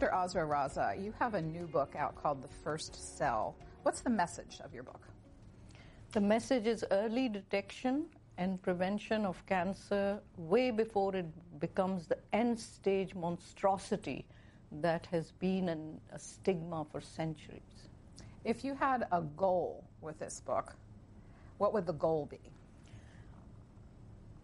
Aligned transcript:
Dr. 0.00 0.12
Azra 0.12 0.44
Raza, 0.44 1.00
you 1.00 1.14
have 1.20 1.34
a 1.34 1.40
new 1.40 1.68
book 1.68 1.94
out 1.96 2.20
called 2.20 2.42
The 2.42 2.48
First 2.48 3.16
Cell. 3.16 3.54
What's 3.84 4.00
the 4.00 4.10
message 4.10 4.58
of 4.64 4.74
your 4.74 4.82
book? 4.82 5.06
The 6.10 6.20
message 6.20 6.66
is 6.66 6.84
early 6.90 7.28
detection 7.28 8.06
and 8.36 8.60
prevention 8.60 9.24
of 9.24 9.46
cancer 9.46 10.18
way 10.36 10.72
before 10.72 11.14
it 11.14 11.26
becomes 11.60 12.08
the 12.08 12.18
end 12.32 12.58
stage 12.58 13.14
monstrosity 13.14 14.24
that 14.82 15.06
has 15.12 15.30
been 15.30 15.68
an, 15.68 16.00
a 16.12 16.18
stigma 16.18 16.84
for 16.90 17.00
centuries. 17.00 17.88
If 18.42 18.64
you 18.64 18.74
had 18.74 19.06
a 19.12 19.22
goal 19.22 19.84
with 20.00 20.18
this 20.18 20.40
book, 20.44 20.74
what 21.58 21.72
would 21.72 21.86
the 21.86 21.92
goal 21.92 22.26
be? 22.28 22.40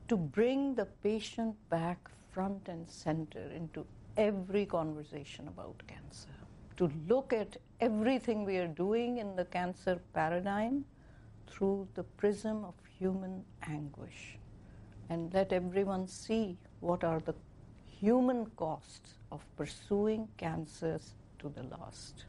To 0.07 0.17
bring 0.17 0.77
the 0.77 0.87
patient 1.03 1.57
back 1.71 2.09
front 2.31 2.69
and 2.69 2.89
center 2.89 3.51
into 3.53 3.85
every 4.17 4.67
conversation 4.67 5.49
about 5.49 5.83
cancer. 5.87 6.29
To 6.77 6.91
look 7.09 7.33
at 7.33 7.57
everything 7.81 8.45
we 8.45 8.57
are 8.57 8.67
doing 8.67 9.19
in 9.19 9.37
the 9.37 9.45
cancer 9.45 10.01
paradigm 10.15 10.85
through 11.47 11.89
the 11.95 12.05
prism 12.05 12.65
of 12.65 12.75
human 12.99 13.45
anguish 13.67 14.39
and 15.09 15.33
let 15.35 15.53
everyone 15.53 16.07
see 16.07 16.57
what 16.81 17.05
are 17.05 17.21
the 17.21 17.35
human 17.87 18.47
costs 18.57 19.15
of 19.31 19.45
pursuing 19.57 20.29
cancers 20.39 21.15
to 21.39 21.49
the 21.49 21.63
last. 21.77 22.25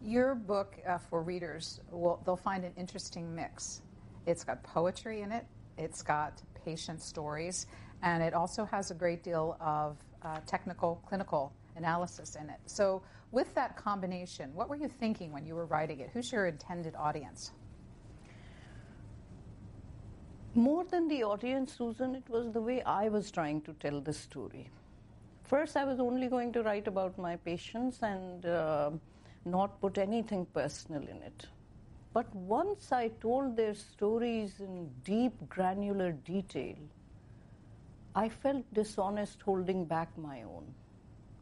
Your 0.00 0.34
book 0.34 0.76
uh, 0.86 0.98
for 0.98 1.22
readers, 1.22 1.80
will, 1.90 2.22
they'll 2.24 2.36
find 2.36 2.64
an 2.64 2.72
interesting 2.76 3.34
mix. 3.34 3.82
It's 4.26 4.44
got 4.44 4.62
poetry 4.62 5.22
in 5.22 5.32
it, 5.32 5.46
it's 5.76 6.02
got 6.02 6.40
patient 6.64 7.02
stories, 7.02 7.66
and 8.02 8.22
it 8.22 8.34
also 8.34 8.64
has 8.64 8.90
a 8.90 8.94
great 8.94 9.22
deal 9.22 9.56
of 9.60 9.96
uh, 10.26 10.40
technical, 10.46 11.00
clinical 11.08 11.52
analysis 11.76 12.36
in 12.36 12.50
it. 12.50 12.60
So, 12.66 13.02
with 13.32 13.54
that 13.54 13.76
combination, 13.76 14.54
what 14.54 14.68
were 14.68 14.76
you 14.76 14.88
thinking 14.88 15.32
when 15.32 15.46
you 15.46 15.54
were 15.54 15.66
writing 15.66 16.00
it? 16.00 16.10
Who's 16.12 16.32
your 16.32 16.46
intended 16.46 16.94
audience? 16.96 17.52
More 20.54 20.84
than 20.84 21.06
the 21.08 21.22
audience, 21.22 21.74
Susan, 21.76 22.14
it 22.14 22.28
was 22.28 22.50
the 22.52 22.60
way 22.60 22.82
I 22.82 23.08
was 23.08 23.30
trying 23.30 23.60
to 23.62 23.74
tell 23.74 24.00
the 24.00 24.12
story. 24.12 24.70
First, 25.44 25.76
I 25.76 25.84
was 25.84 26.00
only 26.00 26.28
going 26.28 26.52
to 26.54 26.62
write 26.62 26.88
about 26.88 27.18
my 27.18 27.36
patients 27.36 27.98
and 28.02 28.46
uh, 28.46 28.90
not 29.44 29.80
put 29.80 29.98
anything 29.98 30.46
personal 30.46 31.02
in 31.02 31.22
it. 31.22 31.46
But 32.14 32.34
once 32.34 32.90
I 32.90 33.08
told 33.20 33.56
their 33.56 33.74
stories 33.74 34.60
in 34.60 34.90
deep, 35.04 35.34
granular 35.48 36.12
detail, 36.12 36.76
I 38.16 38.30
felt 38.30 38.64
dishonest 38.72 39.42
holding 39.42 39.84
back 39.84 40.08
my 40.16 40.42
own. 40.42 40.64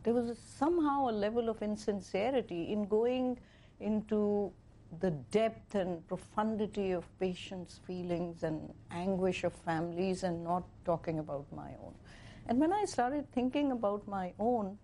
There 0.02 0.12
was 0.12 0.28
a, 0.28 0.34
somehow 0.34 1.08
a 1.08 1.12
level 1.12 1.48
of 1.48 1.62
insincerity 1.62 2.72
in 2.72 2.86
going 2.86 3.38
into 3.78 4.52
the 5.00 5.12
depth 5.30 5.76
and 5.76 6.06
profundity 6.08 6.90
of 6.90 7.04
patients' 7.20 7.80
feelings 7.86 8.42
and 8.42 8.74
anguish 8.90 9.44
of 9.44 9.52
families 9.52 10.24
and 10.24 10.42
not 10.42 10.64
talking 10.84 11.20
about 11.20 11.46
my 11.54 11.70
own. 11.84 11.94
And 12.48 12.58
when 12.58 12.72
I 12.72 12.84
started 12.86 13.30
thinking 13.32 13.70
about 13.70 14.06
my 14.08 14.32
own, 14.40 14.76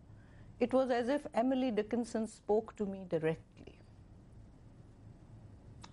it 0.60 0.72
was 0.72 0.90
as 0.90 1.08
if 1.08 1.26
Emily 1.34 1.72
Dickinson 1.72 2.28
spoke 2.28 2.76
to 2.76 2.86
me 2.86 3.04
directly. 3.08 3.78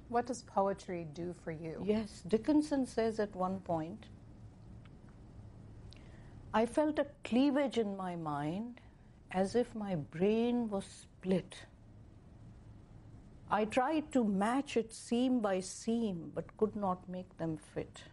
What 0.09 0.27
does 0.27 0.43
poetry 0.43 1.07
do 1.13 1.33
for 1.43 1.51
you? 1.51 1.83
Yes, 1.83 2.21
Dickinson 2.27 2.85
says 2.85 3.19
at 3.19 3.35
one 3.35 3.59
point, 3.61 4.05
I 6.53 6.65
felt 6.65 6.99
a 6.99 7.07
cleavage 7.23 7.77
in 7.77 7.97
my 7.97 8.15
mind 8.15 8.81
as 9.31 9.55
if 9.55 9.75
my 9.75 9.95
brain 9.95 10.69
was 10.69 10.85
split 10.85 11.65
I 13.49 13.63
tried 13.63 14.11
to 14.11 14.25
match 14.25 14.75
it 14.75 14.93
seam 14.93 15.39
by 15.39 15.61
seam, 15.61 16.31
but 16.35 16.57
could 16.57 16.75
not 16.75 17.07
make 17.07 17.37
them 17.37 17.57
fit. 17.57 18.03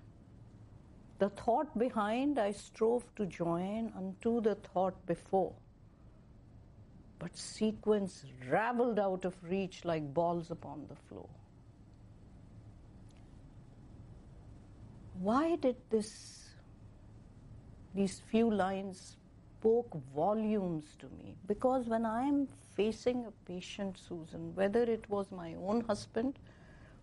The 1.18 1.28
thought 1.30 1.76
behind 1.76 2.38
I 2.38 2.52
strove 2.52 3.04
to 3.16 3.26
join 3.26 3.92
unto 3.96 4.40
the 4.40 4.54
thought 4.54 4.94
before, 5.06 5.52
but 7.18 7.36
sequence 7.36 8.24
raveled 8.48 9.00
out 9.00 9.24
of 9.24 9.34
reach 9.42 9.84
like 9.84 10.14
balls 10.14 10.52
upon 10.52 10.86
the 10.88 10.96
floor. 11.08 11.28
Why 15.18 15.56
did 15.56 15.76
this, 15.90 16.43
these 17.94 18.20
few 18.30 18.50
lines 18.50 19.16
spoke 19.64 19.96
volumes 20.14 20.84
to 20.98 21.06
me. 21.16 21.36
Because 21.46 21.86
when 21.86 22.04
I 22.04 22.24
am 22.24 22.48
facing 22.76 23.24
a 23.24 23.30
patient, 23.46 23.96
Susan, 23.96 24.54
whether 24.54 24.82
it 24.82 25.08
was 25.08 25.30
my 25.30 25.54
own 25.54 25.80
husband 25.82 26.38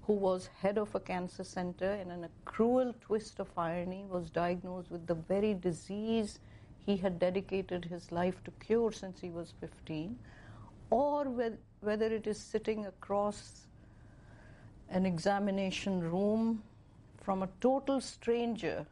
who 0.03 0.13
was 0.13 0.49
head 0.61 0.77
of 0.77 0.93
a 0.93 0.99
cancer 0.99 1.43
center 1.43 1.91
and 1.91 2.11
in 2.11 2.23
a 2.23 2.29
cruel 2.45 2.93
twist 3.01 3.39
of 3.39 3.47
irony 3.57 4.05
was 4.09 4.29
diagnosed 4.29 4.91
with 4.91 5.07
the 5.07 5.15
very 5.15 5.53
disease 5.53 6.39
he 6.85 6.97
had 6.97 7.17
dedicated 7.19 7.85
his 7.85 8.11
life 8.11 8.43
to 8.43 8.51
cure 8.63 8.91
since 8.91 9.19
he 9.19 9.29
was 9.29 9.53
15, 9.59 10.17
or 10.89 11.25
whether 11.81 12.05
it 12.07 12.27
is 12.27 12.37
sitting 12.37 12.85
across 12.85 13.61
an 14.89 15.05
examination 15.05 16.01
room 16.01 16.61
from 17.23 17.43
a 17.43 17.49
total 17.59 18.01
stranger 18.01 18.85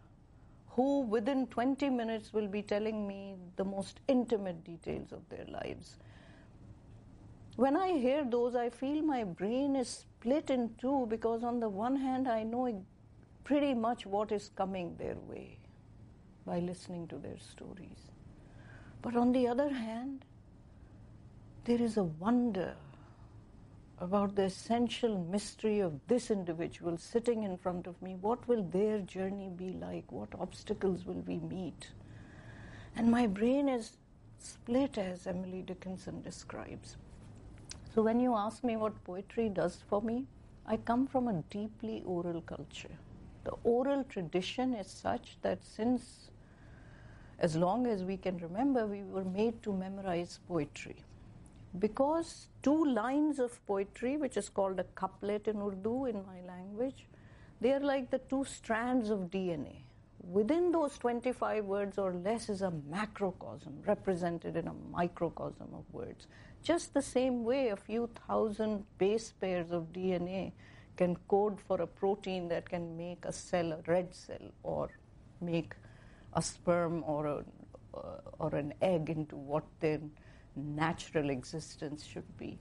who 0.69 1.01
within 1.01 1.47
20 1.47 1.89
minutes 1.89 2.33
will 2.33 2.47
be 2.47 2.61
telling 2.61 3.07
me 3.07 3.35
the 3.55 3.63
most 3.63 3.99
intimate 4.07 4.63
details 4.63 5.11
of 5.11 5.27
their 5.29 5.45
lives. 5.45 5.97
When 7.55 7.75
I 7.75 7.97
hear 7.97 8.23
those, 8.23 8.55
I 8.55 8.69
feel 8.69 9.01
my 9.01 9.23
brain 9.23 9.75
is 9.75 9.89
split 9.89 10.49
in 10.49 10.69
two 10.79 11.07
because, 11.09 11.43
on 11.43 11.59
the 11.59 11.67
one 11.67 11.95
hand, 11.95 12.27
I 12.27 12.43
know 12.43 12.85
pretty 13.43 13.73
much 13.73 14.05
what 14.05 14.31
is 14.31 14.51
coming 14.55 14.95
their 14.97 15.15
way 15.27 15.57
by 16.45 16.59
listening 16.59 17.07
to 17.07 17.17
their 17.17 17.37
stories. 17.37 18.11
But 19.01 19.15
on 19.15 19.31
the 19.31 19.47
other 19.47 19.69
hand, 19.69 20.23
there 21.65 21.81
is 21.81 21.97
a 21.97 22.03
wonder 22.03 22.75
about 24.01 24.35
the 24.35 24.43
essential 24.43 25.17
mystery 25.29 25.79
of 25.79 25.99
this 26.07 26.31
individual 26.31 26.97
sitting 26.97 27.43
in 27.43 27.57
front 27.57 27.85
of 27.85 28.01
me. 28.01 28.15
What 28.21 28.47
will 28.47 28.63
their 28.63 28.99
journey 28.99 29.49
be 29.49 29.73
like? 29.73 30.09
What 30.11 30.29
obstacles 30.39 31.05
will 31.05 31.21
we 31.27 31.37
meet? 31.39 31.91
And 32.95 33.11
my 33.11 33.27
brain 33.27 33.67
is 33.67 33.97
split, 34.37 34.97
as 34.97 35.27
Emily 35.27 35.61
Dickinson 35.61 36.21
describes. 36.21 36.95
So, 37.93 38.01
when 38.01 38.19
you 38.21 38.35
ask 38.35 38.63
me 38.63 38.77
what 38.77 39.03
poetry 39.03 39.49
does 39.49 39.83
for 39.89 40.01
me, 40.01 40.25
I 40.65 40.77
come 40.77 41.05
from 41.05 41.27
a 41.27 41.43
deeply 41.49 42.01
oral 42.05 42.41
culture. 42.41 42.97
The 43.43 43.53
oral 43.63 44.05
tradition 44.05 44.75
is 44.75 44.87
such 44.87 45.37
that 45.41 45.63
since 45.63 46.29
as 47.39 47.55
long 47.55 47.87
as 47.87 48.03
we 48.03 48.17
can 48.17 48.37
remember, 48.37 48.85
we 48.85 49.03
were 49.03 49.23
made 49.23 49.61
to 49.63 49.73
memorize 49.73 50.39
poetry 50.47 50.97
because 51.77 52.47
two 52.63 52.85
lines 52.85 53.39
of 53.39 53.65
poetry, 53.67 54.17
which 54.17 54.37
is 54.37 54.49
called 54.49 54.79
a 54.79 54.83
couplet 54.95 55.47
in 55.47 55.61
Urdu 55.61 56.05
in 56.05 56.25
my 56.25 56.41
language, 56.47 57.07
they 57.61 57.73
are 57.73 57.79
like 57.79 58.09
the 58.09 58.17
two 58.17 58.43
strands 58.45 59.09
of 59.09 59.29
DNA. 59.29 59.83
Within 60.23 60.71
those 60.71 60.97
25 60.97 61.65
words 61.65 61.97
or 61.97 62.13
less 62.13 62.49
is 62.49 62.61
a 62.61 62.71
macrocosm 62.71 63.81
represented 63.85 64.55
in 64.55 64.67
a 64.67 64.73
microcosm 64.91 65.67
of 65.73 65.83
words. 65.91 66.27
Just 66.61 66.93
the 66.93 67.01
same 67.01 67.43
way, 67.43 67.69
a 67.69 67.75
few 67.75 68.09
thousand 68.27 68.85
base 68.97 69.33
pairs 69.39 69.71
of 69.71 69.93
DNA 69.93 70.51
can 70.97 71.15
code 71.27 71.59
for 71.61 71.81
a 71.81 71.87
protein 71.87 72.49
that 72.49 72.69
can 72.69 72.97
make 72.97 73.23
a 73.23 73.31
cell 73.31 73.71
a 73.71 73.79
red 73.87 74.13
cell 74.13 74.51
or 74.63 74.89
make 75.39 75.73
a 76.33 76.41
sperm 76.41 77.03
or, 77.07 77.25
a, 77.27 77.43
or 78.39 78.53
an 78.55 78.73
egg 78.81 79.09
into 79.09 79.37
what 79.37 79.63
then 79.79 80.11
natural 80.75 81.29
existence 81.29 82.05
should 82.05 82.37
be. 82.37 82.57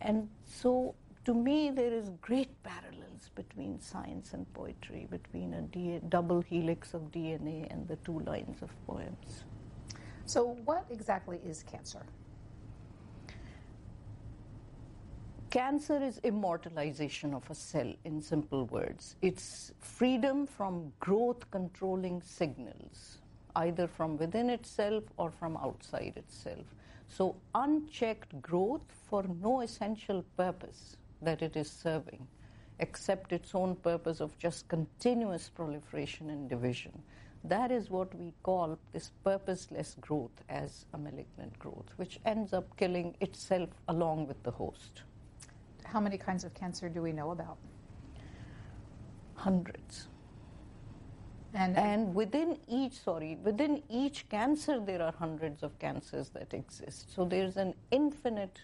And 0.00 0.28
so, 0.44 0.94
to 1.24 1.34
me, 1.34 1.70
there 1.70 1.92
is 1.92 2.10
great 2.20 2.50
parallels 2.62 3.30
between 3.34 3.80
science 3.80 4.32
and 4.32 4.50
poetry, 4.54 5.06
between 5.10 5.54
a 5.54 5.62
D- 5.62 6.00
double 6.08 6.40
helix 6.40 6.94
of 6.94 7.10
DNA 7.10 7.70
and 7.70 7.86
the 7.88 7.96
two 7.96 8.20
lines 8.20 8.62
of 8.62 8.70
poems. 8.86 9.44
So, 10.24 10.56
what 10.64 10.86
exactly 10.90 11.40
is 11.44 11.62
cancer? 11.62 12.02
Cancer 15.50 16.02
is 16.02 16.18
immortalization 16.24 17.32
of 17.32 17.48
a 17.50 17.54
cell, 17.54 17.90
in 18.04 18.20
simple 18.20 18.66
words. 18.66 19.16
It's 19.22 19.72
freedom 19.80 20.46
from 20.46 20.92
growth 21.00 21.50
controlling 21.50 22.20
signals, 22.20 23.18
either 23.56 23.86
from 23.86 24.18
within 24.18 24.50
itself 24.50 25.04
or 25.16 25.30
from 25.30 25.56
outside 25.56 26.12
itself. 26.16 26.66
So, 27.08 27.36
unchecked 27.54 28.40
growth 28.40 28.82
for 29.08 29.24
no 29.24 29.60
essential 29.62 30.22
purpose 30.36 30.96
that 31.22 31.42
it 31.42 31.56
is 31.56 31.70
serving, 31.70 32.26
except 32.78 33.32
its 33.32 33.54
own 33.54 33.76
purpose 33.76 34.20
of 34.20 34.38
just 34.38 34.68
continuous 34.68 35.48
proliferation 35.48 36.30
and 36.30 36.48
division. 36.48 37.02
that 37.44 37.70
is 37.70 37.88
what 37.88 38.14
we 38.14 38.34
call 38.42 38.78
this 38.92 39.12
purposeless 39.24 39.96
growth 40.00 40.42
as 40.48 40.86
a 40.92 40.98
malignant 40.98 41.56
growth, 41.58 41.92
which 41.96 42.18
ends 42.26 42.52
up 42.52 42.76
killing 42.76 43.14
itself 43.20 43.70
along 43.88 44.26
with 44.26 44.42
the 44.42 44.50
host. 44.50 45.02
How 45.84 46.00
many 46.00 46.18
kinds 46.18 46.44
of 46.44 46.52
cancer 46.52 46.88
do 46.88 47.00
we 47.00 47.12
know 47.12 47.30
about? 47.30 47.58
Hundreds. 49.34 50.08
And, 51.54 51.76
And 51.76 52.14
within 52.14 52.58
each, 52.68 52.92
sorry, 52.92 53.38
within 53.42 53.82
each 53.88 54.28
cancer, 54.28 54.80
there 54.80 55.00
are 55.02 55.12
hundreds 55.12 55.62
of 55.62 55.78
cancers 55.78 56.28
that 56.30 56.52
exist. 56.52 57.14
So 57.14 57.24
there's 57.24 57.56
an 57.56 57.74
infinite 57.90 58.60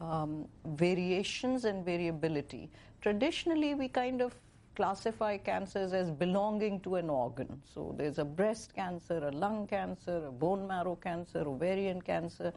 um, 0.00 0.46
variations 0.64 1.64
and 1.64 1.84
variability. 1.84 2.70
Traditionally, 3.00 3.74
we 3.74 3.88
kind 3.88 4.20
of 4.20 4.34
classify 4.76 5.36
cancers 5.36 5.92
as 5.92 6.10
belonging 6.10 6.80
to 6.80 6.96
an 6.96 7.10
organ. 7.10 7.60
So 7.74 7.94
there's 7.96 8.18
a 8.18 8.24
breast 8.24 8.74
cancer, 8.74 9.18
a 9.26 9.30
lung 9.30 9.66
cancer, 9.66 10.26
a 10.26 10.30
bone 10.30 10.66
marrow 10.66 10.96
cancer, 10.96 11.40
ovarian 11.46 12.00
cancer. 12.02 12.52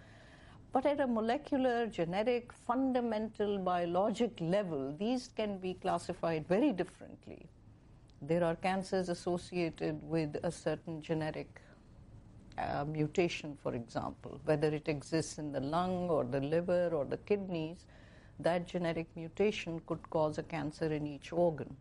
But 0.72 0.86
at 0.86 1.00
a 1.00 1.08
molecular, 1.08 1.88
genetic, 1.88 2.52
fundamental, 2.52 3.60
biologic 3.60 4.32
level, 4.40 4.96
these 4.98 5.30
can 5.36 5.58
be 5.58 5.76
classified 5.76 6.48
very 6.48 6.72
differently. 6.72 7.46
There 8.26 8.44
are 8.44 8.56
cancers 8.56 9.10
associated 9.10 10.02
with 10.02 10.38
a 10.44 10.52
certain 10.52 11.02
genetic 11.02 11.60
uh, 12.58 12.86
mutation, 12.86 13.58
for 13.62 13.74
example, 13.74 14.40
whether 14.46 14.68
it 14.68 14.88
exists 14.88 15.40
in 15.40 15.52
the 15.52 15.60
lung 15.60 16.10
or 16.10 16.24
the 16.24 16.40
liver 16.40 16.90
or 16.94 17.04
the 17.04 17.18
kidneys, 17.18 17.86
that 18.40 18.66
genetic 18.66 19.08
mutation 19.16 19.82
could 19.88 20.10
cause 20.10 20.38
a 20.38 20.44
cancer 20.44 20.86
in 20.86 21.06
each 21.06 21.34
organ. 21.34 21.76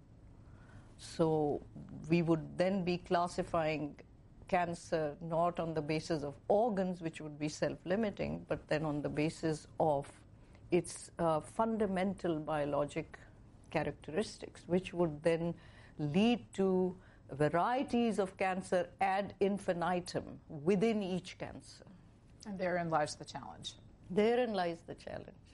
So 0.99 1.63
we 2.09 2.23
would 2.23 2.59
then 2.59 2.85
be 2.85 2.99
classifying 2.99 3.95
cancer 4.49 5.15
not 5.21 5.61
on 5.61 5.75
the 5.75 5.83
basis 5.83 6.25
of 6.25 6.35
organs, 6.49 7.01
which 7.01 7.21
would 7.21 7.39
be 7.39 7.49
self 7.49 7.79
limiting, 7.85 8.45
but 8.49 8.67
then 8.69 8.85
on 8.85 9.01
the 9.01 9.09
basis 9.09 9.67
of 9.79 10.11
its 10.71 11.11
uh, 11.19 11.41
fundamental 11.41 12.39
biologic 12.39 13.19
characteristics, 13.71 14.63
which 14.67 14.93
would 14.93 15.23
then 15.23 15.55
lead 15.99 16.41
to 16.55 16.97
varieties 17.33 18.19
of 18.19 18.37
cancer 18.37 18.89
ad 19.01 19.35
infinitum 19.41 20.39
within 20.49 21.03
each 21.03 21.39
cancer. 21.39 21.87
and 22.47 22.59
therein 22.59 22.91
lies 22.91 23.15
the 23.15 23.25
challenge. 23.25 23.75
Therein 24.11 24.53
lies 24.53 24.83
the 24.87 24.95
challenge. 24.95 25.47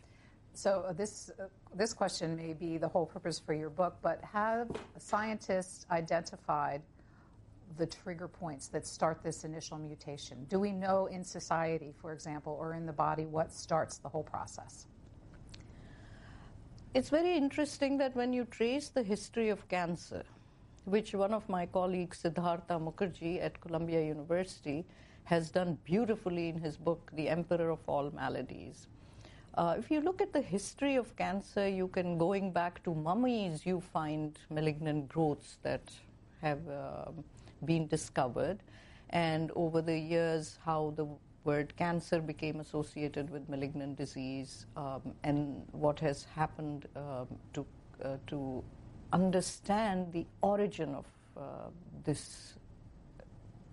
So 0.55 0.85
uh, 0.88 0.93
this 0.93 1.31
uh, 1.38 1.44
this 1.75 1.93
question 1.93 2.35
may 2.35 2.52
be 2.52 2.79
the 2.79 2.88
whole 2.88 3.06
purpose 3.06 3.38
for 3.38 3.55
your 3.55 3.70
book, 3.70 3.99
but 4.02 4.25
have 4.25 4.69
scientists 4.99 5.87
identified 5.90 6.82
the 7.76 7.87
trigger 7.87 8.29
points 8.29 8.69
that 8.69 8.87
start 8.87 9.23
this 9.23 9.44
initial 9.44 9.79
mutation? 9.79 10.44
Do 10.49 10.58
we 10.58 10.73
know 10.73 11.06
in 11.06 11.23
society, 11.23 11.93
for 12.00 12.12
example, 12.12 12.56
or 12.58 12.75
in 12.75 12.87
the 12.87 12.93
body, 12.93 13.26
what 13.26 13.52
starts 13.52 13.99
the 13.99 14.08
whole 14.08 14.23
process? 14.23 14.87
It's 16.94 17.11
very 17.11 17.37
interesting 17.37 17.99
that 17.99 18.17
when 18.17 18.32
you 18.32 18.46
trace 18.46 18.88
the 18.88 19.02
history 19.02 19.50
of 19.50 19.69
cancer, 19.69 20.25
which 20.87 21.14
one 21.14 21.35
of 21.35 21.46
my 21.46 21.67
colleagues, 21.67 22.20
Siddhartha 22.20 22.81
Mukherjee 22.81 23.43
at 23.43 23.61
Columbia 23.61 24.02
University, 24.02 24.87
has 25.25 25.50
done 25.50 25.76
beautifully 25.85 26.49
in 26.49 26.58
his 26.58 26.79
book, 26.79 27.11
The 27.14 27.29
Emperor 27.29 27.69
of 27.69 27.81
All 27.87 28.11
Maladies. 28.11 28.87
Uh, 29.55 29.75
if 29.79 29.90
you 29.90 30.00
look 30.00 30.23
at 30.23 30.32
the 30.32 30.40
history 30.40 30.96
of 30.96 31.14
cancer, 31.17 31.69
you 31.69 31.88
can, 31.88 32.17
going 32.17 32.52
back 32.52 32.82
to 32.85 32.94
mummies, 32.94 33.67
you 33.67 33.82
find 33.93 34.38
malignant 34.49 35.11
growths 35.11 35.58
that 35.62 35.82
have 36.40 36.67
uh, 36.70 37.11
been 37.67 37.87
discovered. 37.87 38.61
And 39.11 39.52
over 39.55 39.82
the 39.82 39.99
years, 39.99 40.58
how 40.64 40.94
the 40.96 41.06
cancer 41.77 42.21
became 42.21 42.61
associated 42.61 43.31
with 43.31 43.49
malignant 43.49 43.97
disease, 43.97 44.67
um, 44.77 45.15
and 45.25 45.62
what 45.73 45.99
has 46.00 46.25
happened 46.25 46.87
um, 46.97 47.27
to, 47.55 47.67
uh, 48.05 48.17
to 48.27 48.62
understand 49.12 50.12
the 50.12 50.27
origin 50.43 50.95
of 50.95 51.06
uh, 51.37 51.41
this 52.05 52.55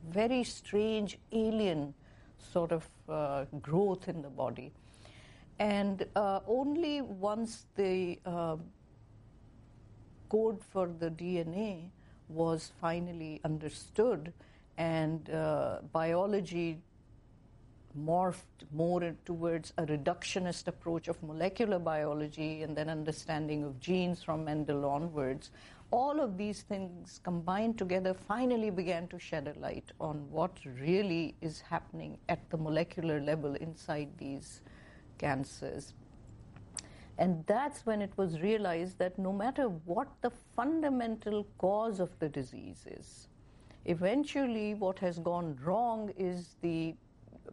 very 0.10 0.44
strange 0.44 1.18
alien 1.31 1.94
sort 2.38 2.72
of 2.72 2.88
uh, 3.10 3.45
growth 3.62 4.07
in 4.07 4.22
the 4.22 4.30
body. 4.30 4.72
And 5.60 6.06
uh, 6.16 6.42
only 6.48 7.01
once 7.01 7.66
the 7.75 8.19
uh, 8.25 8.57
code 10.30 10.62
for 10.72 10.88
the 11.00 11.10
DNA 11.10 11.89
was 12.30 12.72
finally 12.81 13.42
understood 13.44 14.33
and 14.77 15.30
uh, 15.30 15.80
biology 15.92 16.80
morphed 17.97 18.65
more 18.71 19.15
towards 19.25 19.74
a 19.77 19.86
reductionist 19.86 20.68
approach 20.68 21.07
of 21.07 21.21
molecular 21.24 21.80
biology 21.80 22.63
and 22.63 22.75
then 22.75 22.89
understanding 22.89 23.63
of 23.63 23.80
genes 23.80 24.21
from 24.24 24.45
Mendel 24.45 24.86
onwards, 24.86 25.51
all 25.92 26.19
of 26.19 26.38
these 26.38 26.62
things 26.63 27.19
combined 27.24 27.77
together 27.77 28.13
finally 28.13 28.69
began 28.69 29.07
to 29.07 29.19
shed 29.19 29.47
a 29.47 29.59
light 29.59 29.92
on 30.00 30.30
what 30.30 30.57
really 30.80 31.36
is 31.42 31.62
happening 31.62 32.18
at 32.27 32.50
the 32.50 32.57
molecular 32.57 33.21
level 33.21 33.56
inside 33.56 34.09
these 34.18 34.62
cancers. 35.18 35.94
And 37.18 37.45
that's 37.48 37.86
when 37.86 38.01
it 38.01 38.12
was 38.18 38.41
realized 38.41 38.98
that 39.00 39.18
no 39.18 39.31
matter 39.31 39.69
what 39.86 40.09
the 40.21 40.31
fundamental 40.56 41.48
cause 41.57 42.00
of 42.00 42.09
the 42.19 42.27
disease 42.27 42.86
is, 42.88 43.30
eventually 43.86 44.74
what 44.74 45.00
has 45.00 45.19
gone 45.19 45.57
wrong 45.63 46.12
is 46.18 46.56
the 46.62 46.95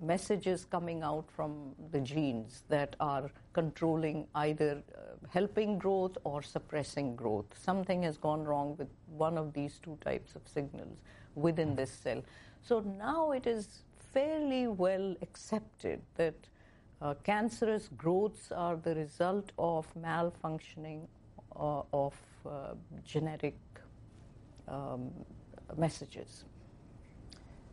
messages 0.00 0.64
coming 0.64 1.02
out 1.02 1.30
from 1.30 1.74
the 1.90 2.00
genes 2.00 2.62
that 2.68 2.96
are 3.00 3.30
controlling 3.52 4.26
either 4.34 4.82
uh, 4.94 4.98
helping 5.28 5.78
growth 5.78 6.16
or 6.24 6.42
suppressing 6.42 7.14
growth. 7.14 7.46
Something 7.54 8.02
has 8.02 8.16
gone 8.16 8.44
wrong 8.44 8.76
with 8.78 8.88
one 9.08 9.38
of 9.38 9.52
these 9.52 9.78
two 9.82 9.98
types 10.00 10.34
of 10.34 10.42
signals 10.46 10.98
within 11.34 11.74
this 11.76 11.90
cell. 11.90 12.22
So 12.62 12.80
now 12.80 13.32
it 13.32 13.46
is 13.46 13.84
fairly 14.12 14.68
well 14.68 15.16
accepted 15.22 16.00
that 16.16 16.34
uh, 17.00 17.14
cancerous 17.24 17.88
growths 17.96 18.52
are 18.52 18.76
the 18.76 18.94
result 18.94 19.50
of 19.58 19.86
malfunctioning 19.94 21.06
uh, 21.56 21.82
of 21.92 22.14
uh, 22.46 22.74
genetic 23.04 23.56
um, 24.68 25.10
messages. 25.76 26.44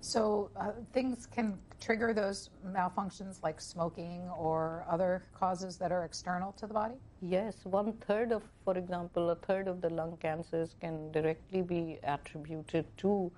So 0.01 0.49
uh, 0.55 0.71
things 0.93 1.25
can 1.25 1.59
trigger 1.81 2.13
those 2.13 2.49
malfunctions 2.65 3.43
like 3.43 3.59
smoking 3.59 4.29
or 4.37 4.85
other 4.89 5.25
causes 5.37 5.77
that 5.77 5.91
are 5.91 6.05
external 6.05 6.53
to 6.53 6.67
the 6.67 6.73
body? 6.73 6.95
Yes, 7.21 7.57
one 7.65 7.93
third 8.07 8.31
of, 8.31 8.43
for 8.63 8.77
example, 8.77 9.29
a 9.29 9.35
third 9.35 9.67
of 9.67 9.81
the 9.81 9.89
lung 9.89 10.17
cancers 10.21 10.75
can 10.79 11.11
directly 11.11 11.61
be 11.61 11.99
attributed 12.03 12.85
to 12.99 13.31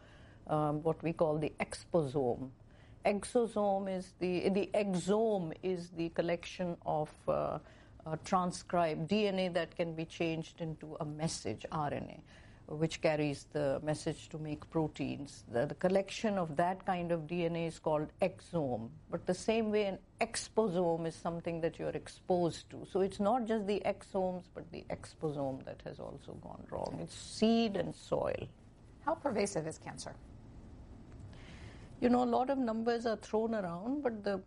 um, 0.48 0.84
what 0.84 1.02
we 1.02 1.14
call 1.14 1.38
the 1.38 1.52
exposome. 1.60 2.50
Exosome 3.06 3.98
is 3.98 4.14
the 4.20 4.50
the 4.50 4.70
exome 4.76 5.54
is 5.64 5.90
the 5.98 6.10
collection 6.10 6.78
of 6.86 7.10
uh, 7.28 7.58
uh, 8.06 8.16
transcribed 8.24 9.10
DNA 9.10 9.52
that 9.52 9.76
can 9.76 9.96
be 9.96 10.06
changed 10.06 10.62
into 10.62 10.96
a 11.00 11.06
message 11.06 11.66
RNA 11.72 12.20
which 12.78 13.02
carries 13.02 13.48
the 13.52 13.80
message 13.84 14.30
to 14.30 14.38
make 14.38 14.70
proteins. 14.70 15.44
The, 15.52 15.66
the, 15.66 15.76
collection 15.76 16.38
of 16.38 16.56
that 16.56 16.86
kind 16.86 17.12
of 17.12 17.22
DNA 17.22 17.68
is 17.68 17.80
called 17.80 18.08
exome. 18.22 18.90
But 19.10 19.26
the 19.26 19.34
same 19.34 19.72
way, 19.72 19.86
an 19.86 20.00
exposome 20.22 21.06
is 21.06 21.16
something 21.16 21.60
that 21.62 21.78
you're 21.78 21.90
exposed 21.90 22.70
to. 22.70 22.86
So 22.90 23.02
it's 23.02 23.20
not 23.20 23.46
just 23.46 23.68
the 23.68 23.82
exomes, 23.86 24.44
but 24.54 24.72
the 24.72 24.86
exposome 24.90 25.66
that 25.66 25.82
has 25.86 26.00
also 26.00 26.34
gone 26.42 26.64
wrong. 26.70 26.98
It's 27.02 27.16
seed 27.16 27.76
and 27.76 27.94
soil. 27.94 28.48
How 29.06 29.16
pervasive 29.16 29.68
is 29.68 29.78
cancer? 29.78 30.16
You 32.00 32.10
know, 32.10 32.24
a 32.24 32.32
lot 32.38 32.50
of 32.50 32.58
numbers 32.58 33.06
are 33.06 33.18
thrown 33.18 33.54
around, 33.54 34.02
but 34.02 34.24
the 34.24 34.42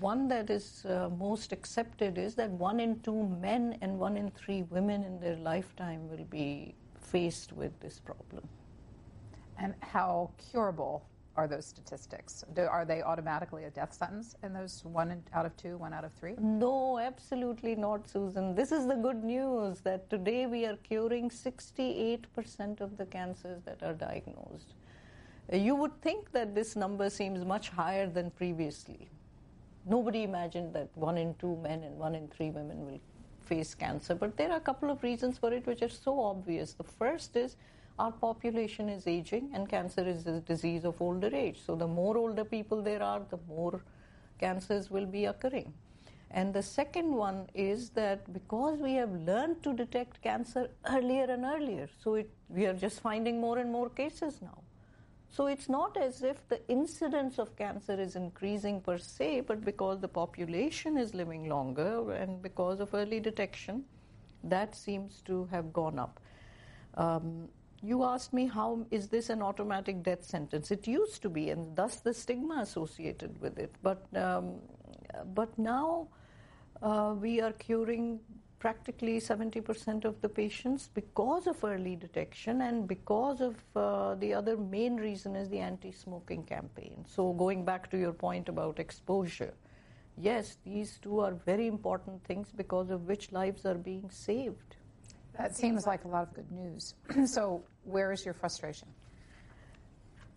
one 0.00 0.28
that 0.28 0.50
is 0.50 0.84
uh, 0.86 1.08
most 1.18 1.52
accepted 1.52 2.18
is 2.18 2.34
that 2.36 2.50
one 2.50 2.78
in 2.78 3.00
two 3.00 3.26
men 3.40 3.78
and 3.80 3.98
one 3.98 4.16
in 4.16 4.30
three 4.30 4.62
women 4.70 5.02
in 5.02 5.18
their 5.18 5.36
lifetime 5.36 6.08
will 6.08 6.24
be 6.24 6.74
faced 7.10 7.52
with 7.52 7.78
this 7.80 7.98
problem. 7.98 8.46
And 9.58 9.74
how 9.80 10.30
curable 10.50 11.04
are 11.36 11.46
those 11.46 11.66
statistics? 11.66 12.44
Do, 12.54 12.62
are 12.62 12.84
they 12.84 13.02
automatically 13.02 13.64
a 13.64 13.70
death 13.70 13.94
sentence 13.94 14.34
in 14.42 14.52
those 14.52 14.84
one 14.84 15.22
out 15.32 15.46
of 15.46 15.56
two, 15.56 15.76
one 15.76 15.92
out 15.92 16.04
of 16.04 16.12
three? 16.14 16.34
No, 16.38 16.98
absolutely 16.98 17.76
not, 17.76 18.08
Susan. 18.08 18.54
This 18.54 18.72
is 18.72 18.86
the 18.86 18.96
good 18.96 19.22
news 19.22 19.80
that 19.80 20.10
today 20.10 20.46
we 20.46 20.66
are 20.66 20.76
curing 20.76 21.30
68% 21.30 22.80
of 22.80 22.96
the 22.96 23.06
cancers 23.06 23.62
that 23.64 23.82
are 23.82 23.94
diagnosed. 23.94 24.74
You 25.52 25.76
would 25.76 26.00
think 26.02 26.32
that 26.32 26.54
this 26.54 26.76
number 26.76 27.08
seems 27.08 27.44
much 27.44 27.70
higher 27.70 28.08
than 28.08 28.30
previously. 28.32 29.08
Nobody 29.86 30.24
imagined 30.24 30.74
that 30.74 30.90
one 30.94 31.16
in 31.16 31.34
two 31.36 31.56
men 31.56 31.82
and 31.84 31.96
one 31.96 32.14
in 32.14 32.28
three 32.28 32.50
women 32.50 32.84
will 32.84 33.00
face 33.48 33.74
cancer. 33.74 34.14
But 34.14 34.36
there 34.36 34.50
are 34.52 34.56
a 34.56 34.66
couple 34.68 34.90
of 34.90 35.02
reasons 35.02 35.38
for 35.38 35.52
it 35.52 35.66
which 35.66 35.82
are 35.82 35.88
so 35.88 36.20
obvious. 36.20 36.72
The 36.72 36.84
first 36.84 37.36
is 37.36 37.56
our 37.98 38.12
population 38.12 38.88
is 38.88 39.06
aging 39.06 39.50
and 39.54 39.68
cancer 39.68 40.06
is 40.06 40.26
a 40.26 40.40
disease 40.40 40.84
of 40.84 41.02
older 41.02 41.34
age. 41.34 41.60
So 41.66 41.74
the 41.74 41.86
more 41.86 42.16
older 42.16 42.44
people 42.44 42.82
there 42.82 43.02
are, 43.02 43.22
the 43.30 43.38
more 43.48 43.80
cancers 44.38 44.90
will 44.90 45.06
be 45.06 45.24
occurring. 45.24 45.72
And 46.30 46.52
the 46.52 46.62
second 46.62 47.12
one 47.14 47.48
is 47.54 47.90
that 47.90 48.32
because 48.32 48.78
we 48.78 48.94
have 48.94 49.10
learned 49.10 49.62
to 49.62 49.72
detect 49.72 50.22
cancer 50.22 50.68
earlier 50.88 51.24
and 51.24 51.44
earlier, 51.44 51.88
so 52.02 52.14
it, 52.16 52.30
we 52.48 52.66
are 52.66 52.74
just 52.74 53.00
finding 53.00 53.40
more 53.40 53.58
and 53.58 53.72
more 53.72 53.88
cases 53.88 54.40
now. 54.42 54.58
So 55.30 55.46
it's 55.46 55.68
not 55.68 55.96
as 55.96 56.22
if 56.22 56.46
the 56.48 56.60
incidence 56.68 57.38
of 57.38 57.54
cancer 57.56 58.00
is 58.00 58.16
increasing 58.16 58.80
per 58.80 58.98
se, 58.98 59.42
but 59.42 59.64
because 59.64 60.00
the 60.00 60.08
population 60.08 60.96
is 60.96 61.14
living 61.14 61.48
longer 61.48 62.12
and 62.12 62.42
because 62.42 62.80
of 62.80 62.94
early 62.94 63.20
detection, 63.20 63.84
that 64.44 64.74
seems 64.74 65.20
to 65.26 65.44
have 65.50 65.72
gone 65.72 65.98
up. 65.98 66.18
Um, 66.94 67.48
you 67.82 68.02
asked 68.04 68.32
me 68.32 68.46
how 68.46 68.86
is 68.90 69.08
this 69.08 69.30
an 69.30 69.42
automatic 69.42 70.02
death 70.02 70.24
sentence? 70.24 70.70
It 70.70 70.86
used 70.88 71.22
to 71.22 71.28
be, 71.28 71.50
and 71.50 71.76
thus 71.76 71.96
the 71.96 72.12
stigma 72.12 72.60
associated 72.62 73.40
with 73.40 73.58
it. 73.58 73.72
But 73.82 74.04
um, 74.16 74.56
but 75.34 75.56
now 75.58 76.08
uh, 76.82 77.14
we 77.18 77.40
are 77.40 77.52
curing 77.52 78.20
practically 78.58 79.20
70% 79.20 80.04
of 80.04 80.20
the 80.20 80.28
patients 80.28 80.90
because 80.92 81.46
of 81.46 81.62
early 81.62 81.96
detection 81.96 82.62
and 82.62 82.88
because 82.88 83.40
of 83.40 83.56
uh, 83.76 84.14
the 84.16 84.34
other 84.34 84.56
main 84.56 84.96
reason 84.96 85.36
is 85.36 85.48
the 85.48 85.58
anti-smoking 85.58 86.44
campaign. 86.44 87.04
So 87.06 87.32
going 87.32 87.64
back 87.64 87.90
to 87.92 87.98
your 87.98 88.12
point 88.12 88.48
about 88.48 88.78
exposure, 88.80 89.54
yes, 90.16 90.58
these 90.64 90.98
two 90.98 91.20
are 91.20 91.34
very 91.34 91.66
important 91.66 92.24
things 92.24 92.48
because 92.54 92.90
of 92.90 93.06
which 93.06 93.30
lives 93.32 93.64
are 93.64 93.78
being 93.78 94.10
saved. 94.10 94.76
That 95.36 95.56
seems 95.56 95.86
like 95.86 96.04
a 96.04 96.08
lot 96.08 96.24
of 96.24 96.34
good 96.34 96.50
news. 96.50 96.94
so, 97.26 97.62
where 97.84 98.10
is 98.10 98.24
your 98.24 98.34
frustration? 98.34 98.88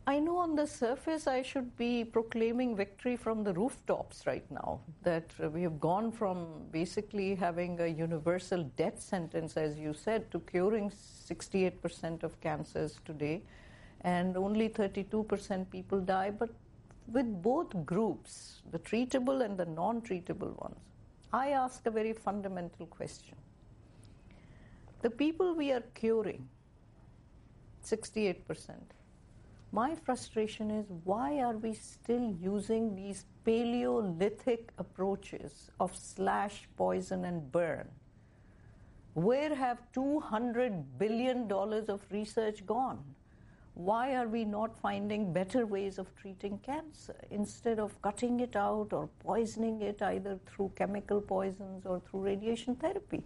I 0.08 0.20
know 0.20 0.38
on 0.38 0.56
the 0.56 0.66
surface 0.66 1.28
I 1.28 1.44
should 1.44 1.78
be 1.78 2.04
proclaiming 2.04 2.76
victory 2.76 3.16
from 3.16 3.44
the 3.44 3.54
rooftops 3.54 4.26
right 4.26 4.50
now. 4.50 4.80
That 5.04 5.32
we 5.54 5.62
have 5.62 5.80
gone 5.80 6.12
from 6.12 6.48
basically 6.72 7.36
having 7.36 7.80
a 7.80 7.88
universal 7.88 8.64
death 8.78 9.00
sentence, 9.00 9.58
as 9.58 9.78
you 9.78 9.94
said, 9.94 10.32
to 10.32 10.40
curing 10.40 10.90
68% 10.90 12.24
of 12.24 12.40
cancers 12.42 13.00
today, 13.06 13.44
and 14.02 14.36
only 14.38 14.70
32% 14.70 15.70
people 15.70 16.00
die. 16.00 16.32
But 16.32 16.50
with 17.12 17.42
both 17.44 17.86
groups, 17.86 18.62
the 18.72 18.80
treatable 18.80 19.46
and 19.46 19.56
the 19.56 19.66
non 19.66 20.02
treatable 20.02 20.60
ones, 20.60 20.80
I 21.32 21.50
ask 21.50 21.86
a 21.86 21.92
very 21.92 22.14
fundamental 22.14 22.88
question 22.88 23.36
the 25.02 25.10
people 25.10 25.56
we 25.56 25.72
are 25.72 25.84
curing, 25.96 26.48
68%, 27.84 28.76
my 29.72 29.96
frustration 29.96 30.70
is 30.70 30.86
why 31.06 31.40
are 31.40 31.56
we 31.56 31.74
still 31.74 32.36
using 32.42 32.94
these 32.96 33.26
paleolithic 33.46 34.72
approaches 34.78 35.72
of 35.80 35.96
slash, 35.96 36.68
poison, 36.76 37.24
and 37.24 37.52
burn? 37.52 37.88
Where 39.14 39.56
have 39.56 39.80
$200 39.96 40.84
billion 40.98 41.52
of 41.52 42.02
research 42.12 42.66
gone? 42.66 43.04
Why 43.74 44.16
are 44.16 44.28
we 44.28 44.44
not 44.44 44.78
finding 44.78 45.32
better 45.32 45.66
ways 45.66 45.98
of 45.98 46.14
treating 46.18 46.58
cancer 46.60 47.16
instead 47.30 47.80
of 47.80 48.00
cutting 48.02 48.42
it 48.42 48.58
out 48.58 48.92
or 48.92 49.08
poisoning 49.20 49.82
it 49.82 50.02
either 50.02 50.38
through 50.46 50.74
chemical 50.76 51.22
poisons 51.22 51.86
or 51.86 52.02
through 52.02 52.22
radiation 52.22 52.76
therapy? 52.76 53.24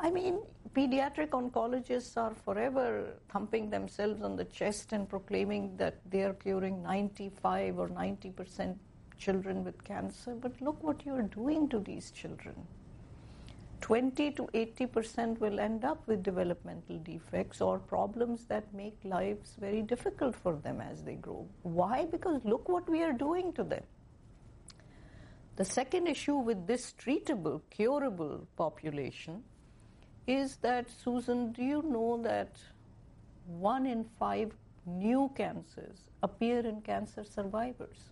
I 0.00 0.10
mean, 0.10 0.40
pediatric 0.74 1.30
oncologists 1.30 2.16
are 2.16 2.34
forever 2.44 3.14
thumping 3.28 3.68
themselves 3.68 4.22
on 4.22 4.36
the 4.36 4.44
chest 4.44 4.92
and 4.92 5.08
proclaiming 5.08 5.76
that 5.76 6.00
they 6.08 6.22
are 6.22 6.34
curing 6.34 6.82
95 6.82 7.78
or 7.78 7.88
90 7.88 8.30
percent 8.30 8.78
children 9.18 9.64
with 9.64 9.82
cancer. 9.82 10.34
But 10.34 10.60
look 10.60 10.80
what 10.82 11.04
you're 11.04 11.22
doing 11.22 11.68
to 11.70 11.80
these 11.80 12.12
children. 12.12 12.54
20 13.80 14.30
to 14.32 14.48
80 14.54 14.86
percent 14.86 15.40
will 15.40 15.58
end 15.58 15.84
up 15.84 16.06
with 16.06 16.22
developmental 16.22 16.98
defects 16.98 17.60
or 17.60 17.78
problems 17.80 18.44
that 18.46 18.72
make 18.72 18.96
lives 19.04 19.56
very 19.58 19.82
difficult 19.82 20.36
for 20.36 20.56
them 20.56 20.80
as 20.80 21.02
they 21.02 21.14
grow. 21.14 21.44
Why? 21.62 22.04
Because 22.04 22.44
look 22.44 22.68
what 22.68 22.88
we 22.88 23.02
are 23.02 23.12
doing 23.12 23.52
to 23.54 23.64
them. 23.64 23.82
The 25.56 25.64
second 25.64 26.06
issue 26.06 26.36
with 26.36 26.68
this 26.68 26.94
treatable, 27.02 27.62
curable 27.70 28.46
population 28.56 29.42
is 30.28 30.56
that, 30.56 30.90
Susan, 30.90 31.52
do 31.52 31.64
you 31.64 31.82
know 31.82 32.20
that 32.22 32.58
one 33.46 33.86
in 33.86 34.04
five 34.18 34.52
new 34.84 35.30
cancers 35.34 36.04
appear 36.22 36.60
in 36.60 36.82
cancer 36.82 37.24
survivors? 37.24 38.10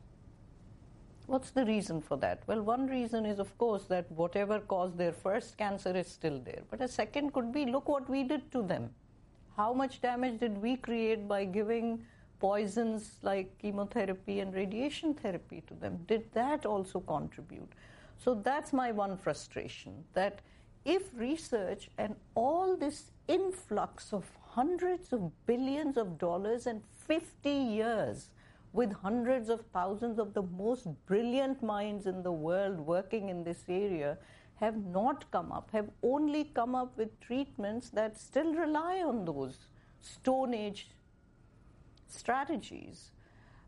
What's 1.26 1.50
the 1.50 1.66
reason 1.66 2.00
for 2.00 2.16
that? 2.18 2.42
Well, 2.46 2.62
one 2.62 2.86
reason 2.86 3.26
is, 3.26 3.38
of 3.38 3.56
course, 3.58 3.84
that 3.86 4.10
whatever 4.10 4.60
caused 4.60 4.96
their 4.96 5.12
first 5.12 5.58
cancer 5.58 5.94
is 5.94 6.06
still 6.06 6.38
there. 6.38 6.62
But 6.70 6.80
a 6.80 6.88
second 6.88 7.34
could 7.34 7.52
be 7.52 7.66
look 7.66 7.86
what 7.88 8.08
we 8.08 8.22
did 8.22 8.50
to 8.52 8.62
them. 8.62 8.90
How 9.56 9.74
much 9.74 10.00
damage 10.00 10.40
did 10.40 10.56
we 10.56 10.76
create 10.76 11.28
by 11.28 11.44
giving 11.44 12.02
poisons 12.38 13.16
like 13.22 13.58
chemotherapy 13.58 14.40
and 14.40 14.54
radiation 14.54 15.12
therapy 15.14 15.62
to 15.66 15.74
them? 15.74 15.98
Did 16.06 16.32
that 16.32 16.64
also 16.64 17.00
contribute? 17.00 17.72
So 18.16 18.34
that's 18.34 18.72
my 18.72 18.92
one 18.92 19.18
frustration 19.18 20.04
that 20.14 20.40
if 20.86 21.02
research 21.16 21.90
and 21.98 22.14
all 22.34 22.76
this 22.76 23.10
influx 23.26 24.12
of 24.12 24.24
hundreds 24.50 25.12
of 25.12 25.30
billions 25.46 25.96
of 25.96 26.16
dollars 26.16 26.66
and 26.66 26.80
50 27.08 27.50
years 27.50 28.28
with 28.72 28.92
hundreds 28.92 29.48
of 29.48 29.64
thousands 29.72 30.18
of 30.18 30.32
the 30.32 30.42
most 30.42 30.86
brilliant 31.06 31.62
minds 31.62 32.06
in 32.06 32.22
the 32.22 32.32
world 32.32 32.78
working 32.78 33.28
in 33.28 33.42
this 33.42 33.64
area 33.68 34.16
have 34.60 34.76
not 34.86 35.30
come 35.30 35.50
up, 35.52 35.70
have 35.72 35.88
only 36.02 36.44
come 36.44 36.74
up 36.74 36.96
with 36.96 37.20
treatments 37.20 37.90
that 37.90 38.18
still 38.18 38.54
rely 38.54 39.02
on 39.02 39.24
those 39.24 39.58
Stone 40.00 40.54
Age 40.54 40.88
strategies, 42.08 43.10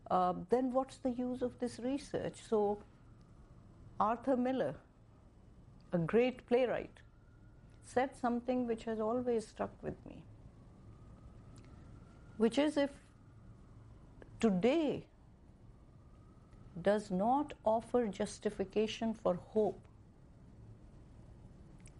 uh, 0.09 0.33
then 0.49 0.71
what's 0.71 0.97
the 0.97 1.11
use 1.11 1.41
of 1.41 1.59
this 1.59 1.79
research? 1.79 2.35
So, 2.49 2.81
Arthur 3.99 4.37
Miller, 4.37 4.75
a 5.91 5.97
great 5.97 6.47
playwright, 6.47 7.01
said 7.93 8.15
something 8.21 8.67
which 8.67 8.83
has 8.85 8.99
always 8.99 9.47
stuck 9.47 9.71
with 9.81 9.95
me, 10.05 10.17
which 12.37 12.57
is 12.57 12.77
if 12.77 12.91
today 14.39 15.05
does 16.81 17.09
not 17.11 17.53
offer 17.65 18.05
justification 18.07 19.13
for 19.13 19.35
hope, 19.53 19.79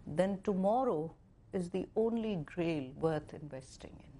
then 0.06 0.38
tomorrow 0.44 1.12
is 1.52 1.70
the 1.70 1.86
only 1.96 2.36
grail 2.36 2.90
worth 2.96 3.34
investing 3.34 3.90
in. 3.90 4.10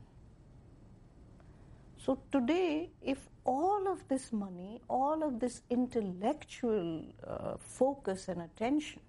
So, 2.04 2.18
today, 2.32 2.90
if 3.02 3.28
all 3.44 3.86
of 3.86 4.06
this 4.08 4.32
money, 4.32 4.80
all 4.88 5.22
of 5.22 5.38
this 5.38 5.62
intellectual 5.70 7.04
uh, 7.26 7.54
focus 7.58 8.28
and 8.28 8.40
attention 8.42 9.00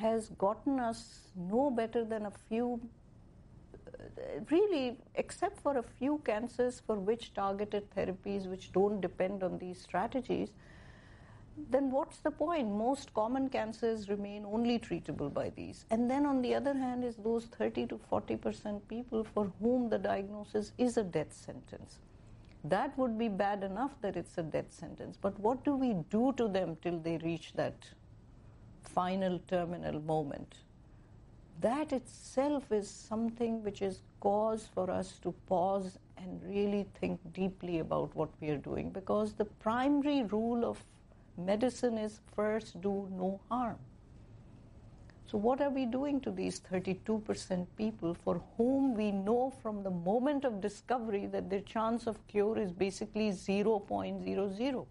has 0.00 0.30
gotten 0.38 0.80
us 0.80 1.00
no 1.36 1.70
better 1.70 2.04
than 2.04 2.26
a 2.26 2.32
few, 2.48 2.80
uh, 3.74 4.40
really, 4.50 4.96
except 5.14 5.60
for 5.60 5.76
a 5.78 5.82
few 5.82 6.18
cancers 6.24 6.80
for 6.86 6.96
which 6.96 7.34
targeted 7.34 7.90
therapies 7.94 8.46
which 8.46 8.72
don't 8.72 9.00
depend 9.00 9.42
on 9.42 9.58
these 9.58 9.80
strategies, 9.80 10.50
then 11.68 11.90
what's 11.90 12.18
the 12.18 12.30
point? 12.30 12.70
Most 12.70 13.12
common 13.12 13.48
cancers 13.48 14.08
remain 14.08 14.46
only 14.46 14.78
treatable 14.78 15.32
by 15.32 15.50
these. 15.50 15.84
And 15.90 16.10
then 16.10 16.24
on 16.24 16.40
the 16.40 16.54
other 16.54 16.74
hand 16.74 17.04
is 17.04 17.16
those 17.16 17.46
30 17.46 17.86
to 17.88 18.00
40% 18.10 18.80
people 18.88 19.24
for 19.24 19.52
whom 19.60 19.90
the 19.90 19.98
diagnosis 19.98 20.72
is 20.78 20.96
a 20.96 21.02
death 21.02 21.32
sentence. 21.32 21.98
That 22.64 22.96
would 22.98 23.18
be 23.18 23.28
bad 23.28 23.62
enough 23.62 23.92
that 24.02 24.16
it's 24.16 24.36
a 24.38 24.42
death 24.42 24.72
sentence. 24.72 25.18
But 25.20 25.38
what 25.38 25.64
do 25.64 25.74
we 25.74 25.94
do 26.10 26.32
to 26.36 26.48
them 26.48 26.76
till 26.82 26.98
they 26.98 27.18
reach 27.18 27.52
that 27.54 27.90
final 28.94 29.38
terminal 29.48 30.00
moment. 30.00 30.56
That 31.60 31.92
itself 31.92 32.72
is 32.72 32.88
something 32.88 33.62
which 33.62 33.82
is 33.82 34.00
cause 34.20 34.68
for 34.74 34.90
us 34.90 35.18
to 35.22 35.32
pause 35.46 35.98
and 36.16 36.42
really 36.44 36.86
think 37.00 37.20
deeply 37.32 37.78
about 37.78 38.14
what 38.14 38.30
we 38.40 38.50
are 38.50 38.56
doing 38.56 38.90
because 38.90 39.34
the 39.34 39.44
primary 39.44 40.22
rule 40.24 40.64
of 40.64 40.82
medicine 41.36 41.98
is 41.98 42.20
first 42.34 42.80
do 42.80 43.08
no 43.10 43.40
harm. 43.50 43.78
So, 45.26 45.38
what 45.38 45.60
are 45.60 45.70
we 45.70 45.86
doing 45.86 46.20
to 46.22 46.32
these 46.32 46.60
32% 46.60 47.66
people 47.76 48.14
for 48.14 48.42
whom 48.56 48.94
we 48.94 49.12
know 49.12 49.52
from 49.62 49.84
the 49.84 49.90
moment 49.90 50.44
of 50.44 50.60
discovery 50.60 51.26
that 51.26 51.48
their 51.48 51.60
chance 51.60 52.08
of 52.08 52.26
cure 52.26 52.58
is 52.58 52.72
basically 52.72 53.30
0.00? 53.30 54.86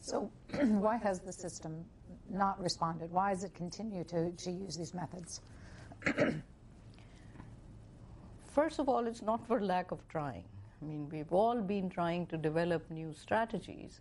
So, 0.00 0.30
why 0.60 0.96
has 0.98 1.18
the 1.18 1.32
system 1.32 1.84
not 2.30 2.60
responded? 2.60 3.10
Why 3.12 3.32
does 3.32 3.44
it 3.44 3.54
continue 3.54 4.04
to, 4.04 4.30
to 4.30 4.50
use 4.50 4.76
these 4.76 4.94
methods? 4.94 5.40
first 8.54 8.78
of 8.78 8.88
all, 8.88 9.06
it's 9.06 9.22
not 9.22 9.46
for 9.46 9.60
lack 9.60 9.90
of 9.90 10.06
trying. 10.08 10.44
I 10.80 10.84
mean, 10.84 11.08
we've 11.10 11.32
all 11.32 11.60
been 11.60 11.88
trying 11.88 12.26
to 12.26 12.36
develop 12.36 12.90
new 12.90 13.14
strategies. 13.14 14.00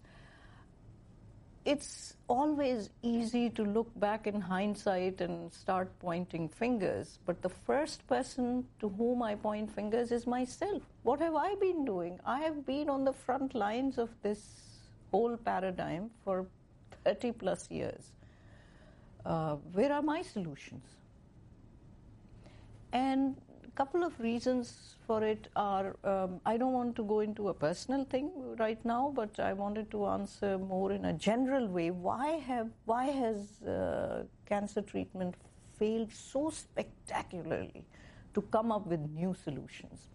It's 1.66 2.18
always 2.28 2.90
easy 3.02 3.50
to 3.52 3.64
look 3.64 3.88
back 3.98 4.28
in 4.28 4.42
hindsight 4.42 5.22
and 5.22 5.54
start 5.54 5.98
pointing 6.00 6.50
fingers, 6.50 7.20
but 7.26 7.42
the 7.42 7.48
first 7.48 8.06
person 8.08 8.66
to 8.82 8.90
whom 8.90 9.24
I 9.24 9.36
point 9.36 9.72
fingers 9.74 10.12
is 10.12 10.28
myself. 10.28 10.82
What 11.04 11.22
have 11.22 11.36
I 11.36 11.56
been 11.56 11.86
doing? 11.86 12.20
I 12.26 12.40
have 12.40 12.66
been 12.66 12.90
on 12.90 13.06
the 13.06 13.14
front 13.14 13.56
lines 13.56 13.98
of 13.98 14.10
this 14.24 14.42
whole 15.12 15.38
paradigm 15.38 16.10
for 16.26 16.46
30 17.04 17.32
plus 17.34 17.70
years. 17.70 18.12
Uh, 19.26 19.56
where 19.72 19.92
are 19.92 20.02
my 20.02 20.22
solutions? 20.22 20.86
And 22.92 23.36
a 23.66 23.72
couple 23.72 24.04
of 24.04 24.20
reasons 24.20 24.96
for 25.08 25.24
it 25.24 25.48
are 25.56 25.96
um, 26.04 26.40
I 26.46 26.58
don't 26.58 26.74
want 26.74 26.96
to 26.98 27.04
go 27.04 27.22
into 27.22 27.50
a 27.50 27.54
personal 27.54 28.04
thing 28.06 28.32
right 28.60 28.84
now, 28.86 29.12
but 29.16 29.40
I 29.40 29.54
wanted 29.54 29.90
to 29.92 30.06
answer 30.08 30.58
more 30.58 30.92
in 30.92 31.06
a 31.06 31.14
general 31.14 31.68
way. 31.68 31.90
Why 31.90 32.28
have 32.48 32.70
why 32.86 33.06
has 33.06 33.62
uh, 33.64 34.24
cancer 34.46 34.82
treatment 34.82 35.36
failed 35.80 36.12
so 36.12 36.50
spectacularly 36.50 37.86
to 38.36 38.42
come 38.42 38.72
up 38.72 38.86
with 38.86 39.00
new 39.00 39.34
solutions? 39.34 40.10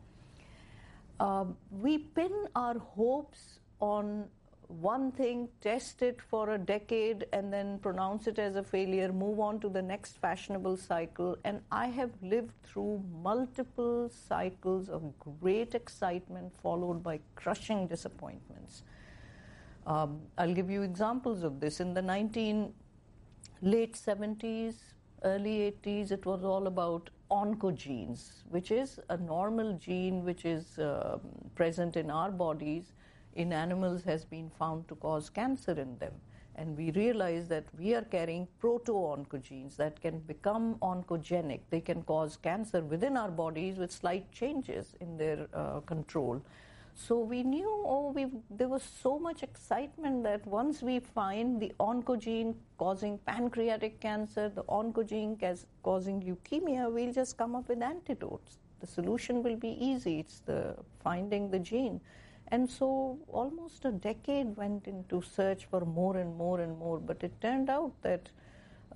Uh, 1.19 1.47
we 1.71 1.99
pin 1.99 2.33
our 2.55 2.79
hopes 2.79 3.59
on 3.81 4.29
one 4.69 5.11
thing, 5.13 5.49
test 5.63 6.03
it 6.03 6.21
for 6.21 6.51
a 6.51 6.59
decade, 6.59 7.27
and 7.33 7.53
then 7.53 7.79
pronounce 7.79 8.27
it 8.27 8.39
as 8.39 8.55
a 8.55 8.63
failure, 8.63 9.11
move 9.13 9.41
on 9.41 9.61
to 9.61 9.69
the 9.69 9.81
next 9.81 10.19
fashionable 10.19 10.77
cycle. 10.77 11.37
And 11.45 11.63
I 11.73 11.87
have 11.87 12.11
lived 12.23 12.53
through 12.65 13.03
multiple 13.23 14.11
cycles 14.29 14.91
of 14.91 15.19
great 15.19 15.75
excitement 15.75 16.53
followed 16.63 17.03
by 17.03 17.21
crushing 17.35 17.87
disappointments. 17.87 18.83
Um, 19.87 20.21
I'll 20.37 20.55
give 20.55 20.71
you 20.71 20.83
examples 20.83 21.45
of 21.45 21.61
this. 21.61 21.81
In 21.81 21.95
the 21.95 22.03
19 22.03 22.73
late 23.63 23.95
70s, 23.95 24.75
early 25.25 25.75
80s, 25.83 26.13
it 26.13 26.27
was 26.27 26.45
all 26.45 26.67
about 26.67 27.09
oncogenes, 27.31 28.43
which 28.51 28.71
is 28.71 29.01
a 29.09 29.17
normal 29.17 29.79
gene 29.79 30.25
which 30.25 30.45
is 30.45 30.79
uh, 30.79 31.19
present 31.55 31.97
in 31.97 32.11
our 32.11 32.31
bodies 32.31 32.93
in 33.39 33.53
animals 33.53 34.03
has 34.03 34.25
been 34.25 34.51
found 34.59 34.87
to 34.89 34.97
cause 34.97 35.31
cancer 35.31 35.73
in 35.73 35.97
them. 35.99 36.13
And 36.57 36.77
we 36.77 36.91
realize 36.91 37.47
that 37.49 37.67
we 37.79 37.95
are 37.95 38.03
carrying 38.03 38.49
proto-oncogenes 38.59 39.77
that 39.77 40.01
can 40.01 40.19
become 40.19 40.75
oncogenic. 40.83 41.61
They 41.71 41.81
can 41.81 42.03
cause 42.03 42.37
cancer 42.37 42.81
within 42.81 43.17
our 43.17 43.31
bodies 43.31 43.79
with 43.79 43.93
slight 43.93 44.33
changes 44.33 44.95
in 45.01 45.17
their 45.17 45.47
uh, 45.55 45.79
control. 45.81 46.43
So 46.97 47.17
we 47.21 47.45
knew, 47.45 47.85
oh, 47.87 48.11
we, 48.11 48.27
there 48.51 48.67
was 48.67 48.83
so 48.83 49.21
much 49.21 49.45
excitement 49.45 50.25
that 50.25 50.45
once 50.45 50.83
we 50.83 50.99
find 50.99 51.61
the 51.61 51.73
oncogene 51.79 52.57
causing 52.77 53.19
pancreatic 53.19 54.01
cancer, 54.01 54.49
the 54.49 54.65
oncogene 54.65 55.39
causing 55.85 56.21
leukemia, 56.21 56.93
we'll 56.93 57.13
just 57.13 57.39
come 57.39 57.55
up 57.55 57.69
with 57.69 57.83
antidotes. 57.83 58.59
The 58.81 58.89
solution 58.89 59.45
will 59.45 59.57
be 59.57 59.77
easy. 59.81 60.19
It's 60.19 60.41
the 60.41 60.75
finding 61.05 61.53
the 61.53 61.61
gene. 61.61 62.01
And 62.51 62.69
so 62.71 63.19
almost 63.29 63.85
a 63.85 63.93
decade 63.93 64.57
went 64.57 64.87
into 64.87 65.21
search 65.21 65.67
for 65.67 65.81
more 65.85 66.17
and 66.17 66.37
more 66.37 66.61
and 66.61 66.79
more, 66.79 66.99
but 66.99 67.23
it 67.23 67.39
turned 67.41 67.69
out 67.69 67.93
that 68.03 68.31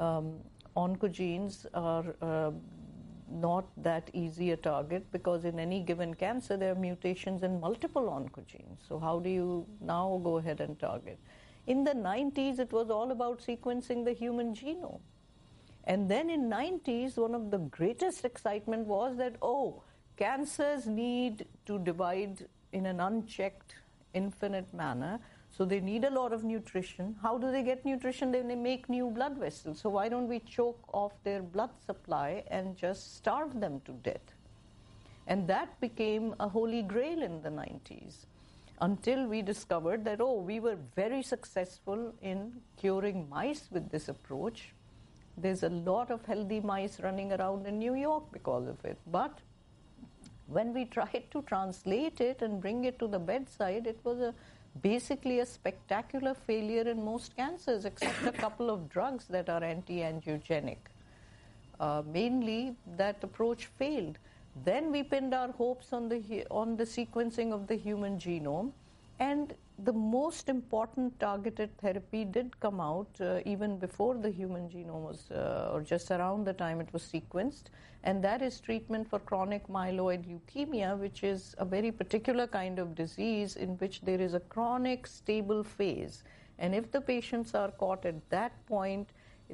um, 0.00 0.38
oncogenes 0.74 1.66
are 1.74 2.14
uh, 2.22 2.50
not 3.30 3.66
that 3.76 4.10
easy 4.12 4.52
a 4.52 4.56
target 4.56 5.10
because 5.12 5.44
in 5.44 5.58
any 5.58 5.80
given 5.80 6.14
cancer 6.14 6.56
there 6.56 6.72
are 6.72 6.74
mutations 6.74 7.42
in 7.42 7.60
multiple 7.60 8.04
oncogenes. 8.04 8.78
So 8.88 8.98
how 8.98 9.18
do 9.18 9.28
you 9.28 9.66
now 9.80 10.20
go 10.24 10.38
ahead 10.38 10.60
and 10.60 10.78
target? 10.78 11.18
In 11.66 11.84
the 11.84 11.92
90s, 11.92 12.58
it 12.58 12.72
was 12.72 12.90
all 12.90 13.10
about 13.12 13.40
sequencing 13.40 14.04
the 14.04 14.12
human 14.12 14.54
genome. 14.54 15.00
And 15.84 16.10
then 16.10 16.30
in 16.30 16.48
90s, 16.48 17.16
one 17.16 17.34
of 17.34 17.50
the 17.50 17.58
greatest 17.58 18.24
excitement 18.24 18.86
was 18.86 19.16
that, 19.18 19.36
oh, 19.42 19.82
cancers 20.16 20.86
need 20.86 21.46
to 21.66 21.78
divide 21.78 22.46
in 22.72 22.86
an 22.86 23.00
unchecked, 23.00 23.74
infinite 24.14 24.72
manner. 24.74 25.20
So 25.50 25.64
they 25.64 25.80
need 25.80 26.04
a 26.04 26.10
lot 26.10 26.32
of 26.32 26.44
nutrition. 26.44 27.14
How 27.22 27.36
do 27.36 27.52
they 27.52 27.62
get 27.62 27.84
nutrition? 27.84 28.32
Then 28.32 28.48
they 28.48 28.54
make 28.54 28.88
new 28.88 29.10
blood 29.10 29.36
vessels. 29.36 29.80
So 29.80 29.90
why 29.90 30.08
don't 30.08 30.28
we 30.28 30.40
choke 30.40 30.82
off 30.92 31.12
their 31.24 31.42
blood 31.42 31.70
supply 31.84 32.42
and 32.50 32.76
just 32.76 33.16
starve 33.16 33.60
them 33.60 33.80
to 33.84 33.92
death? 33.92 34.34
And 35.26 35.46
that 35.48 35.78
became 35.80 36.34
a 36.40 36.48
holy 36.48 36.82
grail 36.82 37.22
in 37.22 37.42
the 37.42 37.50
90s 37.50 38.26
until 38.80 39.26
we 39.26 39.42
discovered 39.42 40.04
that, 40.04 40.20
oh, 40.20 40.40
we 40.40 40.58
were 40.58 40.76
very 40.96 41.22
successful 41.22 42.12
in 42.22 42.52
curing 42.76 43.28
mice 43.28 43.68
with 43.70 43.90
this 43.90 44.08
approach. 44.08 44.72
There's 45.36 45.62
a 45.62 45.68
lot 45.68 46.10
of 46.10 46.24
healthy 46.24 46.60
mice 46.60 46.98
running 47.00 47.32
around 47.32 47.66
in 47.66 47.78
New 47.78 47.94
York 47.94 48.24
because 48.32 48.66
of 48.66 48.84
it. 48.84 48.98
But 49.06 49.38
when 50.52 50.72
we 50.74 50.84
tried 50.84 51.24
to 51.30 51.42
translate 51.42 52.20
it 52.20 52.42
and 52.42 52.60
bring 52.60 52.84
it 52.84 52.98
to 52.98 53.06
the 53.06 53.18
bedside, 53.18 53.86
it 53.86 53.98
was 54.04 54.20
a, 54.20 54.34
basically 54.80 55.40
a 55.40 55.46
spectacular 55.46 56.34
failure 56.34 56.82
in 56.82 57.04
most 57.04 57.36
cancers, 57.36 57.84
except 57.84 58.26
a 58.26 58.32
couple 58.32 58.70
of 58.70 58.88
drugs 58.88 59.26
that 59.26 59.48
are 59.48 59.62
anti 59.62 59.98
angiogenic. 59.98 60.78
Uh, 61.80 62.02
mainly, 62.06 62.76
that 62.96 63.16
approach 63.22 63.66
failed. 63.78 64.18
Then 64.64 64.92
we 64.92 65.02
pinned 65.02 65.34
our 65.34 65.50
hopes 65.50 65.92
on 65.92 66.08
the, 66.08 66.46
on 66.50 66.76
the 66.76 66.84
sequencing 66.84 67.52
of 67.52 67.66
the 67.66 67.74
human 67.74 68.18
genome, 68.18 68.72
and 69.22 69.54
the 69.88 69.92
most 69.92 70.48
important 70.48 71.18
targeted 71.18 71.70
therapy 71.78 72.24
did 72.24 72.58
come 72.60 72.80
out 72.80 73.20
uh, 73.20 73.40
even 73.52 73.78
before 73.78 74.14
the 74.14 74.30
human 74.30 74.68
genome 74.68 75.06
was, 75.10 75.30
uh, 75.30 75.70
or 75.72 75.80
just 75.80 76.10
around 76.10 76.44
the 76.44 76.52
time 76.52 76.80
it 76.80 76.92
was 76.92 77.02
sequenced, 77.02 77.70
and 78.04 78.22
that 78.22 78.42
is 78.42 78.60
treatment 78.60 79.08
for 79.08 79.18
chronic 79.30 79.66
myeloid 79.68 80.22
leukemia, 80.30 80.98
which 80.98 81.22
is 81.22 81.54
a 81.58 81.64
very 81.64 81.90
particular 81.90 82.46
kind 82.46 82.78
of 82.78 82.94
disease 82.94 83.56
in 83.56 83.70
which 83.78 84.00
there 84.02 84.20
is 84.20 84.34
a 84.34 84.40
chronic 84.40 85.06
stable 85.06 85.62
phase. 85.62 86.22
And 86.58 86.74
if 86.74 86.90
the 86.90 87.00
patients 87.00 87.54
are 87.54 87.70
caught 87.70 88.04
at 88.06 88.28
that 88.30 88.52
point, 88.66 89.08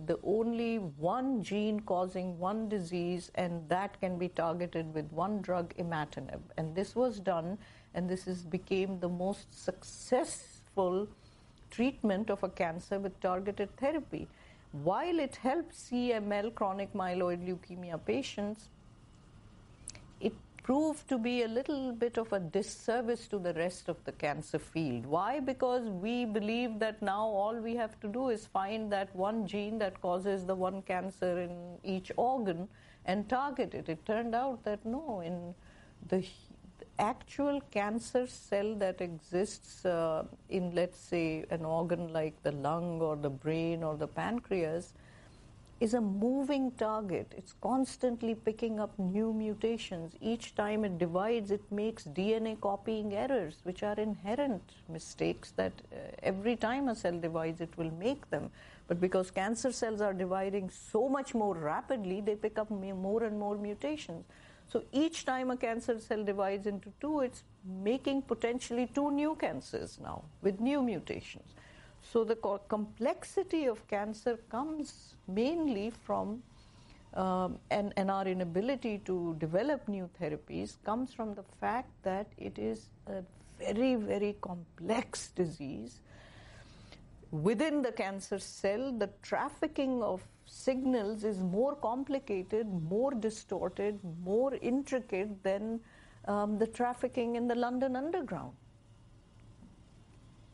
the 0.07 0.19
only 0.23 0.79
one 0.79 1.43
gene 1.43 1.81
causing 1.81 2.39
one 2.39 2.69
disease, 2.69 3.31
and 3.35 3.69
that 3.69 4.01
can 4.01 4.19
be 4.19 4.29
targeted 4.29 4.93
with 4.95 5.11
one 5.13 5.41
drug, 5.43 5.75
imatinib. 5.77 6.41
And 6.57 6.75
this 6.75 6.95
was 6.95 7.19
done 7.19 7.59
and 7.95 8.09
this 8.09 8.27
is 8.27 8.43
became 8.43 9.01
the 9.01 9.09
most 9.09 9.53
successful 9.65 11.09
treatment 11.71 12.31
of 12.31 12.43
a 12.43 12.49
cancer 12.49 12.99
with 12.99 13.21
targeted 13.21 13.75
therapy. 13.77 14.29
While 14.73 15.19
it 15.19 15.37
helps 15.37 15.91
CML, 15.91 16.55
chronic 16.55 16.93
myeloid 16.93 17.47
leukemia 17.47 17.99
patients, 18.05 18.69
it 20.21 20.35
proved 20.63 21.09
to 21.09 21.19
be 21.19 21.43
a 21.43 21.49
little 21.49 21.93
bit 21.93 22.19
of 22.19 22.33
a 22.33 22.39
disservice 22.39 23.27
to 23.29 23.39
the 23.39 23.55
rest 23.55 23.89
of 23.89 23.97
the 24.05 24.13
cancer 24.13 24.59
field. 24.59 25.07
Why? 25.07 25.41
Because 25.41 25.89
we 25.89 26.27
believe 26.27 26.79
that 26.81 27.01
now 27.01 27.25
all 27.25 27.55
we 27.55 27.75
have 27.77 27.99
to 28.01 28.09
do 28.09 28.29
is 28.29 28.47
find 28.47 28.93
that 28.93 29.15
one 29.17 29.47
gene 29.47 29.79
that 29.79 30.01
causes 30.03 30.45
the 30.45 30.55
one 30.55 30.83
cancer 30.83 31.41
in 31.41 31.79
each 31.83 32.13
organ 32.17 32.69
and 33.07 33.27
target 33.29 33.73
it. 33.73 33.89
It 33.89 34.05
turned 34.05 34.35
out 34.35 34.63
that 34.65 34.85
no, 34.85 35.21
in 35.21 35.55
the 36.09 36.23
actual 36.99 37.61
cancer 37.71 38.27
cell 38.27 38.75
that 38.77 39.01
exists 39.01 39.85
uh, 39.85 40.25
in, 40.49 40.75
let's 40.75 40.99
say, 40.99 41.45
an 41.51 41.65
organ 41.65 42.13
like 42.13 42.43
the 42.43 42.53
lung 42.53 43.01
or 43.01 43.17
the 43.17 43.31
brain 43.31 43.83
or 43.83 43.97
the 43.97 44.07
pancreas 44.07 44.93
is 45.81 45.95
a 45.95 46.01
moving 46.01 46.73
target. 46.73 47.33
It's 47.37 47.55
constantly 47.61 48.35
picking 48.35 48.81
up 48.81 48.99
new 48.99 49.33
mutations. 49.33 50.15
Each 50.21 50.55
time 50.57 50.85
it 50.85 50.99
divides, 50.99 51.53
it 51.53 51.63
makes 51.71 52.05
DNA 52.05 52.61
copying 52.61 53.15
errors, 53.15 53.59
which 53.63 53.85
are 53.85 53.95
inherent 53.95 54.63
mistakes 54.89 55.53
that 55.53 55.73
uh, 55.93 55.97
every 56.23 56.57
time 56.57 56.89
a 56.89 56.97
cell 56.97 57.19
divides, 57.19 57.61
it 57.61 57.71
will 57.77 57.93
make 57.93 58.29
them. 58.31 58.51
But 58.89 59.01
because 59.01 59.31
cancer 59.31 59.71
cells 59.71 60.01
are 60.01 60.13
dividing 60.13 60.71
so 60.71 61.09
much 61.09 61.35
more 61.35 61.55
rapidly, 61.55 62.23
they 62.23 62.35
pick 62.35 62.59
up 62.59 62.71
more 62.71 63.23
and 63.23 63.39
more 63.39 63.57
mutations. 63.57 64.25
So 64.69 64.85
each 64.93 65.25
time 65.25 65.51
a 65.51 65.57
cancer 65.57 65.99
cell 65.99 66.25
divides 66.25 66.67
into 66.67 66.93
two, 67.01 67.21
it's 67.21 67.43
making 67.65 68.23
potentially 68.23 68.89
two 68.95 69.11
new 69.11 69.35
cancers 69.35 69.99
now 70.03 70.25
with 70.43 70.61
new 70.61 70.83
mutations. 70.83 71.55
So 72.03 72.23
the 72.23 72.37
co- 72.37 72.61
complexity 72.69 73.67
of 73.67 73.87
cancer 73.89 74.39
comes 74.51 75.15
mainly 75.27 75.91
from, 76.05 76.43
um, 77.15 77.59
and, 77.71 77.95
and 77.97 78.11
our 78.11 78.27
inability 78.27 78.99
to 79.07 79.37
develop 79.39 79.89
new 79.89 80.09
therapies 80.21 80.77
comes 80.85 81.15
from 81.15 81.35
the 81.35 81.45
fact 81.61 81.91
that 82.03 82.27
it 82.37 82.59
is 82.59 82.91
a 83.07 83.23
very, 83.59 83.95
very 83.95 84.37
complex 84.41 85.29
disease 85.29 86.01
within 87.31 87.83
the 87.83 87.93
cancer 87.93 88.39
cell, 88.39 88.93
the 88.93 89.11
trafficking 89.23 90.03
of 90.03 90.23
signals 90.47 91.25
is 91.25 91.39
more 91.39 91.75
complicated, 91.75 92.67
more 92.89 93.13
distorted, 93.13 94.01
more 94.25 94.55
intricate 94.63 95.43
than 95.43 95.81
um, 96.27 96.59
the 96.59 96.67
trafficking 96.67 97.37
in 97.37 97.47
the 97.47 97.55
London 97.55 97.97
Underground. 97.97 98.53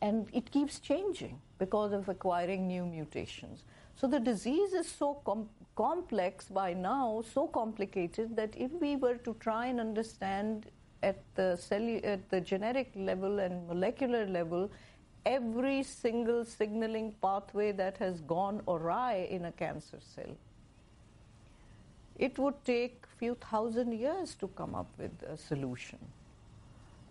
And 0.01 0.27
it 0.33 0.51
keeps 0.51 0.79
changing 0.79 1.39
because 1.57 1.93
of 1.93 2.09
acquiring 2.09 2.67
new 2.67 2.85
mutations. 2.85 3.63
So 3.95 4.07
the 4.07 4.19
disease 4.19 4.73
is 4.73 4.87
so 4.87 5.21
com- 5.25 5.49
complex 5.75 6.49
by 6.49 6.73
now, 6.73 7.23
so 7.33 7.47
complicated 7.47 8.35
that 8.35 8.53
if 8.57 8.71
we 8.73 8.97
were 8.97 9.15
to 9.15 9.35
try 9.39 9.67
and 9.67 9.79
understand 9.79 10.65
at 11.01 11.21
the, 11.35 11.57
cellu- 11.57 12.05
at 12.05 12.29
the 12.29 12.41
genetic 12.41 12.91
level 12.95 13.39
and 13.39 13.67
molecular 13.67 14.25
level 14.27 14.69
every 15.25 15.83
single 15.83 16.45
signaling 16.45 17.13
pathway 17.21 17.71
that 17.71 17.97
has 17.97 18.21
gone 18.21 18.61
awry 18.67 19.27
in 19.29 19.45
a 19.45 19.51
cancer 19.51 19.97
cell. 20.15 20.37
It 22.17 22.37
would 22.37 22.63
take 22.63 23.05
few 23.17 23.35
thousand 23.35 23.93
years 23.93 24.35
to 24.35 24.47
come 24.49 24.75
up 24.75 24.87
with 24.97 25.11
a 25.23 25.37
solution, 25.37 25.99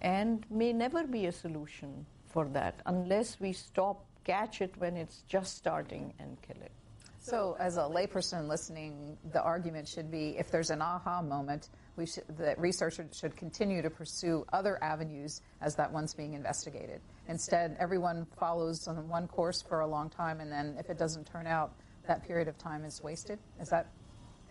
and 0.01 0.45
may 0.51 0.73
never 0.73 1.05
be 1.05 1.27
a 1.27 1.33
solution 1.33 2.07
for 2.27 2.47
that 2.49 2.81
unless 2.87 3.41
we 3.41 3.53
stop, 3.53 4.05
catch 4.25 4.61
it 4.61 4.75
when 4.79 4.97
it's 4.97 5.23
just 5.29 5.57
starting, 5.57 6.15
and 6.19 6.37
kill 6.43 6.63
it. 6.63 6.73
So, 7.21 7.57
as 7.59 7.77
a 7.79 7.81
layperson 7.81 8.49
listening, 8.49 9.17
the 9.33 9.43
argument 9.43 9.89
should 9.89 10.11
be 10.11 10.37
if 10.39 10.51
there's 10.51 10.71
an 10.71 10.83
aha 10.83 11.23
moment, 11.23 11.69
we 11.97 12.07
should, 12.07 12.25
the 12.37 12.55
researcher 12.59 13.07
should 13.13 13.37
continue 13.37 13.83
to 13.83 13.91
pursue 13.91 14.45
other 14.53 14.83
avenues 14.83 15.41
as 15.61 15.77
that 15.77 15.93
one's 15.93 16.15
being 16.15 16.35
investigated. 16.35 17.01
Instead, 17.29 17.77
everyone 17.79 18.27
follows 18.39 18.89
on 18.89 19.09
one 19.09 19.29
course 19.29 19.63
for 19.63 19.81
a 19.81 19.87
long 19.87 20.11
time, 20.11 20.41
and 20.41 20.51
then 20.51 20.77
if 20.79 20.91
it 20.91 20.99
doesn't 20.99 21.25
turn 21.27 21.47
out, 21.47 21.73
that 22.07 22.27
period 22.27 22.49
of 22.49 22.59
time 22.59 22.85
is 22.85 23.03
wasted. 23.03 23.39
Is 23.61 23.69
that 23.69 23.87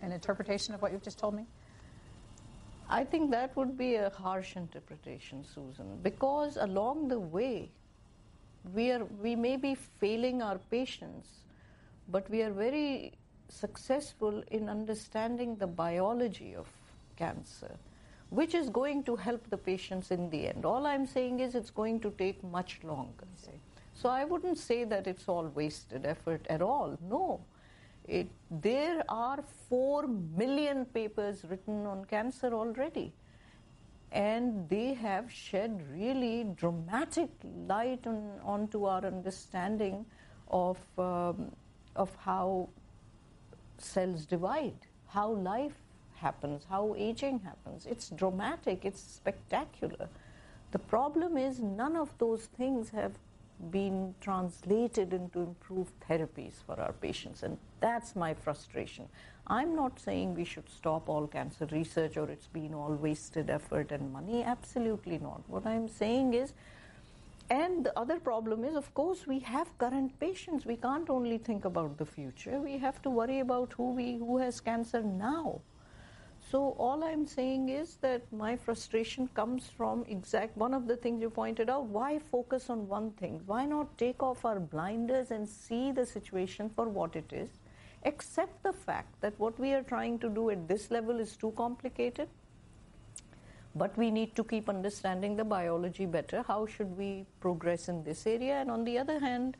an 0.02 0.12
interpretation 0.12 0.74
of 0.74 0.82
what 0.82 0.92
you've 0.92 1.02
just 1.02 1.18
told 1.18 1.34
me? 1.34 1.46
I 2.88 3.04
think 3.04 3.30
that 3.30 3.56
would 3.56 3.78
be 3.78 3.94
a 3.94 4.10
harsh 4.10 4.56
interpretation, 4.56 5.44
Susan, 5.44 5.98
because 6.02 6.58
along 6.60 7.08
the 7.08 7.18
way, 7.18 7.70
we, 8.72 8.90
are, 8.90 9.04
we 9.04 9.36
may 9.36 9.56
be 9.56 9.74
failing 9.74 10.42
our 10.42 10.58
patients, 10.70 11.28
but 12.08 12.28
we 12.30 12.42
are 12.42 12.52
very 12.52 13.12
successful 13.48 14.42
in 14.50 14.68
understanding 14.68 15.56
the 15.56 15.66
biology 15.66 16.54
of 16.54 16.66
cancer, 17.16 17.76
which 18.30 18.54
is 18.54 18.68
going 18.68 19.02
to 19.04 19.16
help 19.16 19.48
the 19.50 19.56
patients 19.56 20.10
in 20.10 20.30
the 20.30 20.48
end. 20.48 20.64
All 20.64 20.86
I'm 20.86 21.06
saying 21.06 21.40
is 21.40 21.54
it's 21.54 21.70
going 21.70 22.00
to 22.00 22.10
take 22.10 22.42
much 22.44 22.80
longer. 22.82 23.26
So 23.94 24.08
I 24.08 24.24
wouldn't 24.24 24.58
say 24.58 24.84
that 24.84 25.06
it's 25.06 25.28
all 25.28 25.46
wasted 25.54 26.04
effort 26.04 26.44
at 26.50 26.60
all. 26.60 26.98
No. 27.08 27.40
It, 28.06 28.28
there 28.50 29.02
are 29.08 29.42
4 29.70 30.06
million 30.36 30.84
papers 30.84 31.44
written 31.48 31.86
on 31.86 32.04
cancer 32.04 32.52
already. 32.52 33.12
And 34.12 34.68
they 34.68 34.94
have 34.94 35.30
shed 35.32 35.82
really 35.90 36.46
dramatic 36.54 37.30
light 37.66 38.06
on, 38.06 38.40
onto 38.44 38.84
our 38.84 39.04
understanding 39.04 40.04
of, 40.48 40.78
um, 40.98 41.50
of 41.96 42.14
how 42.16 42.68
cells 43.78 44.26
divide, 44.26 44.86
how 45.06 45.30
life 45.30 45.83
happens, 46.16 46.66
how 46.68 46.94
aging 46.96 47.40
happens. 47.40 47.86
It's 47.86 48.10
dramatic, 48.10 48.84
it's 48.84 49.00
spectacular. 49.00 50.08
The 50.72 50.78
problem 50.78 51.36
is, 51.36 51.60
none 51.60 51.96
of 51.96 52.16
those 52.18 52.46
things 52.46 52.90
have 52.90 53.12
been 53.70 54.14
translated 54.20 55.12
into 55.12 55.40
improved 55.40 55.92
therapies 56.08 56.54
for 56.66 56.80
our 56.80 56.92
patients, 56.92 57.42
and 57.42 57.56
that's 57.80 58.16
my 58.16 58.34
frustration. 58.34 59.08
I'm 59.46 59.76
not 59.76 60.00
saying 60.00 60.34
we 60.34 60.44
should 60.44 60.68
stop 60.70 61.08
all 61.08 61.26
cancer 61.26 61.66
research 61.70 62.16
or 62.16 62.30
it's 62.30 62.46
been 62.46 62.72
all 62.72 62.94
wasted 62.94 63.50
effort 63.50 63.92
and 63.92 64.12
money. 64.12 64.42
Absolutely 64.42 65.18
not. 65.18 65.42
What 65.48 65.66
I'm 65.66 65.86
saying 65.86 66.32
is, 66.32 66.54
and 67.50 67.84
the 67.84 67.98
other 67.98 68.18
problem 68.18 68.64
is, 68.64 68.74
of 68.74 68.92
course, 68.94 69.26
we 69.26 69.38
have 69.40 69.76
current 69.76 70.18
patients. 70.18 70.64
We 70.64 70.76
can't 70.76 71.10
only 71.10 71.36
think 71.36 71.66
about 71.66 71.98
the 71.98 72.06
future. 72.06 72.58
We 72.58 72.78
have 72.78 73.02
to 73.02 73.10
worry 73.10 73.40
about 73.40 73.74
who 73.74 73.92
we 73.92 74.16
who 74.16 74.38
has 74.38 74.60
cancer 74.60 75.02
now. 75.02 75.60
So 76.50 76.76
all 76.78 77.02
I'm 77.02 77.26
saying 77.26 77.70
is 77.70 77.96
that 77.96 78.30
my 78.30 78.56
frustration 78.56 79.28
comes 79.28 79.70
from 79.76 80.04
exact 80.08 80.56
one 80.56 80.74
of 80.74 80.86
the 80.86 80.96
things 80.96 81.22
you 81.22 81.30
pointed 81.30 81.70
out. 81.70 81.86
Why 81.86 82.18
focus 82.18 82.68
on 82.68 82.86
one 82.86 83.12
thing? 83.12 83.40
Why 83.46 83.64
not 83.64 83.96
take 83.96 84.22
off 84.22 84.44
our 84.44 84.60
blinders 84.60 85.30
and 85.30 85.48
see 85.48 85.90
the 85.90 86.04
situation 86.04 86.68
for 86.68 86.88
what 86.88 87.16
it 87.16 87.32
is? 87.32 87.48
Accept 88.04 88.62
the 88.62 88.72
fact 88.72 89.20
that 89.22 89.38
what 89.38 89.58
we 89.58 89.72
are 89.72 89.82
trying 89.82 90.18
to 90.18 90.28
do 90.28 90.50
at 90.50 90.68
this 90.68 90.90
level 90.90 91.18
is 91.18 91.36
too 91.36 91.52
complicated. 91.56 92.28
But 93.74 93.96
we 93.96 94.10
need 94.10 94.36
to 94.36 94.44
keep 94.44 94.68
understanding 94.68 95.36
the 95.36 95.44
biology 95.44 96.06
better. 96.06 96.44
How 96.46 96.66
should 96.66 96.96
we 96.96 97.26
progress 97.40 97.88
in 97.88 98.04
this 98.04 98.26
area? 98.26 98.60
And 98.60 98.70
on 98.70 98.84
the 98.84 98.98
other 98.98 99.18
hand, 99.18 99.56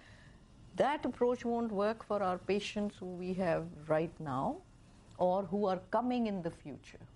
that 0.77 1.05
approach 1.05 1.45
won't 1.45 1.73
work 1.73 2.05
for 2.05 2.23
our 2.23 2.39
patients 2.39 2.97
who 2.99 3.07
we 3.07 3.33
have 3.35 3.65
right 3.89 4.13
now 4.21 4.59
or 5.19 5.45
who 5.45 5.67
are 5.67 5.81
coming 5.91 6.27
in 6.27 6.43
the 6.43 6.51
future 6.51 7.07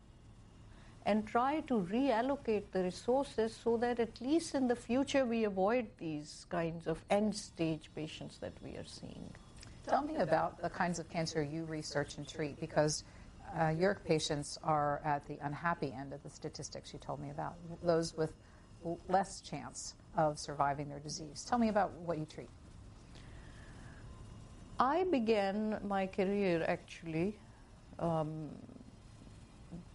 and 1.09 1.27
try 1.27 1.61
to 1.61 1.87
reallocate 1.91 2.65
the 2.73 2.83
resources 2.83 3.59
so 3.65 3.79
that 3.79 3.99
at 3.99 4.21
least 4.21 4.55
in 4.55 4.69
the 4.69 4.77
future 4.77 5.25
we 5.25 5.45
avoid 5.45 5.87
these 5.99 6.47
kinds 6.51 6.87
of 6.87 7.03
end 7.09 7.35
stage 7.35 7.91
patients 7.95 8.37
that 8.39 8.53
we 8.63 8.73
are 8.73 8.85
seeing. 8.85 9.31
Tell 9.87 10.03
me 10.03 10.17
about 10.17 10.61
the 10.61 10.69
kinds 10.69 10.99
of 10.99 11.09
cancer 11.09 11.43
you 11.43 11.65
research 11.65 12.19
and 12.19 12.29
treat 12.29 12.61
because 12.61 13.05
uh, 13.59 13.69
your 13.69 13.95
patients 14.05 14.59
are 14.63 15.01
at 15.03 15.27
the 15.27 15.39
unhappy 15.41 15.95
end 15.99 16.13
of 16.13 16.23
the 16.23 16.29
statistics 16.29 16.93
you 16.93 16.99
told 16.99 17.21
me 17.21 17.31
about, 17.31 17.55
those 17.83 18.15
with 18.15 18.35
less 19.09 19.41
chance 19.41 19.95
of 20.19 20.39
surviving 20.39 20.91
their 20.91 20.99
disease. 20.99 21.47
Tell 21.49 21.59
me 21.59 21.69
about 21.69 21.93
what 22.05 22.19
you 22.19 22.27
treat. 22.27 22.51
I 24.79 25.05
began 25.05 25.79
my 25.83 26.07
career 26.07 26.65
actually 26.69 27.39
um, 27.99 28.51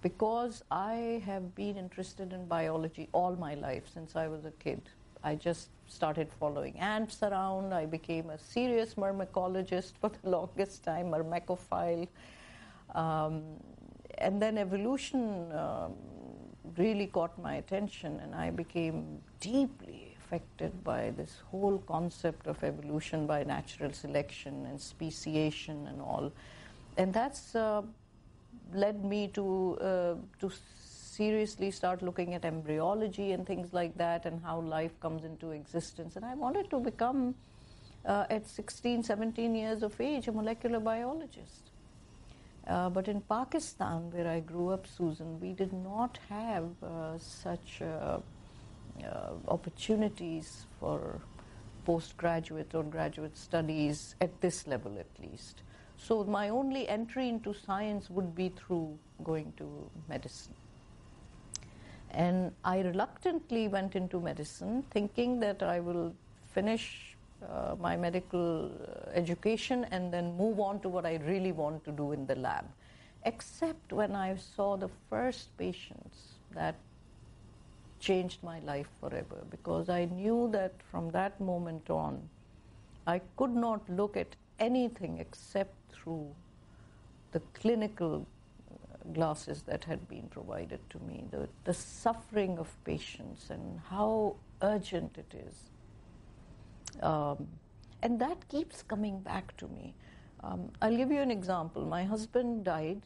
because 0.01 0.63
I 0.69 1.23
have 1.25 1.55
been 1.55 1.77
interested 1.77 2.33
in 2.33 2.45
biology 2.45 3.09
all 3.13 3.35
my 3.35 3.55
life 3.55 3.83
since 3.93 4.15
I 4.15 4.27
was 4.27 4.45
a 4.45 4.51
kid. 4.51 4.81
I 5.23 5.35
just 5.35 5.69
started 5.87 6.29
following 6.39 6.77
ants 6.79 7.23
around. 7.23 7.73
I 7.73 7.85
became 7.85 8.29
a 8.29 8.37
serious 8.37 8.95
myrmecologist 8.95 9.93
for 10.01 10.11
the 10.23 10.29
longest 10.29 10.83
time, 10.83 11.11
myrmecophile. 11.11 12.07
Um, 12.93 13.43
and 14.17 14.41
then 14.41 14.57
evolution 14.57 15.51
um, 15.53 15.93
really 16.77 17.07
caught 17.07 17.37
my 17.41 17.55
attention, 17.55 18.19
and 18.19 18.35
I 18.35 18.49
became 18.49 19.19
deeply 19.39 20.15
affected 20.19 20.83
by 20.83 21.11
this 21.11 21.41
whole 21.51 21.77
concept 21.87 22.47
of 22.47 22.63
evolution 22.63 23.27
by 23.27 23.43
natural 23.43 23.91
selection 23.93 24.65
and 24.65 24.79
speciation 24.79 25.87
and 25.87 26.01
all 26.01 26.31
and 26.97 27.13
that's 27.13 27.55
uh, 27.55 27.81
led 28.73 29.03
me 29.03 29.27
to 29.29 29.77
uh, 29.81 30.15
to 30.39 30.51
seriously 31.13 31.69
start 31.69 32.01
looking 32.01 32.33
at 32.33 32.43
embryology 32.43 33.31
and 33.33 33.45
things 33.45 33.71
like 33.73 33.95
that 33.97 34.25
and 34.25 34.41
how 34.43 34.59
life 34.59 34.99
comes 34.99 35.23
into 35.23 35.51
existence. 35.51 36.15
And 36.15 36.25
I 36.25 36.33
wanted 36.33 36.69
to 36.71 36.79
become, 36.79 37.35
uh, 38.05 38.25
at 38.29 38.47
16, 38.47 39.03
17 39.03 39.53
years 39.53 39.83
of 39.83 39.99
age, 40.01 40.27
a 40.27 40.31
molecular 40.31 40.79
biologist. 40.79 41.69
Uh, 42.65 42.89
but 42.89 43.07
in 43.07 43.21
Pakistan, 43.21 44.09
where 44.11 44.27
I 44.27 44.39
grew 44.39 44.69
up, 44.69 44.87
Susan, 44.87 45.39
we 45.39 45.53
did 45.53 45.73
not 45.73 46.17
have 46.29 46.69
uh, 46.81 47.17
such 47.19 47.81
uh, 47.81 48.19
opportunities 49.47 50.65
for 50.79 51.19
postgraduate 51.85 52.73
or 52.73 52.83
graduate 52.83 53.37
studies 53.37 54.15
at 54.21 54.39
this 54.41 54.65
level, 54.65 54.97
at 54.97 55.09
least. 55.21 55.61
So 56.05 56.25
my 56.25 56.49
only 56.49 56.89
entry 56.89 57.29
into 57.29 57.53
science 57.53 58.09
would 58.09 58.35
be 58.35 58.49
through 58.49 58.97
going 59.23 59.53
to 59.55 59.89
medicine. 60.09 60.53
And 62.11 62.51
I 62.65 62.81
reluctantly 62.81 63.69
went 63.69 63.95
into 63.95 64.19
medicine, 64.19 64.83
thinking 64.91 65.39
that 65.39 65.63
I 65.63 65.79
will 65.79 66.13
finish 66.53 67.15
uh, 67.49 67.75
my 67.79 67.95
medical 67.95 68.69
education 69.13 69.85
and 69.91 70.13
then 70.13 70.35
move 70.35 70.59
on 70.59 70.81
to 70.81 70.89
what 70.89 71.05
I 71.05 71.15
really 71.25 71.53
want 71.53 71.85
to 71.85 71.91
do 71.91 72.11
in 72.11 72.25
the 72.27 72.35
lab. 72.35 72.65
Except 73.25 73.93
when 73.93 74.13
I 74.13 74.35
saw 74.35 74.75
the 74.75 74.89
first 75.09 75.57
patients 75.57 76.35
that 76.51 76.75
changed 78.01 78.43
my 78.43 78.59
life 78.59 78.87
forever 78.99 79.45
because 79.49 79.87
I 79.87 80.05
knew 80.05 80.49
that 80.51 80.73
from 80.91 81.11
that 81.11 81.39
moment 81.39 81.89
on, 81.89 82.21
I 83.07 83.21
could 83.37 83.55
not 83.55 83.89
look 83.89 84.17
at 84.17 84.35
anything 84.59 85.19
except 85.19 85.73
through 86.03 86.35
the 87.31 87.39
clinical 87.53 88.27
glasses 89.13 89.63
that 89.63 89.83
had 89.85 90.07
been 90.07 90.27
provided 90.29 90.79
to 90.89 90.99
me, 90.99 91.25
the, 91.31 91.49
the 91.63 91.73
suffering 91.73 92.59
of 92.59 92.69
patients 92.83 93.49
and 93.49 93.79
how 93.89 94.35
urgent 94.61 95.17
it 95.17 95.33
is. 95.47 95.55
Um, 97.01 97.47
And 98.03 98.19
that 98.19 98.41
keeps 98.49 98.83
coming 98.83 99.19
back 99.25 99.55
to 99.57 99.67
me. 99.67 99.93
Um, 100.43 100.71
I'll 100.81 100.97
give 100.97 101.11
you 101.15 101.21
an 101.21 101.31
example. 101.31 101.85
My 101.85 102.03
husband 102.03 102.65
died 102.65 103.01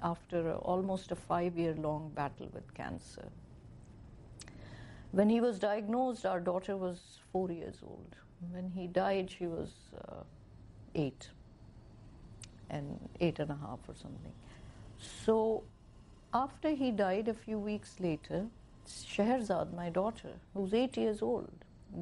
after 0.00 0.50
a, 0.50 0.56
almost 0.58 1.10
a 1.10 1.16
five 1.16 1.58
year 1.58 1.74
long 1.74 2.12
battle 2.14 2.48
with 2.52 2.72
cancer. 2.74 3.26
When 5.10 5.28
he 5.28 5.40
was 5.40 5.58
diagnosed, 5.58 6.24
our 6.24 6.38
daughter 6.40 6.76
was 6.76 7.00
four 7.32 7.50
years 7.50 7.82
old. 7.82 8.14
When 8.52 8.70
he 8.70 8.86
died, 8.86 9.34
she 9.38 9.46
was 9.46 9.74
uh, 10.04 10.22
eight 10.94 11.30
and 12.70 12.98
eight 13.20 13.38
and 13.38 13.50
a 13.50 13.56
half 13.56 13.78
or 13.88 13.94
something. 13.94 14.32
So, 15.24 15.62
after 16.32 16.70
he 16.70 16.90
died 16.90 17.28
a 17.28 17.34
few 17.34 17.58
weeks 17.58 17.96
later, 18.00 18.46
Scheherazade, 18.86 19.72
my 19.74 19.90
daughter, 19.90 20.32
who's 20.54 20.74
eight 20.74 20.96
years 20.96 21.22
old, 21.22 21.50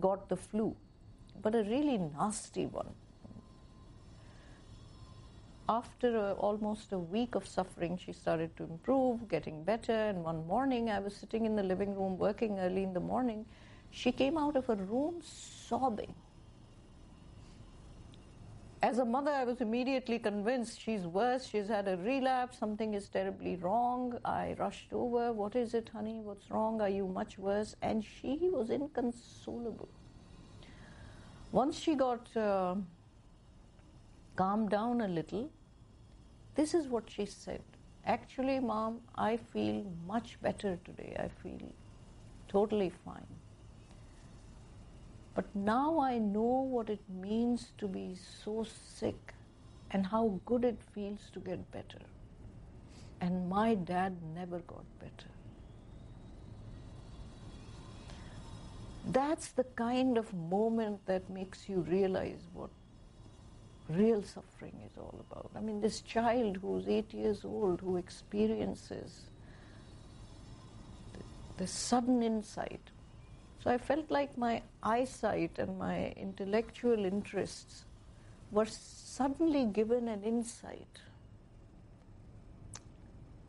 got 0.00 0.28
the 0.28 0.36
flu, 0.36 0.74
but 1.42 1.54
a 1.54 1.62
really 1.62 1.98
nasty 1.98 2.66
one. 2.66 2.88
After 5.68 6.16
a, 6.16 6.32
almost 6.34 6.92
a 6.92 6.98
week 6.98 7.34
of 7.34 7.46
suffering, 7.46 7.98
she 7.98 8.12
started 8.12 8.56
to 8.56 8.64
improve, 8.64 9.28
getting 9.28 9.64
better. 9.64 9.92
And 9.92 10.22
one 10.22 10.46
morning, 10.46 10.90
I 10.90 11.00
was 11.00 11.14
sitting 11.14 11.44
in 11.44 11.56
the 11.56 11.62
living 11.62 11.96
room 11.96 12.16
working 12.18 12.60
early 12.60 12.84
in 12.84 12.92
the 12.92 13.00
morning. 13.00 13.44
She 13.90 14.12
came 14.12 14.38
out 14.38 14.54
of 14.54 14.66
her 14.66 14.76
room 14.76 15.16
sobbing 15.22 16.14
as 18.86 18.98
a 18.98 19.04
mother, 19.04 19.32
I 19.32 19.42
was 19.42 19.60
immediately 19.60 20.20
convinced 20.20 20.80
she's 20.80 21.04
worse, 21.06 21.44
she's 21.44 21.66
had 21.66 21.88
a 21.88 21.96
relapse, 21.96 22.56
something 22.56 22.94
is 22.94 23.08
terribly 23.08 23.56
wrong. 23.56 24.16
I 24.24 24.54
rushed 24.60 24.92
over, 24.92 25.32
What 25.32 25.56
is 25.56 25.74
it, 25.74 25.90
honey? 25.92 26.20
What's 26.20 26.48
wrong? 26.52 26.80
Are 26.80 26.88
you 26.88 27.08
much 27.08 27.36
worse? 27.36 27.74
And 27.82 28.04
she 28.04 28.38
was 28.42 28.70
inconsolable. 28.70 29.88
Once 31.50 31.76
she 31.76 31.96
got 31.96 32.36
uh, 32.36 32.76
calmed 34.36 34.70
down 34.70 35.00
a 35.00 35.08
little, 35.08 35.50
this 36.54 36.72
is 36.72 36.86
what 36.86 37.10
she 37.10 37.26
said 37.26 37.62
Actually, 38.04 38.60
mom, 38.60 39.00
I 39.16 39.36
feel 39.36 39.84
much 40.06 40.40
better 40.40 40.78
today. 40.84 41.16
I 41.18 41.26
feel 41.42 41.72
totally 42.46 42.92
fine. 43.04 43.26
But 45.36 45.54
now 45.54 46.00
I 46.00 46.16
know 46.16 46.66
what 46.74 46.88
it 46.88 47.02
means 47.10 47.72
to 47.76 47.86
be 47.86 48.16
so 48.42 48.64
sick 48.64 49.34
and 49.90 50.06
how 50.06 50.40
good 50.46 50.64
it 50.64 50.78
feels 50.94 51.20
to 51.34 51.40
get 51.40 51.70
better. 51.70 52.00
And 53.20 53.46
my 53.46 53.74
dad 53.74 54.16
never 54.34 54.60
got 54.60 54.84
better. 54.98 55.30
That's 59.08 59.48
the 59.48 59.64
kind 59.64 60.16
of 60.16 60.32
moment 60.32 61.04
that 61.04 61.28
makes 61.28 61.68
you 61.68 61.80
realize 61.80 62.40
what 62.54 62.70
real 63.90 64.22
suffering 64.22 64.80
is 64.86 64.96
all 64.96 65.24
about. 65.30 65.50
I 65.54 65.60
mean, 65.60 65.82
this 65.82 66.00
child 66.00 66.56
who's 66.62 66.88
eight 66.88 67.12
years 67.12 67.44
old 67.44 67.82
who 67.82 67.98
experiences 67.98 69.28
the, 71.12 71.20
the 71.58 71.66
sudden 71.66 72.22
insight 72.22 72.90
so 73.66 73.72
I 73.72 73.78
felt 73.78 74.12
like 74.12 74.38
my 74.38 74.62
eyesight 74.80 75.58
and 75.58 75.76
my 75.76 76.10
intellectual 76.16 77.04
interests 77.04 77.84
were 78.52 78.64
suddenly 78.64 79.64
given 79.64 80.06
an 80.06 80.22
insight 80.22 81.00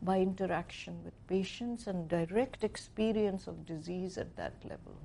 by 0.02 0.18
interaction 0.18 1.04
with 1.04 1.14
patients 1.28 1.86
and 1.86 2.08
direct 2.08 2.64
experience 2.64 3.46
of 3.46 3.64
disease 3.64 4.18
at 4.18 4.34
that 4.34 4.54
level. 4.64 4.96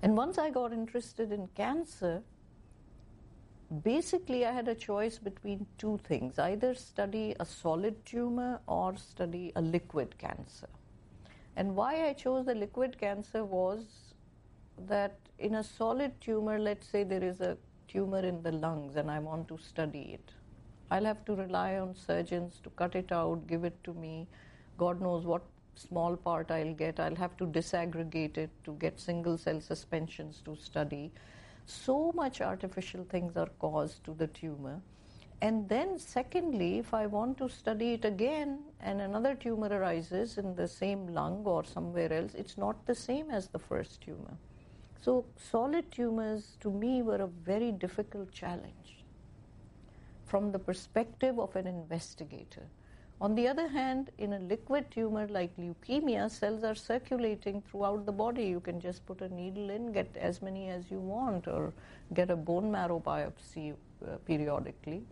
And 0.00 0.16
once 0.16 0.38
I 0.38 0.48
got 0.48 0.72
interested 0.72 1.30
in 1.30 1.46
cancer, 1.48 2.22
basically 3.84 4.46
I 4.46 4.52
had 4.52 4.68
a 4.68 4.74
choice 4.74 5.18
between 5.18 5.66
two 5.76 6.00
things 6.04 6.38
either 6.38 6.74
study 6.74 7.36
a 7.38 7.44
solid 7.44 8.02
tumor 8.06 8.62
or 8.66 8.96
study 8.96 9.52
a 9.54 9.60
liquid 9.60 10.16
cancer. 10.16 10.70
And 11.56 11.76
why 11.76 12.06
I 12.08 12.12
chose 12.12 12.46
the 12.46 12.54
liquid 12.54 12.98
cancer 12.98 13.44
was 13.44 14.14
that 14.86 15.18
in 15.38 15.56
a 15.56 15.64
solid 15.64 16.18
tumor, 16.20 16.58
let's 16.58 16.86
say 16.88 17.04
there 17.04 17.22
is 17.22 17.40
a 17.40 17.56
tumor 17.88 18.20
in 18.20 18.42
the 18.42 18.52
lungs 18.52 18.96
and 18.96 19.10
I 19.10 19.18
want 19.18 19.48
to 19.48 19.58
study 19.58 20.12
it, 20.14 20.32
I'll 20.90 21.04
have 21.04 21.24
to 21.26 21.34
rely 21.34 21.76
on 21.76 21.94
surgeons 21.94 22.60
to 22.64 22.70
cut 22.70 22.94
it 22.94 23.12
out, 23.12 23.46
give 23.46 23.64
it 23.64 23.82
to 23.84 23.94
me. 23.94 24.28
God 24.78 25.00
knows 25.00 25.24
what 25.24 25.42
small 25.74 26.16
part 26.16 26.50
I'll 26.50 26.74
get. 26.74 27.00
I'll 27.00 27.16
have 27.16 27.36
to 27.38 27.46
disaggregate 27.46 28.36
it 28.36 28.50
to 28.64 28.72
get 28.74 29.00
single 29.00 29.38
cell 29.38 29.60
suspensions 29.60 30.42
to 30.44 30.56
study. 30.56 31.10
So 31.66 32.12
much 32.14 32.40
artificial 32.40 33.04
things 33.04 33.36
are 33.36 33.48
caused 33.58 34.04
to 34.04 34.14
the 34.14 34.26
tumor 34.26 34.80
and 35.42 35.68
then, 35.68 35.98
secondly, 35.98 36.78
if 36.78 36.94
I 36.94 37.06
want 37.08 37.36
to 37.38 37.48
study 37.48 37.94
it 37.94 38.04
again 38.04 38.60
and 38.80 39.00
another 39.00 39.34
tumor 39.34 39.66
arises 39.66 40.38
in 40.38 40.54
the 40.54 40.68
same 40.68 41.08
lung 41.08 41.42
or 41.44 41.64
somewhere 41.64 42.12
else, 42.12 42.34
it's 42.34 42.56
not 42.56 42.86
the 42.86 42.94
same 42.94 43.28
as 43.28 43.48
the 43.48 43.58
first 43.58 44.00
tumor. 44.02 44.36
So, 45.00 45.24
solid 45.36 45.90
tumors 45.90 46.56
to 46.60 46.70
me 46.70 47.02
were 47.02 47.22
a 47.22 47.26
very 47.26 47.72
difficult 47.72 48.30
challenge 48.30 49.02
from 50.24 50.52
the 50.52 50.60
perspective 50.60 51.40
of 51.40 51.56
an 51.56 51.66
investigator. 51.66 52.62
On 53.20 53.34
the 53.34 53.48
other 53.48 53.66
hand, 53.66 54.12
in 54.18 54.34
a 54.34 54.38
liquid 54.38 54.92
tumor 54.92 55.26
like 55.26 55.56
leukemia, 55.56 56.30
cells 56.30 56.62
are 56.62 56.76
circulating 56.76 57.62
throughout 57.62 58.06
the 58.06 58.12
body. 58.12 58.44
You 58.44 58.60
can 58.60 58.80
just 58.80 59.04
put 59.06 59.20
a 59.20 59.28
needle 59.28 59.70
in, 59.70 59.92
get 59.92 60.16
as 60.16 60.40
many 60.40 60.68
as 60.68 60.88
you 60.88 61.00
want, 61.00 61.48
or 61.48 61.72
get 62.14 62.30
a 62.30 62.36
bone 62.36 62.70
marrow 62.70 63.02
biopsy 63.04 63.74
uh, 64.06 64.18
periodically. 64.24 65.02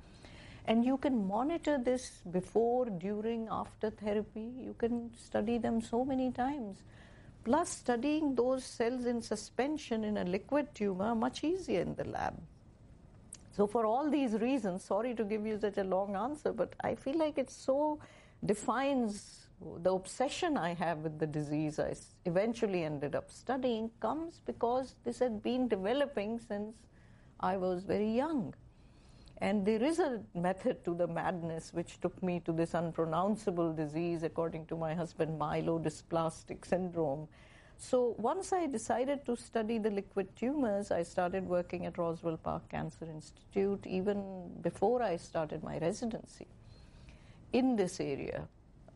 And 0.67 0.85
you 0.85 0.97
can 0.97 1.27
monitor 1.27 1.79
this 1.79 2.21
before, 2.31 2.87
during, 2.87 3.49
after 3.51 3.91
therapy. 3.91 4.53
You 4.61 4.75
can 4.79 5.11
study 5.17 5.59
them 5.59 5.81
so 5.81 6.05
many 6.05 6.31
times. 6.31 6.83
Plus, 7.45 7.71
studying 7.71 8.35
those 8.35 8.65
cells 8.65 9.07
in 9.07 9.23
suspension 9.23 10.05
in 10.05 10.19
a 10.19 10.25
liquid 10.25 10.69
tumor 10.75 11.15
much 11.15 11.43
easier 11.43 11.81
in 11.81 11.95
the 11.95 12.05
lab. 12.05 12.39
So, 13.57 13.67
for 13.67 13.87
all 13.87 14.11
these 14.11 14.35
reasons, 14.35 14.85
sorry 14.85 15.15
to 15.15 15.25
give 15.25 15.47
you 15.47 15.59
such 15.59 15.79
a 15.79 15.85
long 15.85 16.15
answer, 16.15 16.53
but 16.53 16.75
I 16.83 16.95
feel 16.95 17.19
like 17.19 17.39
it 17.39 17.51
so 17.51 17.99
defines 18.45 19.49
the 19.83 19.93
obsession 19.93 20.57
I 20.57 20.75
have 20.75 20.99
with 20.99 21.19
the 21.19 21.27
disease 21.27 21.79
I 21.79 21.95
eventually 22.25 22.85
ended 22.85 23.15
up 23.15 23.31
studying 23.31 23.91
comes 24.01 24.41
because 24.47 24.95
this 25.05 25.19
had 25.19 25.43
been 25.43 25.69
developing 25.69 26.39
since 26.39 26.75
I 27.41 27.57
was 27.57 27.85
very 27.85 28.11
young. 28.11 28.55
And 29.41 29.65
there 29.65 29.83
is 29.83 29.99
a 29.99 30.21
method 30.35 30.85
to 30.85 30.95
the 30.95 31.07
madness 31.07 31.73
which 31.73 32.01
took 32.01 32.23
me 32.23 32.41
to 32.41 32.53
this 32.53 32.75
unpronounceable 32.75 33.73
disease, 33.73 34.23
according 34.23 34.67
to 34.67 34.77
my 34.77 34.95
husband, 34.95 35.41
myelodysplastic 35.41 36.67
syndrome. 36.67 37.27
So 37.79 38.15
once 38.19 38.53
I 38.53 38.67
decided 38.67 39.25
to 39.25 39.37
study 39.37 39.79
the 39.79 39.91
liquid 39.91 40.29
tumors, 40.37 40.91
I 40.91 41.03
started 41.03 41.49
working 41.49 41.87
at 41.87 41.97
Roswell 41.97 42.37
Park 42.37 42.69
Cancer 42.69 43.07
Institute 43.07 43.87
even 43.87 44.51
before 44.61 45.03
I 45.03 45.17
started 45.17 45.65
my 45.65 45.79
residency 45.79 46.47
in 47.55 47.77
this 47.77 47.99
area 47.99 48.47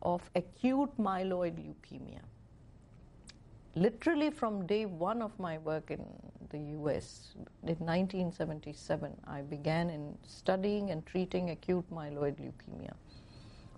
of 0.03 0.21
acute 0.35 0.95
myeloid 0.99 1.55
leukemia 1.57 2.21
literally 3.75 4.29
from 4.29 4.65
day 4.65 4.85
one 4.85 5.21
of 5.21 5.37
my 5.39 5.57
work 5.57 5.91
in 5.91 6.05
the 6.49 6.59
US, 6.79 7.35
in 7.63 7.75
1977, 7.75 9.11
I 9.27 9.41
began 9.41 9.89
in 9.89 10.17
studying 10.25 10.91
and 10.91 11.05
treating 11.05 11.49
acute 11.49 11.85
myeloid 11.91 12.37
leukemia. 12.39 12.93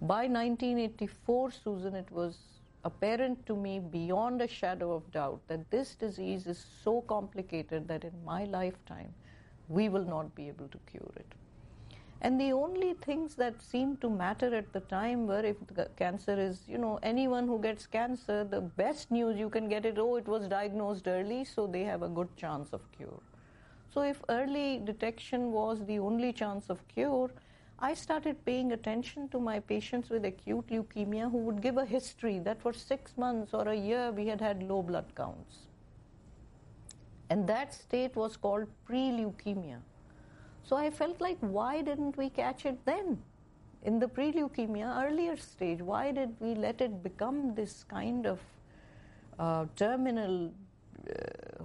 By 0.01 0.27
1984, 0.27 1.51
Susan, 1.51 1.95
it 1.95 2.11
was 2.11 2.37
apparent 2.83 3.45
to 3.47 3.55
me 3.55 3.79
beyond 3.79 4.41
a 4.41 4.47
shadow 4.47 4.93
of 4.93 5.11
doubt 5.11 5.41
that 5.47 5.69
this 5.71 5.95
disease 5.95 6.45
is 6.45 6.63
so 6.83 7.01
complicated 7.01 7.87
that 7.87 8.03
in 8.03 8.13
my 8.23 8.43
lifetime 8.45 9.13
we 9.67 9.89
will 9.89 10.05
not 10.05 10.33
be 10.35 10.47
able 10.47 10.67
to 10.67 10.77
cure 10.89 11.11
it. 11.15 11.33
And 12.21 12.41
the 12.41 12.51
only 12.51 12.93
things 12.95 13.35
that 13.35 13.61
seemed 13.61 14.01
to 14.01 14.09
matter 14.09 14.53
at 14.55 14.73
the 14.73 14.79
time 14.79 15.27
were 15.27 15.45
if 15.45 15.57
cancer 15.97 16.39
is, 16.39 16.61
you 16.67 16.79
know, 16.79 16.99
anyone 17.03 17.47
who 17.47 17.59
gets 17.59 17.85
cancer, 17.85 18.43
the 18.43 18.61
best 18.61 19.11
news 19.11 19.37
you 19.37 19.49
can 19.49 19.69
get 19.69 19.85
is, 19.85 19.97
oh, 19.99 20.15
it 20.15 20.27
was 20.27 20.47
diagnosed 20.47 21.07
early, 21.07 21.45
so 21.45 21.67
they 21.67 21.83
have 21.83 22.01
a 22.01 22.09
good 22.09 22.35
chance 22.35 22.73
of 22.73 22.81
cure. 22.91 23.21
So 23.93 24.01
if 24.01 24.21
early 24.29 24.81
detection 24.83 25.51
was 25.51 25.85
the 25.85 25.99
only 25.99 26.33
chance 26.33 26.69
of 26.69 26.87
cure, 26.87 27.29
I 27.79 27.93
started 27.93 28.43
paying 28.43 28.71
attention 28.71 29.29
to 29.29 29.39
my 29.39 29.59
patients 29.59 30.09
with 30.09 30.25
acute 30.25 30.67
leukemia 30.67 31.29
who 31.29 31.37
would 31.37 31.61
give 31.61 31.77
a 31.77 31.85
history 31.85 32.39
that 32.39 32.59
for 32.59 32.73
six 32.73 33.15
months 33.15 33.53
or 33.53 33.67
a 33.67 33.75
year 33.75 34.11
we 34.11 34.25
had 34.25 34.41
had 34.41 34.63
low 34.63 34.81
blood 34.81 35.05
counts. 35.15 35.67
And 37.29 37.47
that 37.47 37.75
state 37.75 38.15
was 38.15 38.35
called 38.35 38.65
pre 38.85 39.11
leukemia. 39.11 39.77
So 40.67 40.75
I 40.75 40.89
felt 40.89 41.21
like, 41.21 41.37
why 41.39 41.81
didn't 41.81 42.17
we 42.17 42.29
catch 42.29 42.65
it 42.65 42.77
then? 42.85 43.17
In 43.83 43.99
the 43.99 44.07
pre 44.07 44.31
leukemia 44.33 45.05
earlier 45.05 45.37
stage, 45.37 45.81
why 45.81 46.11
did 46.11 46.35
we 46.39 46.55
let 46.55 46.81
it 46.81 47.01
become 47.03 47.55
this 47.55 47.83
kind 47.83 48.25
of 48.25 48.39
uh, 49.39 49.65
terminal 49.75 50.51
uh, 51.09 51.63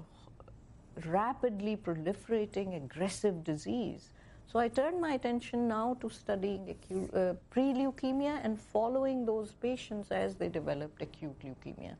rapidly 1.06 1.76
proliferating 1.76 2.76
aggressive 2.76 3.42
disease. 3.44 4.10
So 4.46 4.58
I 4.58 4.68
turned 4.68 5.00
my 5.00 5.14
attention 5.14 5.66
now 5.66 5.96
to 6.00 6.10
studying 6.10 6.68
acute, 6.68 7.14
uh, 7.14 7.34
pre-leukemia 7.50 8.40
and 8.44 8.60
following 8.60 9.24
those 9.24 9.52
patients 9.52 10.10
as 10.10 10.34
they 10.34 10.48
developed 10.48 11.00
acute 11.00 11.38
leukemia. 11.40 11.94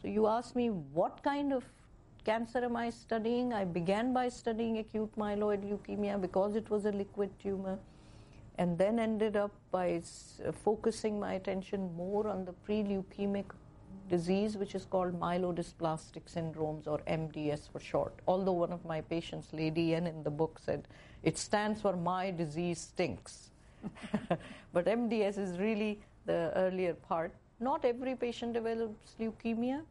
So 0.00 0.08
you 0.08 0.26
asked 0.26 0.56
me 0.56 0.68
what 0.70 1.22
kind 1.22 1.52
of 1.52 1.64
cancer 2.24 2.64
am 2.64 2.76
I 2.76 2.90
studying? 2.90 3.52
I 3.52 3.64
began 3.64 4.12
by 4.12 4.28
studying 4.28 4.78
acute 4.78 5.12
myeloid 5.16 5.64
leukemia 5.70 6.20
because 6.20 6.56
it 6.56 6.68
was 6.70 6.84
a 6.84 6.92
liquid 6.92 7.30
tumor, 7.42 7.78
and 8.58 8.78
then 8.78 8.98
ended 8.98 9.36
up 9.36 9.52
by 9.70 10.02
focusing 10.64 11.18
my 11.18 11.34
attention 11.34 11.94
more 11.96 12.28
on 12.28 12.44
the 12.44 12.52
pre-leukemic 12.52 13.46
disease, 14.08 14.56
which 14.56 14.74
is 14.74 14.84
called 14.84 15.18
myelodysplastic 15.18 16.24
syndromes 16.34 16.86
or 16.86 16.98
MDS 17.06 17.70
for 17.70 17.80
short. 17.80 18.14
Although 18.26 18.52
one 18.52 18.72
of 18.72 18.84
my 18.84 19.00
patients, 19.00 19.48
Lady 19.52 19.94
N, 19.94 20.06
in 20.06 20.22
the 20.22 20.30
book 20.30 20.60
said 20.62 20.86
it 21.22 21.38
stands 21.38 21.80
for 21.80 21.96
My 21.96 22.30
Disease 22.30 22.80
Stinks. 22.80 23.50
but 24.72 24.86
MDS 24.86 25.38
is 25.38 25.58
really 25.58 26.00
the 26.26 26.52
earlier 26.54 26.94
part. 26.94 27.32
Not 27.60 27.84
every 27.84 28.14
patient 28.14 28.52
develops 28.52 29.14
leukemia. 29.20 29.82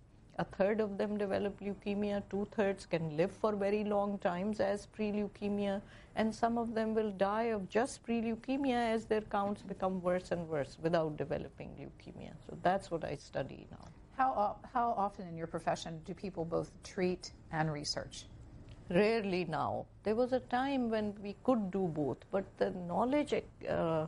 A 0.41 0.43
third 0.43 0.81
of 0.81 0.97
them 0.97 1.19
develop 1.19 1.59
leukemia, 1.61 2.23
two 2.31 2.47
thirds 2.51 2.87
can 2.87 3.15
live 3.15 3.31
for 3.31 3.55
very 3.55 3.83
long 3.83 4.17
times 4.17 4.59
as 4.59 4.87
pre 4.87 5.11
leukemia, 5.11 5.83
and 6.15 6.33
some 6.33 6.57
of 6.57 6.73
them 6.73 6.95
will 6.95 7.11
die 7.11 7.49
of 7.55 7.69
just 7.69 8.01
pre 8.01 8.21
leukemia 8.21 8.79
as 8.93 9.05
their 9.05 9.21
counts 9.21 9.61
become 9.61 10.01
worse 10.01 10.31
and 10.31 10.49
worse 10.49 10.79
without 10.81 11.15
developing 11.15 11.69
leukemia. 11.79 12.31
So 12.47 12.57
that's 12.63 12.89
what 12.89 13.03
I 13.03 13.17
study 13.17 13.67
now. 13.69 13.87
How, 14.17 14.55
how 14.73 14.95
often 14.97 15.27
in 15.27 15.37
your 15.37 15.45
profession 15.45 16.01
do 16.05 16.15
people 16.15 16.43
both 16.43 16.71
treat 16.81 17.33
and 17.51 17.71
research? 17.71 18.25
Rarely 18.89 19.45
now. 19.45 19.85
There 20.01 20.15
was 20.15 20.33
a 20.33 20.39
time 20.39 20.89
when 20.89 21.13
we 21.21 21.35
could 21.43 21.69
do 21.69 21.87
both, 21.87 22.17
but 22.31 22.45
the 22.57 22.71
knowledge 22.71 23.35
uh, 23.69 24.07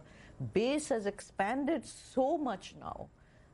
base 0.53 0.89
has 0.89 1.05
expanded 1.05 1.85
so 1.85 2.39
much 2.39 2.73
now 2.79 3.09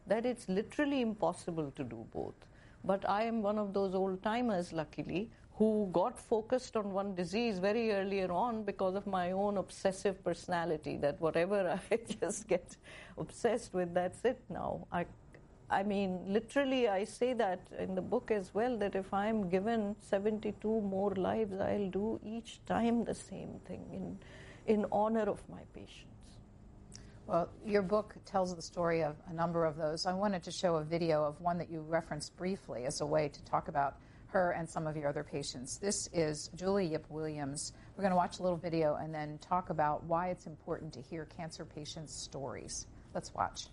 that 0.07 0.25
it's 0.25 0.47
literally 0.47 1.01
impossible 1.01 1.71
to 1.75 1.83
do 1.83 2.05
both. 2.13 2.45
But 2.83 3.07
I 3.09 3.23
am 3.23 3.41
one 3.41 3.57
of 3.59 3.73
those 3.73 3.93
old 3.93 4.23
timers, 4.23 4.71
luckily, 4.73 5.29
who 5.53 5.89
got 5.91 6.17
focused 6.17 6.77
on 6.77 6.93
one 6.93 7.15
disease 7.15 7.59
very 7.59 7.91
earlier 7.91 8.31
on 8.31 8.63
because 8.63 8.95
of 8.95 9.05
my 9.05 9.31
own 9.31 9.57
obsessive 9.57 10.23
personality 10.23 10.95
that 10.97 11.19
whatever 11.19 11.79
I 11.91 11.99
just 12.21 12.47
get 12.47 12.77
obsessed 13.17 13.73
with, 13.73 13.93
that's 13.93 14.23
it 14.23 14.39
now. 14.49 14.87
I 14.91 15.05
I 15.71 15.83
mean, 15.83 16.21
literally, 16.27 16.87
I 16.87 17.03
say 17.03 17.33
that 17.33 17.59
in 17.77 17.93
the 17.93 18.01
book 18.01 18.31
as 18.31 18.53
well 18.55 18.75
that 18.77 18.95
if 18.95 19.13
I'm 19.13 19.49
given 19.49 19.95
72 20.01 20.67
more 20.81 21.13
lives, 21.13 21.59
I'll 21.59 21.89
do 21.91 22.19
each 22.23 22.59
time 22.65 23.03
the 23.03 23.13
same 23.13 23.59
thing 23.67 23.85
in, 23.93 24.17
in 24.65 24.85
honor 24.91 25.29
of 25.29 25.47
my 25.47 25.61
patients. 25.75 26.18
Well, 27.29 27.47
your 27.63 27.83
book 27.83 28.15
tells 28.25 28.55
the 28.55 28.61
story 28.63 29.03
of 29.03 29.15
a 29.27 29.33
number 29.33 29.63
of 29.63 29.77
those. 29.77 30.07
I 30.07 30.13
wanted 30.13 30.41
to 30.45 30.51
show 30.51 30.77
a 30.77 30.83
video 30.83 31.23
of 31.23 31.39
one 31.39 31.59
that 31.59 31.69
you 31.69 31.81
referenced 31.81 32.35
briefly 32.35 32.85
as 32.85 33.01
a 33.01 33.05
way 33.05 33.27
to 33.27 33.43
talk 33.43 33.67
about 33.67 33.97
her 34.29 34.53
and 34.53 34.67
some 34.67 34.87
of 34.87 34.97
your 34.97 35.07
other 35.07 35.23
patients. 35.23 35.77
This 35.77 36.09
is 36.11 36.49
Julie 36.55 36.87
Yip 36.87 37.05
Williams. 37.07 37.73
We're 37.95 38.01
going 38.01 38.13
to 38.13 38.17
watch 38.17 38.39
a 38.39 38.41
little 38.41 38.57
video 38.57 38.95
and 38.95 39.13
then 39.13 39.37
talk 39.47 39.69
about 39.69 40.03
why 40.05 40.29
it's 40.29 40.47
important 40.47 40.91
to 40.93 41.01
hear 41.03 41.25
cancer 41.37 41.65
patients' 41.65 42.15
stories. 42.15 42.87
Let's 43.13 43.31
watch. 43.35 43.67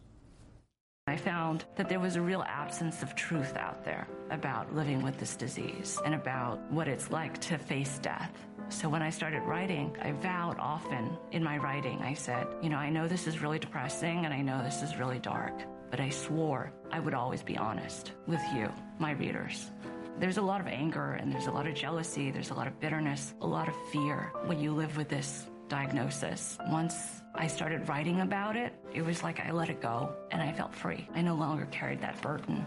I 1.06 1.16
found 1.16 1.64
that 1.76 1.88
there 1.88 2.00
was 2.00 2.16
a 2.16 2.20
real 2.20 2.42
absence 2.42 3.02
of 3.02 3.14
truth 3.14 3.56
out 3.56 3.86
there 3.86 4.06
about 4.28 4.74
living 4.74 5.00
with 5.00 5.16
this 5.18 5.34
disease 5.34 5.98
and 6.04 6.14
about 6.14 6.60
what 6.70 6.88
it's 6.88 7.10
like 7.10 7.40
to 7.42 7.56
face 7.56 7.98
death. 8.00 8.32
So 8.68 8.88
when 8.88 9.02
I 9.02 9.10
started 9.10 9.42
writing, 9.42 9.96
I 10.02 10.12
vowed 10.12 10.58
often 10.58 11.16
in 11.30 11.42
my 11.42 11.56
writing, 11.56 12.00
I 12.02 12.14
said, 12.14 12.46
you 12.60 12.68
know, 12.68 12.76
I 12.76 12.90
know 12.90 13.06
this 13.06 13.26
is 13.26 13.40
really 13.40 13.60
depressing 13.60 14.24
and 14.24 14.34
I 14.34 14.42
know 14.42 14.62
this 14.62 14.82
is 14.82 14.96
really 14.96 15.20
dark, 15.20 15.54
but 15.90 16.00
I 16.00 16.08
swore 16.08 16.72
I 16.90 16.98
would 16.98 17.14
always 17.14 17.42
be 17.42 17.56
honest 17.56 18.12
with 18.26 18.42
you, 18.54 18.70
my 18.98 19.12
readers. 19.12 19.70
There's 20.18 20.38
a 20.38 20.42
lot 20.42 20.60
of 20.60 20.66
anger 20.66 21.12
and 21.12 21.32
there's 21.32 21.46
a 21.46 21.50
lot 21.50 21.66
of 21.66 21.74
jealousy, 21.74 22.30
there's 22.30 22.50
a 22.50 22.54
lot 22.54 22.66
of 22.66 22.78
bitterness, 22.80 23.34
a 23.40 23.46
lot 23.46 23.68
of 23.68 23.74
fear 23.92 24.32
when 24.46 24.58
you 24.58 24.72
live 24.72 24.96
with 24.96 25.08
this 25.08 25.46
diagnosis. 25.68 26.58
Once 26.68 27.22
I 27.34 27.46
started 27.46 27.88
writing 27.88 28.20
about 28.20 28.56
it, 28.56 28.72
it 28.92 29.02
was 29.02 29.22
like 29.22 29.40
I 29.40 29.52
let 29.52 29.68
it 29.68 29.80
go 29.80 30.12
and 30.32 30.42
I 30.42 30.52
felt 30.52 30.74
free. 30.74 31.08
I 31.14 31.22
no 31.22 31.34
longer 31.34 31.66
carried 31.66 32.00
that 32.00 32.20
burden. 32.20 32.64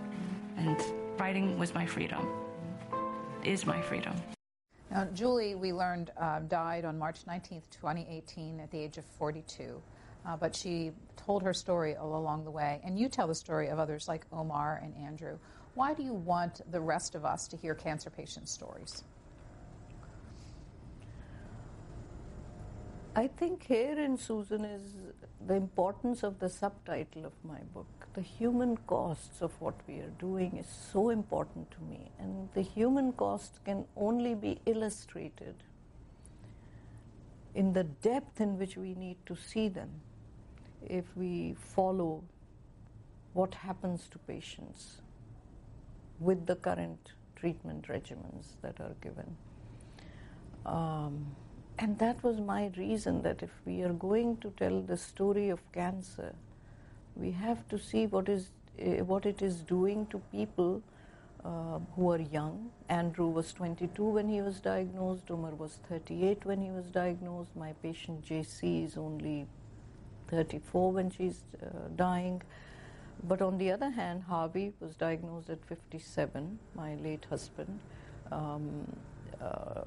And 0.58 0.82
writing 1.20 1.60
was 1.60 1.74
my 1.74 1.86
freedom, 1.86 2.26
is 3.44 3.66
my 3.66 3.82
freedom. 3.82 4.16
Now, 4.92 5.06
Julie, 5.06 5.54
we 5.54 5.72
learned, 5.72 6.12
uh, 6.18 6.40
died 6.40 6.84
on 6.84 6.98
March 6.98 7.20
19, 7.28 7.62
2018, 7.70 8.60
at 8.60 8.72
the 8.72 8.80
age 8.80 8.98
of 8.98 9.06
42. 9.18 9.82
Uh, 10.26 10.36
but 10.36 10.56
she 10.56 10.92
told 11.16 11.44
her 11.44 11.54
story 11.54 11.96
all 11.96 12.18
along 12.18 12.44
the 12.44 12.52
way. 12.52 12.82
And 12.84 13.00
you 13.00 13.08
tell 13.08 13.28
the 13.28 13.36
story 13.36 13.68
of 13.68 13.78
others 13.78 14.08
like 14.08 14.26
Omar 14.32 14.82
and 14.84 14.96
Andrew. 14.98 15.38
Why 15.76 15.94
do 15.94 16.04
you 16.04 16.14
want 16.14 16.62
the 16.72 16.82
rest 16.82 17.14
of 17.14 17.24
us 17.24 17.48
to 17.50 17.58
hear 17.58 17.76
cancer 17.76 18.10
patient 18.10 18.50
stories? 18.50 19.04
I 23.20 23.28
think 23.28 23.64
here 23.68 24.00
in 24.00 24.18
Susan 24.18 24.64
is 24.64 24.94
the 25.46 25.56
importance 25.56 26.24
of 26.24 26.40
the 26.40 26.48
subtitle 26.48 27.26
of 27.26 27.34
my 27.44 27.60
book. 27.74 28.08
The 28.14 28.22
human 28.22 28.78
costs 28.92 29.42
of 29.42 29.52
what 29.60 29.76
we 29.88 29.96
are 29.96 30.14
doing 30.20 30.56
is 30.56 30.68
so 30.94 31.10
important 31.10 31.70
to 31.72 31.82
me, 31.84 32.12
and 32.18 32.48
the 32.54 32.62
human 32.62 33.12
costs 33.12 33.60
can 33.66 33.84
only 33.98 34.36
be 34.36 34.62
illustrated 34.66 35.56
in 37.56 37.74
the 37.74 37.84
depth 37.84 38.40
in 38.40 38.58
which 38.58 38.78
we 38.78 38.94
need 38.96 39.18
to 39.26 39.36
see 39.36 39.68
them 39.68 39.90
if 40.88 41.04
we 41.18 41.58
follow 41.76 42.24
what 43.34 43.54
happens 43.54 44.08
to 44.12 44.18
patients 44.20 45.02
with 46.22 46.46
the 46.46 46.56
current 46.56 47.12
treatment 47.36 47.86
regimens 47.90 48.56
that 48.62 48.80
are 48.80 48.96
given. 49.02 49.36
Um, 50.66 51.36
and 51.80 51.98
that 52.00 52.22
was 52.22 52.40
my 52.42 52.72
reason 52.78 53.22
that 53.22 53.42
if 53.42 53.52
we 53.66 53.82
are 53.84 53.94
going 53.94 54.38
to 54.38 54.52
tell 54.58 54.82
the 54.82 54.98
story 54.98 55.50
of 55.50 55.60
cancer, 55.72 56.34
we 57.16 57.32
have 57.32 57.68
to 57.70 57.80
see 57.80 58.06
what 58.06 58.28
is 58.28 58.50
uh, 58.80 59.04
what 59.12 59.26
it 59.26 59.42
is 59.42 59.62
doing 59.70 60.06
to 60.08 60.20
people 60.32 60.82
uh, 61.46 61.80
who 61.96 62.12
are 62.12 62.20
young. 62.20 62.70
Andrew 62.90 63.28
was 63.28 63.54
22 63.54 64.04
when 64.04 64.28
he 64.28 64.42
was 64.42 64.60
diagnosed. 64.60 65.32
Omar 65.32 65.52
was 65.52 65.80
38 65.88 66.46
when 66.46 66.62
he 66.62 66.70
was 66.70 66.86
diagnosed. 66.88 67.56
My 67.56 67.72
patient 67.84 68.26
JC 68.26 68.86
is 68.86 68.98
only 68.98 69.48
34 70.28 70.92
when 70.92 71.10
she's 71.10 71.44
uh, 71.62 71.88
dying. 71.96 72.42
But 73.24 73.42
on 73.42 73.58
the 73.58 73.72
other 73.72 73.90
hand, 73.90 74.24
Harvey 74.24 74.74
was 74.80 74.96
diagnosed 74.96 75.50
at 75.50 75.64
57, 75.66 76.60
my 76.76 76.96
late 76.96 77.26
husband. 77.30 77.80
Um, 78.32 78.86
uh, 79.42 79.84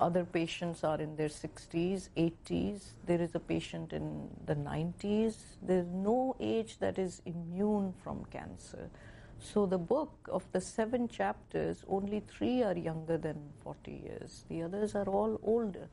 other 0.00 0.24
patients 0.24 0.84
are 0.84 1.00
in 1.00 1.16
their 1.16 1.28
60s, 1.28 2.08
80s. 2.16 2.80
There 3.06 3.20
is 3.20 3.34
a 3.34 3.40
patient 3.40 3.92
in 3.92 4.28
the 4.46 4.54
90s. 4.54 5.36
There's 5.62 5.86
no 5.86 6.36
age 6.40 6.78
that 6.78 6.98
is 6.98 7.20
immune 7.26 7.92
from 8.02 8.24
cancer. 8.26 8.90
So, 9.40 9.66
the 9.66 9.78
book 9.78 10.12
of 10.30 10.44
the 10.52 10.60
seven 10.60 11.06
chapters, 11.08 11.84
only 11.88 12.20
three 12.20 12.62
are 12.62 12.76
younger 12.76 13.16
than 13.16 13.36
40 13.62 13.92
years. 13.92 14.44
The 14.48 14.62
others 14.62 14.94
are 14.94 15.08
all 15.08 15.40
older. 15.44 15.88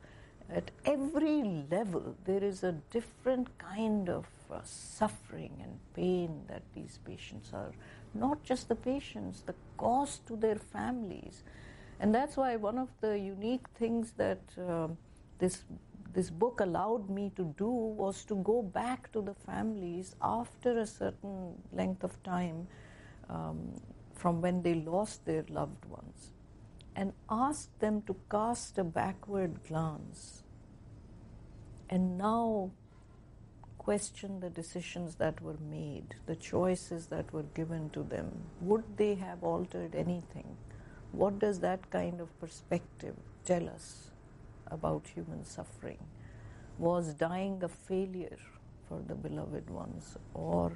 At 0.50 0.70
every 0.84 1.64
level, 1.70 2.16
there 2.24 2.42
is 2.42 2.62
a 2.62 2.72
different 2.90 3.56
kind 3.58 4.08
of 4.08 4.26
uh, 4.50 4.60
suffering 4.64 5.52
and 5.62 5.78
pain 5.94 6.42
that 6.48 6.62
these 6.74 6.98
patients 7.04 7.50
are. 7.52 7.72
Not 8.14 8.42
just 8.44 8.68
the 8.68 8.76
patients, 8.76 9.42
the 9.42 9.54
cost 9.76 10.26
to 10.28 10.36
their 10.36 10.56
families. 10.56 11.42
And 11.98 12.14
that's 12.14 12.36
why 12.36 12.56
one 12.56 12.78
of 12.78 12.88
the 13.00 13.18
unique 13.18 13.66
things 13.78 14.12
that 14.16 14.40
uh, 14.58 14.88
this 15.38 15.64
this 16.12 16.30
book 16.30 16.60
allowed 16.60 17.10
me 17.10 17.30
to 17.36 17.54
do 17.58 17.68
was 17.68 18.24
to 18.24 18.36
go 18.36 18.62
back 18.62 19.12
to 19.12 19.20
the 19.20 19.34
families 19.34 20.14
after 20.22 20.78
a 20.78 20.86
certain 20.86 21.54
length 21.72 22.04
of 22.04 22.22
time 22.22 22.66
um, 23.28 23.74
from 24.14 24.40
when 24.40 24.62
they 24.62 24.74
lost 24.74 25.26
their 25.26 25.44
loved 25.50 25.84
ones 25.84 26.30
and 26.94 27.12
ask 27.28 27.68
them 27.80 28.00
to 28.06 28.16
cast 28.30 28.78
a 28.78 28.84
backward 28.84 29.62
glance 29.68 30.42
and 31.90 32.16
now 32.16 32.70
question 33.78 34.40
the 34.40 34.50
decisions 34.50 35.14
that 35.16 35.40
were 35.40 35.58
made, 35.70 36.14
the 36.26 36.34
choices 36.34 37.06
that 37.06 37.32
were 37.32 37.44
given 37.54 37.88
to 37.90 38.02
them. 38.02 38.32
Would 38.62 38.96
they 38.96 39.14
have 39.14 39.44
altered 39.44 39.94
anything? 39.94 40.56
What 41.12 41.38
does 41.38 41.60
that 41.60 41.90
kind 41.90 42.20
of 42.20 42.38
perspective 42.40 43.16
tell 43.44 43.68
us 43.68 44.10
about 44.68 45.06
human 45.08 45.44
suffering? 45.44 45.98
Was 46.78 47.14
dying 47.14 47.62
a 47.64 47.68
failure 47.68 48.38
for 48.88 49.00
the 49.06 49.14
beloved 49.14 49.70
ones, 49.70 50.16
or 50.34 50.72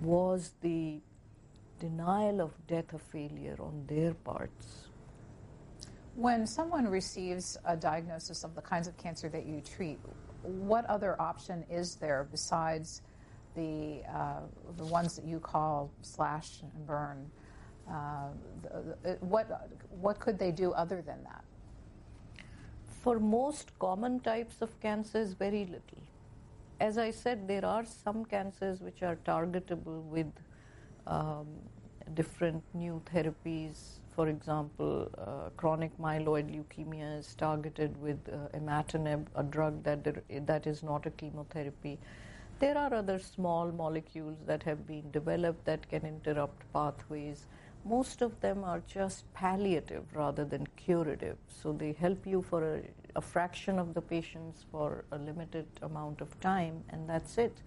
was 0.00 0.52
the 0.62 1.00
denial 1.80 2.40
of 2.40 2.52
death 2.66 2.92
a 2.94 2.98
failure 2.98 3.56
on 3.60 3.84
their 3.86 4.14
parts 4.14 4.88
When 6.14 6.46
someone 6.46 6.88
receives 6.88 7.58
a 7.64 7.76
diagnosis 7.76 8.44
of 8.44 8.54
the 8.54 8.62
kinds 8.62 8.88
of 8.88 8.96
cancer 8.98 9.28
that 9.30 9.46
you 9.46 9.62
treat, 9.62 9.98
what 10.42 10.84
other 10.86 11.20
option 11.20 11.64
is 11.70 11.96
there 11.96 12.26
besides 12.30 13.02
the 13.54 14.02
uh, 14.08 14.40
the 14.76 14.86
ones 14.86 15.16
that 15.16 15.26
you 15.26 15.40
call 15.40 15.90
slash 16.02 16.62
and 16.62 16.86
burn? 16.86 17.30
Uh, 17.90 18.28
what 19.20 19.68
what 20.00 20.18
could 20.18 20.38
they 20.38 20.50
do 20.50 20.72
other 20.72 21.02
than 21.02 21.22
that? 21.24 21.44
For 23.02 23.20
most 23.20 23.70
common 23.78 24.18
types 24.20 24.60
of 24.60 24.78
cancers, 24.80 25.32
very 25.32 25.64
little. 25.64 26.02
As 26.80 26.98
I 26.98 27.10
said, 27.10 27.46
there 27.48 27.64
are 27.64 27.84
some 27.84 28.24
cancers 28.24 28.80
which 28.80 29.02
are 29.02 29.16
targetable 29.24 30.02
with 30.04 30.26
um, 31.06 31.46
different 32.14 32.62
new 32.74 33.00
therapies. 33.14 34.00
For 34.14 34.28
example, 34.28 35.08
uh, 35.18 35.50
chronic 35.56 35.96
myeloid 35.98 36.50
leukemia 36.50 37.18
is 37.20 37.34
targeted 37.34 38.00
with 38.00 38.18
uh, 38.28 38.58
imatinib, 38.58 39.26
a 39.36 39.42
drug 39.42 39.82
that 39.84 40.02
there, 40.04 40.22
that 40.40 40.66
is 40.66 40.82
not 40.82 41.06
a 41.06 41.10
chemotherapy. 41.10 41.98
There 42.58 42.76
are 42.76 42.92
other 42.92 43.18
small 43.18 43.70
molecules 43.70 44.38
that 44.46 44.62
have 44.62 44.86
been 44.86 45.10
developed 45.10 45.64
that 45.66 45.88
can 45.88 46.04
interrupt 46.04 46.62
pathways. 46.72 47.46
Most 47.88 48.20
of 48.20 48.40
them 48.40 48.64
are 48.64 48.82
just 48.86 49.32
palliative 49.32 50.04
rather 50.14 50.44
than 50.44 50.66
curative. 50.76 51.36
So 51.46 51.72
they 51.72 51.92
help 51.92 52.26
you 52.26 52.42
for 52.42 52.76
a, 52.76 52.82
a 53.14 53.20
fraction 53.20 53.78
of 53.78 53.94
the 53.94 54.00
patients 54.00 54.64
for 54.72 55.04
a 55.12 55.18
limited 55.18 55.66
amount 55.82 56.20
of 56.20 56.38
time, 56.40 56.82
and 56.88 57.08
that's 57.08 57.38
it. 57.38 57.62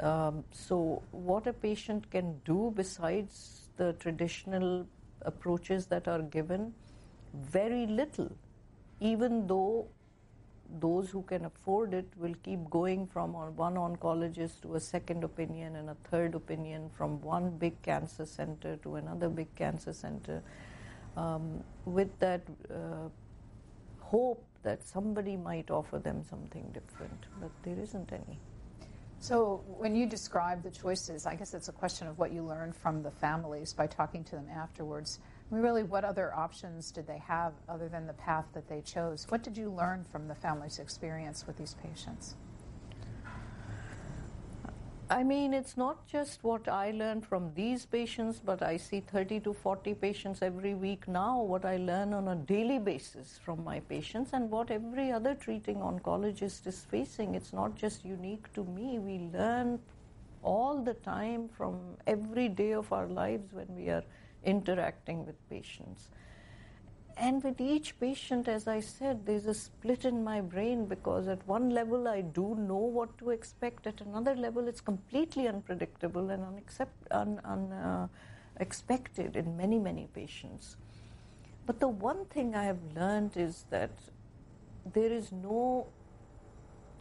Um, 0.00 0.44
so, 0.50 1.02
what 1.10 1.46
a 1.46 1.52
patient 1.52 2.10
can 2.10 2.38
do 2.44 2.72
besides 2.74 3.70
the 3.76 3.94
traditional 3.94 4.86
approaches 5.22 5.86
that 5.86 6.06
are 6.06 6.22
given, 6.22 6.74
very 7.34 7.86
little, 7.86 8.30
even 9.00 9.46
though 9.46 9.88
those 10.80 11.10
who 11.10 11.22
can 11.22 11.44
afford 11.44 11.94
it 11.94 12.06
will 12.16 12.34
keep 12.42 12.68
going 12.70 13.06
from 13.06 13.32
one 13.32 13.74
oncologist 13.74 14.62
to 14.62 14.74
a 14.74 14.80
second 14.80 15.24
opinion 15.24 15.76
and 15.76 15.90
a 15.90 15.96
third 16.10 16.34
opinion, 16.34 16.90
from 16.96 17.20
one 17.20 17.50
big 17.50 17.80
cancer 17.82 18.26
center 18.26 18.76
to 18.78 18.96
another 18.96 19.28
big 19.28 19.54
cancer 19.54 19.92
center, 19.92 20.42
um, 21.16 21.62
with 21.84 22.18
that 22.18 22.42
uh, 22.70 23.08
hope 24.00 24.44
that 24.62 24.82
somebody 24.82 25.36
might 25.36 25.70
offer 25.70 25.98
them 25.98 26.22
something 26.28 26.64
different, 26.72 27.26
but 27.40 27.50
there 27.62 27.78
isn't 27.78 28.12
any. 28.12 28.38
So, 29.18 29.64
when 29.66 29.96
you 29.96 30.06
describe 30.06 30.62
the 30.62 30.70
choices, 30.70 31.26
I 31.26 31.34
guess 31.36 31.54
it's 31.54 31.68
a 31.68 31.72
question 31.72 32.06
of 32.06 32.18
what 32.18 32.32
you 32.32 32.42
learned 32.42 32.76
from 32.76 33.02
the 33.02 33.10
families 33.10 33.72
by 33.72 33.86
talking 33.86 34.24
to 34.24 34.36
them 34.36 34.46
afterwards. 34.54 35.20
Really, 35.50 35.84
what 35.84 36.04
other 36.04 36.34
options 36.34 36.90
did 36.90 37.06
they 37.06 37.18
have 37.18 37.52
other 37.68 37.88
than 37.88 38.06
the 38.06 38.12
path 38.14 38.46
that 38.54 38.68
they 38.68 38.80
chose? 38.80 39.26
What 39.28 39.44
did 39.44 39.56
you 39.56 39.70
learn 39.70 40.04
from 40.10 40.26
the 40.26 40.34
family's 40.34 40.80
experience 40.80 41.46
with 41.46 41.56
these 41.56 41.74
patients? 41.74 42.34
I 45.08 45.22
mean, 45.22 45.54
it's 45.54 45.76
not 45.76 46.04
just 46.08 46.42
what 46.42 46.66
I 46.66 46.90
learned 46.90 47.24
from 47.24 47.52
these 47.54 47.86
patients, 47.86 48.40
but 48.44 48.60
I 48.60 48.76
see 48.76 48.98
30 48.98 49.38
to 49.40 49.52
40 49.52 49.94
patients 49.94 50.42
every 50.42 50.74
week 50.74 51.06
now, 51.06 51.40
what 51.40 51.64
I 51.64 51.76
learn 51.76 52.12
on 52.12 52.26
a 52.26 52.34
daily 52.34 52.80
basis 52.80 53.38
from 53.44 53.62
my 53.62 53.78
patients, 53.78 54.30
and 54.32 54.50
what 54.50 54.72
every 54.72 55.12
other 55.12 55.36
treating 55.36 55.76
oncologist 55.76 56.66
is 56.66 56.84
facing. 56.90 57.36
It's 57.36 57.52
not 57.52 57.76
just 57.76 58.04
unique 58.04 58.52
to 58.54 58.64
me. 58.64 58.98
We 58.98 59.30
learn 59.32 59.78
all 60.42 60.82
the 60.82 60.94
time 60.94 61.48
from 61.56 61.78
every 62.08 62.48
day 62.48 62.72
of 62.72 62.92
our 62.92 63.06
lives 63.06 63.52
when 63.52 63.72
we 63.76 63.88
are 63.90 64.02
interacting 64.46 65.26
with 65.26 65.36
patients. 65.50 66.08
And 67.18 67.42
with 67.42 67.60
each 67.60 67.98
patient, 67.98 68.46
as 68.46 68.68
I 68.68 68.80
said, 68.80 69.24
there's 69.24 69.46
a 69.46 69.54
split 69.54 70.04
in 70.04 70.22
my 70.22 70.42
brain 70.42 70.84
because 70.84 71.28
at 71.28 71.46
one 71.48 71.70
level 71.70 72.08
I 72.08 72.20
do 72.20 72.54
know 72.54 72.76
what 72.76 73.16
to 73.18 73.30
expect, 73.30 73.86
at 73.86 74.02
another 74.02 74.34
level 74.34 74.68
it's 74.68 74.82
completely 74.82 75.48
unpredictable 75.48 76.30
and 76.30 76.44
unaccept, 76.44 76.88
un, 77.10 78.10
unexpected 78.54 79.36
uh, 79.36 79.40
in 79.40 79.56
many, 79.56 79.78
many 79.78 80.08
patients. 80.14 80.76
But 81.64 81.80
the 81.80 81.88
one 81.88 82.26
thing 82.26 82.54
I 82.54 82.64
have 82.64 82.78
learned 82.94 83.36
is 83.36 83.64
that 83.70 83.90
there 84.92 85.10
is 85.10 85.32
no 85.32 85.86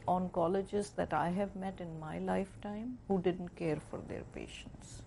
oncologist 0.07 0.95
that 0.95 1.13
I 1.13 1.29
have 1.29 1.55
met 1.55 1.81
in 1.81 1.99
my 1.99 2.19
lifetime 2.19 2.97
who 3.07 3.21
didn't 3.21 3.55
care 3.55 3.79
for 3.89 3.99
their 4.07 4.23
patients. 4.33 5.04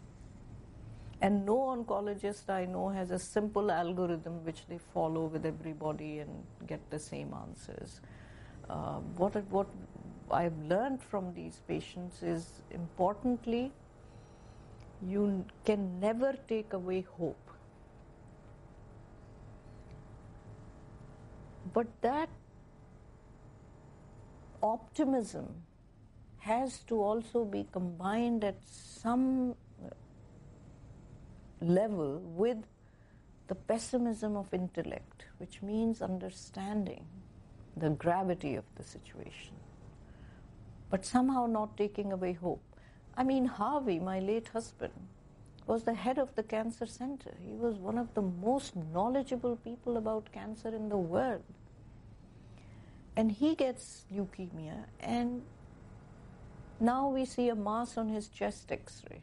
And 1.21 1.45
no 1.45 1.57
oncologist 1.57 2.49
I 2.49 2.65
know 2.65 2.89
has 2.91 3.11
a 3.11 3.19
simple 3.19 3.73
algorithm 3.73 4.45
which 4.45 4.67
they 4.69 4.79
follow 4.79 5.25
with 5.25 5.45
everybody 5.45 6.21
and 6.21 6.45
get 6.67 6.81
the 6.91 6.99
same 6.99 7.35
answers. 7.35 8.01
Uh, 8.71 9.01
what, 9.17 9.35
what 9.51 9.67
I've 10.31 10.59
learned 10.59 11.03
from 11.03 11.35
these 11.35 11.61
patients 11.67 12.23
is 12.23 12.63
importantly, 12.71 13.73
you 15.07 15.45
can 15.65 15.99
never 15.99 16.37
take 16.47 16.73
away 16.73 17.05
hope. 17.19 17.37
But 21.73 21.87
that 22.03 22.29
optimism 24.63 25.49
has 26.39 26.79
to 26.89 27.03
also 27.03 27.45
be 27.45 27.67
combined 27.73 28.45
at 28.45 28.57
some 28.65 29.55
level 31.61 32.21
with 32.21 32.59
the 33.49 33.55
pessimism 33.55 34.37
of 34.37 34.53
intellect, 34.53 35.25
which 35.39 35.63
means 35.63 36.03
understanding 36.03 37.05
the 37.77 37.91
gravity 37.91 38.55
of 38.55 38.65
the 38.77 38.83
situation, 38.83 39.55
but 40.91 41.05
somehow 41.05 41.47
not 41.47 41.77
taking 41.77 42.13
away 42.13 42.33
hope. 42.33 42.63
I 43.17 43.25
mean, 43.25 43.47
Harvey, 43.47 43.99
my 43.99 44.21
late 44.21 44.49
husband, 44.49 44.93
was 45.67 45.85
the 45.85 45.95
head 45.95 46.19
of 46.19 46.35
the 46.35 46.43
cancer 46.43 46.87
center. 46.87 47.35
He 47.41 47.53
was 47.53 47.77
one 47.77 47.99
of 47.99 48.15
the 48.15 48.23
most 48.23 48.75
knowledgeable 48.93 49.57
people 49.57 49.97
about 49.97 50.33
cancer 50.33 50.69
in 50.69 50.89
the 50.89 50.97
world. 50.97 51.45
And 53.17 53.33
he 53.33 53.55
gets 53.55 54.05
leukemia, 54.15 54.85
and 55.01 55.43
now 56.81 57.09
we 57.09 57.25
see 57.25 57.49
a 57.49 57.55
mass 57.55 57.99
on 57.99 58.09
his 58.09 58.29
chest 58.29 58.71
x 58.71 59.03
ray 59.11 59.21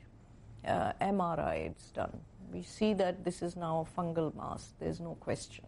uh, 0.68 0.94
MRI 1.02 1.68
it's 1.68 1.92
done. 1.92 2.20
We 2.52 2.62
see 2.64 2.94
that 2.94 3.24
this 3.24 3.42
is 3.42 3.56
now 3.56 3.86
a 3.88 4.02
fungal 4.02 4.36
mass, 4.36 4.74
there's 4.80 5.00
no 5.00 5.16
question. 5.16 5.66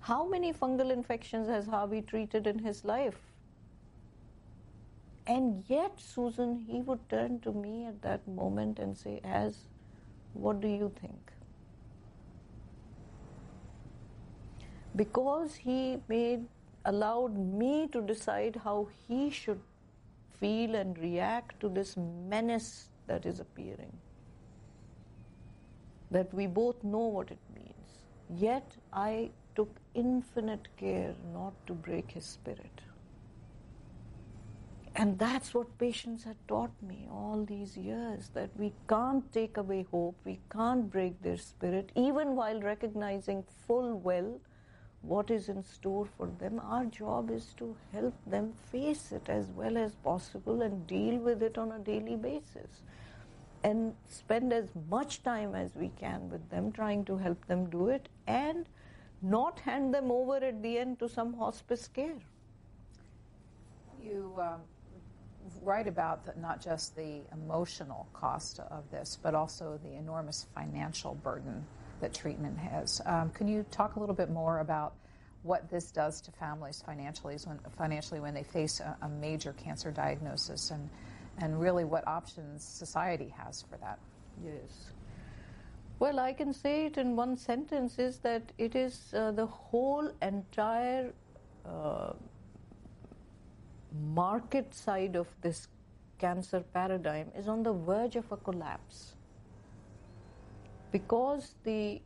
How 0.00 0.26
many 0.26 0.52
fungal 0.52 0.90
infections 0.90 1.48
has 1.48 1.66
Harvey 1.66 2.02
treated 2.02 2.46
in 2.46 2.58
his 2.58 2.84
life? 2.84 3.18
And 5.26 5.62
yet, 5.68 5.92
Susan, 6.00 6.64
he 6.66 6.80
would 6.80 7.06
turn 7.10 7.40
to 7.40 7.52
me 7.52 7.84
at 7.84 8.00
that 8.02 8.26
moment 8.26 8.78
and 8.78 8.96
say, 8.96 9.20
As, 9.22 9.56
what 10.32 10.60
do 10.60 10.68
you 10.68 10.90
think? 11.00 11.32
Because 14.96 15.54
he 15.54 15.98
made 16.08 16.46
allowed 16.86 17.36
me 17.36 17.88
to 17.92 18.00
decide 18.00 18.56
how 18.64 18.88
he 19.06 19.28
should 19.30 19.60
feel 20.40 20.74
and 20.74 20.98
react 20.98 21.60
to 21.60 21.68
this 21.68 21.96
menace 21.96 22.87
that 23.08 23.26
is 23.26 23.40
appearing. 23.40 23.92
That 26.10 26.32
we 26.32 26.46
both 26.46 26.82
know 26.84 27.06
what 27.06 27.30
it 27.30 27.38
means. 27.54 27.74
Yet 28.30 28.76
I 28.92 29.30
took 29.56 29.74
infinite 29.94 30.68
care 30.76 31.14
not 31.32 31.54
to 31.66 31.74
break 31.74 32.12
his 32.12 32.24
spirit. 32.24 32.80
And 34.94 35.18
that's 35.18 35.54
what 35.54 35.78
patients 35.78 36.24
had 36.24 36.36
taught 36.48 36.72
me 36.82 37.06
all 37.10 37.44
these 37.44 37.76
years 37.76 38.30
that 38.34 38.50
we 38.56 38.72
can't 38.88 39.32
take 39.32 39.56
away 39.56 39.86
hope, 39.92 40.16
we 40.24 40.40
can't 40.50 40.90
break 40.90 41.22
their 41.22 41.36
spirit, 41.36 41.90
even 41.94 42.34
while 42.34 42.60
recognizing 42.60 43.44
full 43.66 43.94
well 44.00 44.40
what 45.02 45.30
is 45.30 45.48
in 45.48 45.62
store 45.62 46.06
for 46.16 46.28
them. 46.38 46.60
Our 46.62 46.86
job 46.86 47.30
is 47.30 47.54
to 47.58 47.76
help 47.92 48.14
them 48.26 48.52
face 48.70 49.12
it 49.12 49.28
as 49.28 49.46
well 49.48 49.76
as 49.76 49.94
possible 49.96 50.62
and 50.62 50.86
deal 50.86 51.18
with 51.18 51.42
it 51.42 51.56
on 51.56 51.72
a 51.72 51.78
daily 51.78 52.16
basis 52.16 52.82
and 53.64 53.94
spend 54.08 54.52
as 54.52 54.68
much 54.88 55.22
time 55.22 55.54
as 55.54 55.74
we 55.74 55.90
can 56.00 56.30
with 56.30 56.48
them, 56.50 56.70
trying 56.72 57.04
to 57.04 57.16
help 57.16 57.44
them 57.46 57.68
do 57.70 57.88
it, 57.88 58.08
and 58.26 58.68
not 59.20 59.58
hand 59.60 59.92
them 59.92 60.10
over 60.10 60.36
at 60.36 60.62
the 60.62 60.78
end 60.78 60.98
to 61.00 61.08
some 61.08 61.34
hospice 61.34 61.88
care. 61.88 62.18
You 64.00 64.32
um, 64.40 64.60
write 65.62 65.88
about 65.88 66.24
the, 66.24 66.40
not 66.40 66.60
just 66.60 66.94
the 66.94 67.22
emotional 67.32 68.06
cost 68.12 68.60
of 68.60 68.88
this, 68.90 69.18
but 69.20 69.34
also 69.34 69.78
the 69.82 69.94
enormous 69.94 70.46
financial 70.54 71.14
burden 71.16 71.66
that 72.00 72.14
treatment 72.14 72.58
has. 72.58 73.00
Um, 73.06 73.30
can 73.30 73.48
you 73.48 73.64
talk 73.70 73.96
a 73.96 74.00
little 74.00 74.14
bit 74.14 74.30
more 74.30 74.60
about 74.60 74.94
what 75.42 75.70
this 75.70 75.90
does 75.90 76.20
to 76.22 76.32
families 76.32 76.82
financially 76.84 77.36
when, 77.44 77.58
financially 77.76 78.20
when 78.20 78.34
they 78.34 78.42
face 78.42 78.80
a, 78.80 78.96
a 79.02 79.08
major 79.08 79.52
cancer 79.52 79.90
diagnosis 79.90 80.70
and 80.70 80.88
and 81.40 81.60
really 81.60 81.84
what 81.84 82.06
options 82.06 82.64
society 82.64 83.32
has 83.36 83.64
for 83.70 83.76
that. 83.78 83.98
Yes. 84.44 84.90
Well, 85.98 86.20
I 86.20 86.32
can 86.32 86.52
say 86.52 86.86
it 86.86 86.96
in 86.96 87.16
one 87.16 87.36
sentence 87.36 87.98
is 87.98 88.18
that 88.18 88.42
it 88.58 88.76
is 88.76 89.12
uh, 89.14 89.32
the 89.32 89.46
whole 89.46 90.10
entire 90.22 91.12
uh, 91.66 92.12
market 94.14 94.74
side 94.74 95.16
of 95.16 95.26
this 95.42 95.68
cancer 96.18 96.60
paradigm 96.72 97.30
is 97.36 97.48
on 97.48 97.62
the 97.62 97.72
verge 97.72 98.16
of 98.16 98.30
a 98.30 98.36
collapse 98.36 99.14
because 100.92 101.54
the 101.64 102.00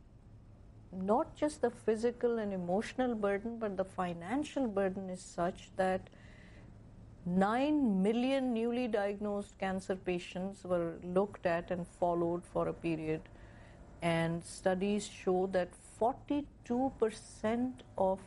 not 0.91 1.35
just 1.35 1.61
the 1.61 1.71
physical 1.71 2.37
and 2.37 2.53
emotional 2.53 3.15
burden 3.15 3.57
but 3.57 3.75
the 3.77 3.83
financial 3.83 4.67
burden 4.67 5.09
is 5.09 5.21
such 5.21 5.69
that 5.75 6.09
9 7.25 8.03
million 8.03 8.53
newly 8.53 8.87
diagnosed 8.87 9.57
cancer 9.57 9.95
patients 9.95 10.63
were 10.65 10.95
looked 11.03 11.45
at 11.45 11.71
and 11.71 11.87
followed 11.99 12.43
for 12.45 12.67
a 12.67 12.73
period. 12.73 13.21
And 14.01 14.43
studies 14.43 15.07
show 15.07 15.47
that 15.53 15.69
42% 16.01 16.43
of 17.97 18.19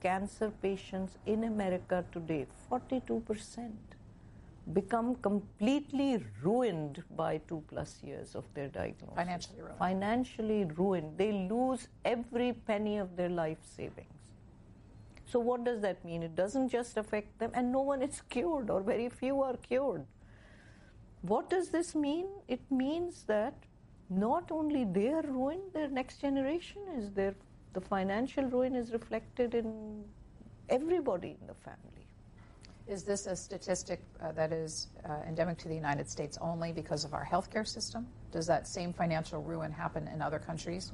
cancer 0.00 0.50
patients 0.62 1.18
in 1.26 1.44
America 1.44 2.04
today 2.10 2.46
42% 2.70 3.70
become 4.72 5.16
completely 5.16 6.24
ruined 6.42 7.02
by 7.16 7.38
two 7.48 7.62
plus 7.68 8.00
years 8.02 8.34
of 8.34 8.44
their 8.54 8.68
diagnosis. 8.68 9.16
Financially 9.16 9.60
ruined. 9.60 9.78
Financially 9.78 10.64
ruined. 10.64 11.18
They 11.18 11.32
lose 11.32 11.88
every 12.04 12.52
penny 12.52 12.98
of 12.98 13.16
their 13.16 13.28
life 13.28 13.58
savings. 13.76 14.08
So, 15.26 15.40
what 15.40 15.64
does 15.64 15.80
that 15.80 16.04
mean? 16.04 16.22
It 16.22 16.36
doesn't 16.36 16.68
just 16.68 16.96
affect 16.96 17.38
them, 17.38 17.50
and 17.54 17.72
no 17.72 17.80
one 17.80 18.02
is 18.02 18.20
cured, 18.28 18.70
or 18.70 18.82
very 18.82 19.08
few 19.08 19.42
are 19.42 19.56
cured. 19.56 20.04
What 21.22 21.48
does 21.48 21.70
this 21.70 21.94
mean? 21.94 22.26
It 22.48 22.60
means 22.70 23.24
that 23.24 23.54
not 24.10 24.50
only 24.50 24.84
they 24.84 25.08
are 25.08 25.22
ruined, 25.22 25.72
their 25.72 25.88
next 25.88 26.20
generation 26.20 26.82
is 26.96 27.10
there. 27.12 27.34
The 27.72 27.80
financial 27.80 28.44
ruin 28.44 28.76
is 28.76 28.92
reflected 28.92 29.54
in 29.54 30.04
everybody 30.68 31.36
in 31.40 31.46
the 31.46 31.54
family. 31.54 32.01
Is 32.88 33.04
this 33.04 33.26
a 33.26 33.36
statistic 33.36 34.00
uh, 34.20 34.32
that 34.32 34.52
is 34.52 34.88
uh, 35.08 35.20
endemic 35.26 35.58
to 35.58 35.68
the 35.68 35.74
United 35.74 36.08
States 36.08 36.36
only 36.40 36.72
because 36.72 37.04
of 37.04 37.14
our 37.14 37.24
healthcare 37.24 37.66
system? 37.66 38.06
Does 38.32 38.46
that 38.46 38.66
same 38.66 38.92
financial 38.92 39.40
ruin 39.40 39.70
happen 39.70 40.08
in 40.08 40.20
other 40.20 40.38
countries 40.38 40.92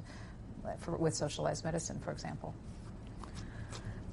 uh, 0.65 0.73
for, 0.77 0.95
with 0.97 1.15
socialized 1.15 1.63
medicine, 1.65 1.99
for 1.99 2.11
example? 2.11 2.53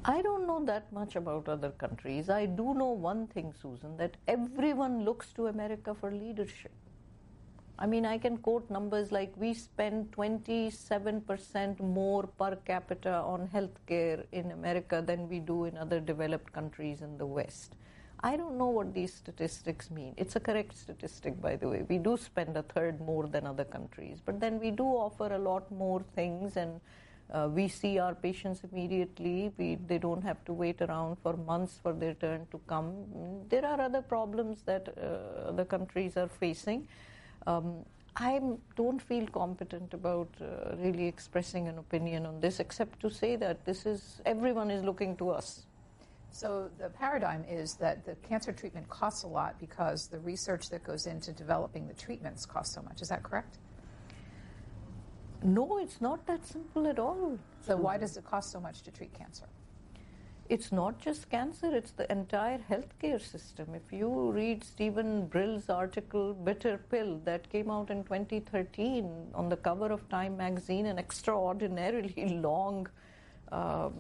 I 0.05 0.23
don't 0.23 0.47
know 0.47 0.65
that 0.65 0.91
much 0.93 1.17
about 1.17 1.49
other 1.49 1.71
countries. 1.71 2.31
I 2.31 2.47
do 2.47 2.75
know 2.75 2.93
one 2.93 3.27
thing, 3.27 3.53
Susan, 3.61 3.97
that 3.97 4.17
everyone 4.27 5.05
looks 5.05 5.33
to 5.33 5.49
America 5.49 5.95
for 5.95 6.13
leadership. 6.13 6.71
I 7.79 7.85
mean, 7.85 8.07
I 8.07 8.17
can 8.17 8.39
quote 8.39 8.71
numbers 8.71 9.13
like 9.13 9.35
we 9.37 9.53
spend 9.53 10.11
27% 10.13 11.81
more 11.81 12.27
per 12.27 12.57
capita 12.65 13.13
on 13.17 13.49
healthcare 13.53 14.25
in 14.33 14.53
America 14.53 15.03
than 15.05 15.29
we 15.29 15.41
do 15.41 15.67
in 15.67 15.77
other 15.77 16.01
developed 16.01 16.55
countries 16.55 17.03
in 17.03 17.19
the 17.19 17.27
West. 17.27 17.75
I 18.21 18.39
don't 18.39 18.57
know 18.57 18.69
what 18.69 18.95
these 18.95 19.13
statistics 19.13 19.91
mean. 19.91 20.15
It's 20.17 20.37
a 20.37 20.41
correct 20.41 20.75
statistic, 20.75 21.39
by 21.39 21.57
the 21.57 21.69
way. 21.69 21.85
We 21.87 21.99
do 21.99 22.17
spend 22.17 22.57
a 22.57 22.63
third 22.63 22.99
more 22.99 23.27
than 23.27 23.47
other 23.47 23.65
countries, 23.65 24.23
but 24.25 24.41
then 24.41 24.59
we 24.59 24.71
do 24.71 24.85
offer 24.85 25.35
a 25.35 25.39
lot 25.39 25.71
more 25.71 26.03
things 26.15 26.57
and 26.57 26.81
uh, 27.31 27.51
we 27.53 27.69
see 27.69 27.99
our 27.99 28.15
patients 28.15 28.63
immediately. 28.73 29.53
We, 29.59 29.75
they 29.87 29.99
don't 29.99 30.23
have 30.23 30.43
to 30.47 30.55
wait 30.55 30.81
around 30.81 31.19
for 31.23 31.37
months 31.37 31.79
for 31.83 31.93
their 31.93 32.15
turn 32.15 32.47
to 32.53 32.61
come. 32.67 33.05
There 33.51 33.67
are 33.67 33.83
other 33.83 34.01
problems 34.01 34.63
that 34.63 34.95
uh, 34.97 35.49
other 35.49 35.67
countries 35.67 36.17
are 36.17 36.29
facing. 36.29 36.89
Um, 37.47 37.85
I 38.17 38.41
don't 38.77 39.01
feel 39.01 39.27
competent 39.27 39.93
about 39.93 40.29
uh, 40.41 40.75
really 40.77 41.07
expressing 41.07 41.69
an 41.69 41.79
opinion 41.79 42.25
on 42.25 42.41
this, 42.41 42.61
except 42.61 43.01
to 43.01 43.11
say 43.11 43.37
that 43.37 43.65
this 43.67 43.85
is 43.85 44.23
everyone 44.25 44.71
is 44.71 44.83
looking 44.83 45.17
to 45.19 45.31
us. 45.31 45.67
So 46.31 46.71
the 46.79 46.89
paradigm 46.89 47.45
is 47.49 47.75
that 47.75 48.05
the 48.05 48.15
cancer 48.29 48.53
treatment 48.53 48.89
costs 48.89 49.23
a 49.25 49.27
lot 49.27 49.59
because 49.59 50.09
the 50.09 50.19
research 50.21 50.71
that 50.71 50.83
goes 50.83 51.07
into 51.07 51.33
developing 51.33 51.89
the 51.89 51.95
treatments 51.95 52.47
costs 52.47 52.75
so 52.75 52.83
much. 52.83 53.03
Is 53.03 53.09
that 53.09 53.23
correct? 53.23 53.59
No, 55.43 55.79
it's 55.79 56.01
not 56.01 56.27
that 56.27 56.45
simple 56.47 56.87
at 56.87 56.99
all. 56.99 57.39
So 57.61 57.77
why 57.77 57.99
does 57.99 58.17
it 58.17 58.25
cost 58.25 58.51
so 58.51 58.61
much 58.61 58.83
to 58.83 58.91
treat 58.91 59.13
cancer? 59.15 59.47
It's 60.49 60.71
not 60.71 60.99
just 61.01 61.29
cancer, 61.29 61.75
it's 61.75 61.91
the 61.93 62.11
entire 62.11 62.59
healthcare 62.71 63.21
system. 63.21 63.75
If 63.75 63.93
you 63.93 64.31
read 64.31 64.63
Steven 64.63 65.27
Brill's 65.27 65.69
article, 65.69 66.35
Bitter 66.35 66.79
Pill, 66.91 67.21
that 67.25 67.49
came 67.51 67.71
out 67.71 67.91
in 67.91 68.05
2013 68.05 69.33
on 69.35 69.49
the 69.49 69.57
cover 69.57 69.91
of 69.91 70.09
Time 70.09 70.37
magazine, 70.37 70.87
an 70.87 70.99
extraordinarily 70.99 72.39
long, 72.43 72.87
uh, 73.51 73.91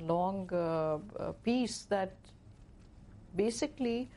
long 0.00 0.48
uh, 0.52 0.98
uh 1.18 1.32
piece 1.44 1.82
that 1.90 2.14
basically 3.36 4.08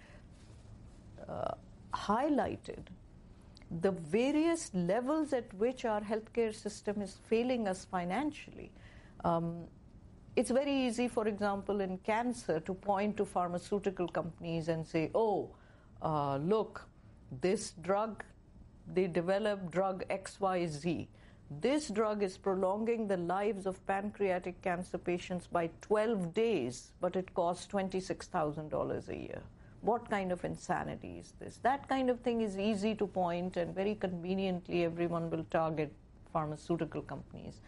uh, 1.29 1.53
highlighted 1.93 2.87
the 3.79 3.91
various 3.91 4.69
levels 4.73 5.31
at 5.31 5.53
which 5.53 5.85
our 5.85 6.01
healthcare 6.01 6.53
system 6.53 7.01
is 7.01 7.17
failing 7.29 7.67
us 7.67 7.85
financially. 7.85 8.69
Um, 9.23 9.67
it's 10.35 10.49
very 10.49 10.73
easy, 10.73 11.07
for 11.07 11.27
example, 11.27 11.81
in 11.81 11.97
cancer 11.99 12.59
to 12.61 12.73
point 12.73 13.17
to 13.17 13.25
pharmaceutical 13.25 14.07
companies 14.07 14.69
and 14.69 14.87
say, 14.87 15.11
oh, 15.13 15.49
uh, 16.01 16.37
look, 16.37 16.87
this 17.41 17.71
drug, 17.81 18.23
they 18.93 19.07
developed 19.07 19.71
drug 19.71 20.03
XYZ. 20.09 21.07
This 21.59 21.89
drug 21.89 22.23
is 22.23 22.37
prolonging 22.37 23.07
the 23.07 23.17
lives 23.17 23.65
of 23.65 23.85
pancreatic 23.85 24.61
cancer 24.61 24.97
patients 24.97 25.47
by 25.47 25.69
12 25.81 26.33
days, 26.33 26.91
but 27.01 27.17
it 27.17 27.33
costs 27.33 27.67
$26,000 27.67 29.09
a 29.09 29.17
year. 29.17 29.41
What 29.81 30.09
kind 30.09 30.31
of 30.31 30.45
insanity 30.45 31.17
is 31.19 31.33
this? 31.39 31.57
That 31.61 31.89
kind 31.89 32.09
of 32.09 32.21
thing 32.21 32.39
is 32.41 32.57
easy 32.57 32.95
to 32.95 33.07
point, 33.07 33.57
and 33.57 33.75
very 33.75 33.95
conveniently, 33.95 34.85
everyone 34.85 35.29
will 35.29 35.45
target 35.51 35.91
pharmaceutical 36.31 37.01
companies. 37.01 37.59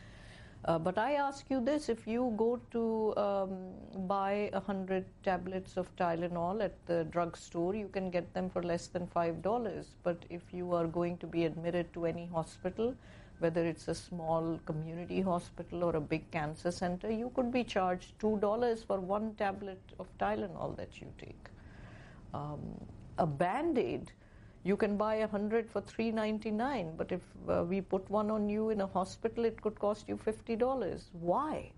Uh, 0.66 0.80
but 0.80 0.98
I 0.98 1.14
ask 1.16 1.50
you 1.50 1.60
this 1.60 1.90
if 1.90 2.08
you 2.08 2.34
go 2.38 2.58
to 2.72 3.14
um, 3.18 4.08
buy 4.08 4.50
100 4.54 5.04
tablets 5.22 5.76
of 5.76 5.94
Tylenol 5.98 6.64
at 6.64 6.74
the 6.86 7.04
drugstore, 7.06 7.76
you 7.76 7.90
can 7.90 8.10
get 8.10 8.34
them 8.34 8.50
for 8.50 8.64
less 8.64 8.88
than 8.88 9.08
$5. 9.08 9.86
But 10.04 10.24
if 10.30 10.42
you 10.54 10.74
are 10.74 10.88
going 10.88 11.18
to 11.18 11.28
be 11.28 11.44
admitted 11.44 11.94
to 11.96 12.06
any 12.06 12.28
hospital, 12.28 12.96
whether 13.40 13.66
it's 13.66 13.90
a 13.90 13.96
small 13.96 14.58
community 14.66 15.20
hospital 15.20 15.84
or 15.84 15.98
a 15.98 16.02
big 16.02 16.30
cancer 16.32 16.72
center, 16.72 17.12
you 17.12 17.30
could 17.36 17.52
be 17.52 17.66
charged 17.66 18.18
$2 18.20 18.86
for 18.86 19.02
one 19.02 19.34
tablet 19.36 19.82
of 20.00 20.08
Tylenol 20.18 20.78
that 20.78 21.02
you 21.02 21.08
take. 21.18 21.48
Um, 22.34 22.62
a 23.18 23.28
band 23.28 23.78
aid 23.78 24.14
you 24.64 24.78
can 24.78 24.98
buy 24.98 25.16
a 25.16 25.28
hundred 25.28 25.70
for 25.70 25.82
three 25.82 26.12
ninety 26.12 26.52
nine, 26.52 26.96
but 26.96 27.12
if 27.12 27.22
uh, 27.50 27.64
we 27.64 27.82
put 27.82 28.10
one 28.10 28.32
on 28.32 28.48
you 28.48 28.70
in 28.70 28.82
a 28.82 28.88
hospital, 28.88 29.46
it 29.46 29.62
could 29.62 29.78
cost 29.80 30.08
you 30.08 30.18
fifty 30.18 30.56
dollars. 30.56 31.10
Why? 31.20 31.72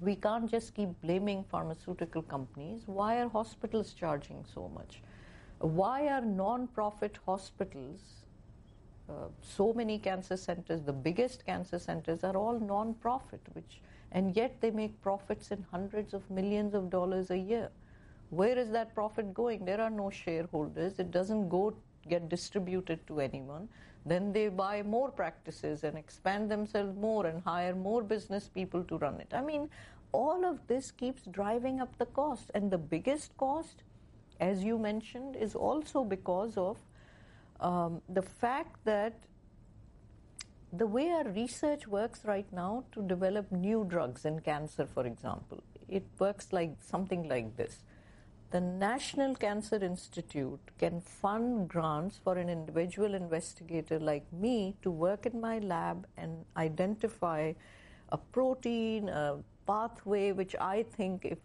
We 0.00 0.14
can't 0.16 0.50
just 0.50 0.74
keep 0.74 0.88
blaming 1.02 1.44
pharmaceutical 1.50 2.22
companies. 2.22 2.82
Why 2.86 3.20
are 3.20 3.28
hospitals 3.28 3.92
charging 3.92 4.44
so 4.54 4.70
much? 4.74 5.02
Why 5.58 6.08
are 6.08 6.22
non-profit 6.22 7.18
hospitals? 7.26 8.00
Uh, 9.08 9.28
so 9.42 9.72
many 9.74 9.98
cancer 9.98 10.36
centers, 10.36 10.82
the 10.82 10.92
biggest 10.92 11.44
cancer 11.44 11.78
centers, 11.78 12.22
are 12.22 12.36
all 12.36 12.58
non-profit, 12.60 13.40
which 13.52 13.80
and 14.12 14.34
yet 14.36 14.60
they 14.60 14.70
make 14.70 15.00
profits 15.02 15.50
in 15.50 15.66
hundreds 15.70 16.14
of 16.14 16.28
millions 16.30 16.74
of 16.74 16.88
dollars 16.90 17.30
a 17.30 17.36
year. 17.36 17.68
Where 18.30 18.56
is 18.56 18.70
that 18.70 18.94
profit 18.94 19.34
going? 19.34 19.64
There 19.64 19.80
are 19.80 19.90
no 19.90 20.08
shareholders. 20.08 20.98
It 20.98 21.10
doesn't 21.10 21.48
go 21.48 21.74
get 22.08 22.28
distributed 22.28 23.06
to 23.08 23.20
anyone. 23.20 23.68
Then 24.06 24.32
they 24.32 24.48
buy 24.48 24.82
more 24.82 25.10
practices 25.10 25.84
and 25.84 25.98
expand 25.98 26.50
themselves 26.50 26.96
more 26.96 27.26
and 27.26 27.42
hire 27.42 27.74
more 27.74 28.02
business 28.02 28.48
people 28.48 28.84
to 28.84 28.98
run 28.98 29.20
it. 29.20 29.28
I 29.32 29.42
mean, 29.42 29.68
all 30.12 30.44
of 30.44 30.66
this 30.68 30.90
keeps 30.90 31.22
driving 31.26 31.80
up 31.80 31.98
the 31.98 32.06
cost. 32.06 32.50
And 32.54 32.70
the 32.70 32.78
biggest 32.78 33.36
cost, 33.36 33.82
as 34.40 34.62
you 34.62 34.78
mentioned, 34.78 35.36
is 35.36 35.54
also 35.54 36.04
because 36.04 36.56
of 36.56 36.78
um, 37.60 38.00
the 38.08 38.22
fact 38.22 38.76
that 38.84 39.14
the 40.72 40.86
way 40.86 41.10
our 41.10 41.24
research 41.24 41.88
works 41.88 42.24
right 42.24 42.50
now 42.52 42.84
to 42.92 43.02
develop 43.02 43.50
new 43.50 43.84
drugs 43.88 44.24
in 44.24 44.38
cancer, 44.40 44.86
for 44.86 45.04
example, 45.04 45.62
it 45.88 46.04
works 46.20 46.52
like 46.52 46.76
something 46.80 47.28
like 47.28 47.56
this 47.56 47.80
the 48.50 48.60
National 48.60 49.36
Cancer 49.36 49.76
Institute 49.76 50.60
can 50.78 51.00
fund 51.00 51.68
grants 51.68 52.18
for 52.22 52.36
an 52.36 52.48
individual 52.48 53.14
investigator 53.14 54.00
like 54.00 54.24
me 54.32 54.74
to 54.82 54.90
work 54.90 55.24
in 55.24 55.40
my 55.40 55.60
lab 55.60 56.06
and 56.16 56.44
identify 56.56 57.52
a 58.08 58.18
protein, 58.18 59.08
a 59.08 59.36
pathway 59.68 60.32
which 60.32 60.56
I 60.60 60.82
think 60.82 61.38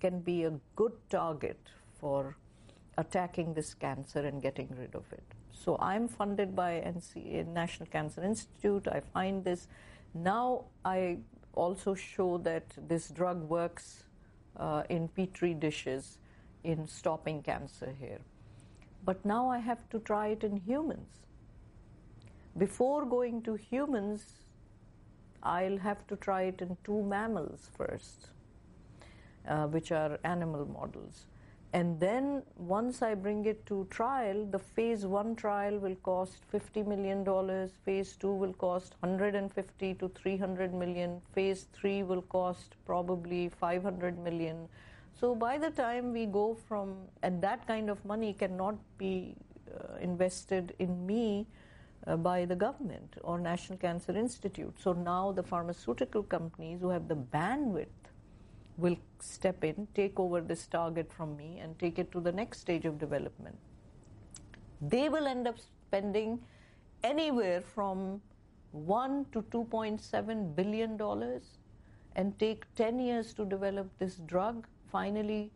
can 0.00 0.18
be 0.18 0.44
a 0.44 0.52
good 0.74 0.92
target 1.10 1.60
for 2.00 2.36
attacking 2.96 3.54
this 3.54 3.74
cancer 3.74 4.18
and 4.18 4.42
getting 4.42 4.68
rid 4.76 4.96
of 4.96 5.04
it. 5.12 5.22
So 5.52 5.76
I'm 5.80 6.08
funded 6.08 6.56
by 6.56 6.82
NC, 6.84 7.46
National 7.46 7.88
Cancer 7.88 8.24
Institute. 8.24 8.88
I 8.88 9.00
find 9.00 9.44
this. 9.44 9.68
Now 10.12 10.64
I 10.84 11.18
also 11.54 11.94
show 11.94 12.38
that 12.38 12.64
this 12.88 13.10
drug 13.10 13.48
works 13.48 14.04
uh, 14.56 14.82
in 14.88 15.06
petri 15.06 15.54
dishes 15.54 16.18
in 16.68 16.86
stopping 16.86 17.42
cancer 17.42 17.94
here. 17.98 18.20
But 19.04 19.24
now 19.24 19.48
I 19.48 19.58
have 19.58 19.88
to 19.90 19.98
try 20.00 20.28
it 20.28 20.44
in 20.44 20.56
humans. 20.58 21.24
Before 22.58 23.06
going 23.06 23.42
to 23.42 23.54
humans, 23.54 24.24
I'll 25.42 25.78
have 25.78 26.06
to 26.08 26.16
try 26.16 26.42
it 26.42 26.60
in 26.60 26.76
two 26.84 27.02
mammals 27.02 27.70
first, 27.76 28.28
uh, 29.48 29.66
which 29.68 29.92
are 29.92 30.18
animal 30.24 30.66
models. 30.66 31.26
And 31.72 32.00
then 32.00 32.42
once 32.56 33.02
I 33.02 33.14
bring 33.14 33.44
it 33.44 33.64
to 33.66 33.86
trial, 33.90 34.44
the 34.46 34.58
phase 34.58 35.06
one 35.06 35.36
trial 35.36 35.78
will 35.78 35.96
cost 35.96 36.42
$50 36.52 36.86
million, 36.86 37.68
phase 37.84 38.16
two 38.16 38.32
will 38.32 38.54
cost 38.54 38.94
150 39.00 39.94
to 39.94 40.08
300 40.08 40.74
million, 40.74 41.20
phase 41.34 41.66
three 41.72 42.02
will 42.02 42.22
cost 42.22 42.74
probably 42.86 43.48
500 43.48 44.18
million. 44.18 44.68
So 45.20 45.34
by 45.34 45.58
the 45.58 45.70
time 45.70 46.12
we 46.12 46.26
go 46.26 46.56
from, 46.68 46.96
and 47.22 47.42
that 47.42 47.66
kind 47.66 47.90
of 47.90 48.04
money 48.04 48.32
cannot 48.32 48.76
be 48.98 49.34
uh, 49.74 49.96
invested 50.00 50.74
in 50.78 51.04
me 51.06 51.46
uh, 52.06 52.16
by 52.16 52.44
the 52.44 52.54
government 52.54 53.16
or 53.22 53.38
National 53.38 53.78
Cancer 53.78 54.16
Institute. 54.16 54.74
So 54.80 54.92
now 54.92 55.32
the 55.32 55.42
pharmaceutical 55.42 56.22
companies 56.22 56.80
who 56.80 56.90
have 56.90 57.08
the 57.08 57.16
bandwidth 57.16 57.86
will 58.76 58.96
step 59.18 59.64
in, 59.64 59.88
take 59.94 60.20
over 60.20 60.40
this 60.40 60.66
target 60.68 61.12
from 61.12 61.36
me, 61.36 61.58
and 61.60 61.76
take 61.80 61.98
it 61.98 62.12
to 62.12 62.20
the 62.20 62.30
next 62.30 62.60
stage 62.60 62.84
of 62.84 62.98
development. 62.98 63.58
They 64.80 65.08
will 65.08 65.26
end 65.26 65.48
up 65.48 65.56
spending 65.58 66.38
anywhere 67.02 67.60
from 67.60 68.20
1 68.70 69.26
to 69.32 69.42
2.7 69.42 70.54
billion 70.54 70.96
dollars 70.96 71.58
and 72.14 72.38
take 72.38 72.72
10 72.76 73.00
years 73.00 73.34
to 73.34 73.44
develop 73.44 73.90
this 73.98 74.16
drug. 74.16 74.66
Finally, 74.90 75.50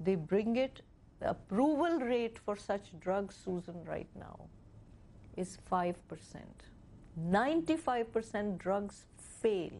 they 0.00 0.14
bring 0.14 0.56
it. 0.56 0.82
The 1.20 1.30
approval 1.30 1.98
rate 2.00 2.38
for 2.38 2.56
such 2.56 2.98
drugs, 3.00 3.34
Susan, 3.34 3.82
right 3.84 4.08
now 4.18 4.38
is 5.36 5.58
5%. 5.70 5.94
95% 7.18 8.58
drugs 8.58 9.06
fail 9.16 9.72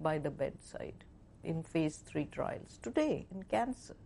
by 0.00 0.18
the 0.18 0.30
bedside 0.30 1.04
in 1.42 1.62
phase 1.62 1.96
three 1.96 2.26
trials 2.26 2.78
today 2.82 3.26
in 3.32 3.42
cancer. 3.44 3.96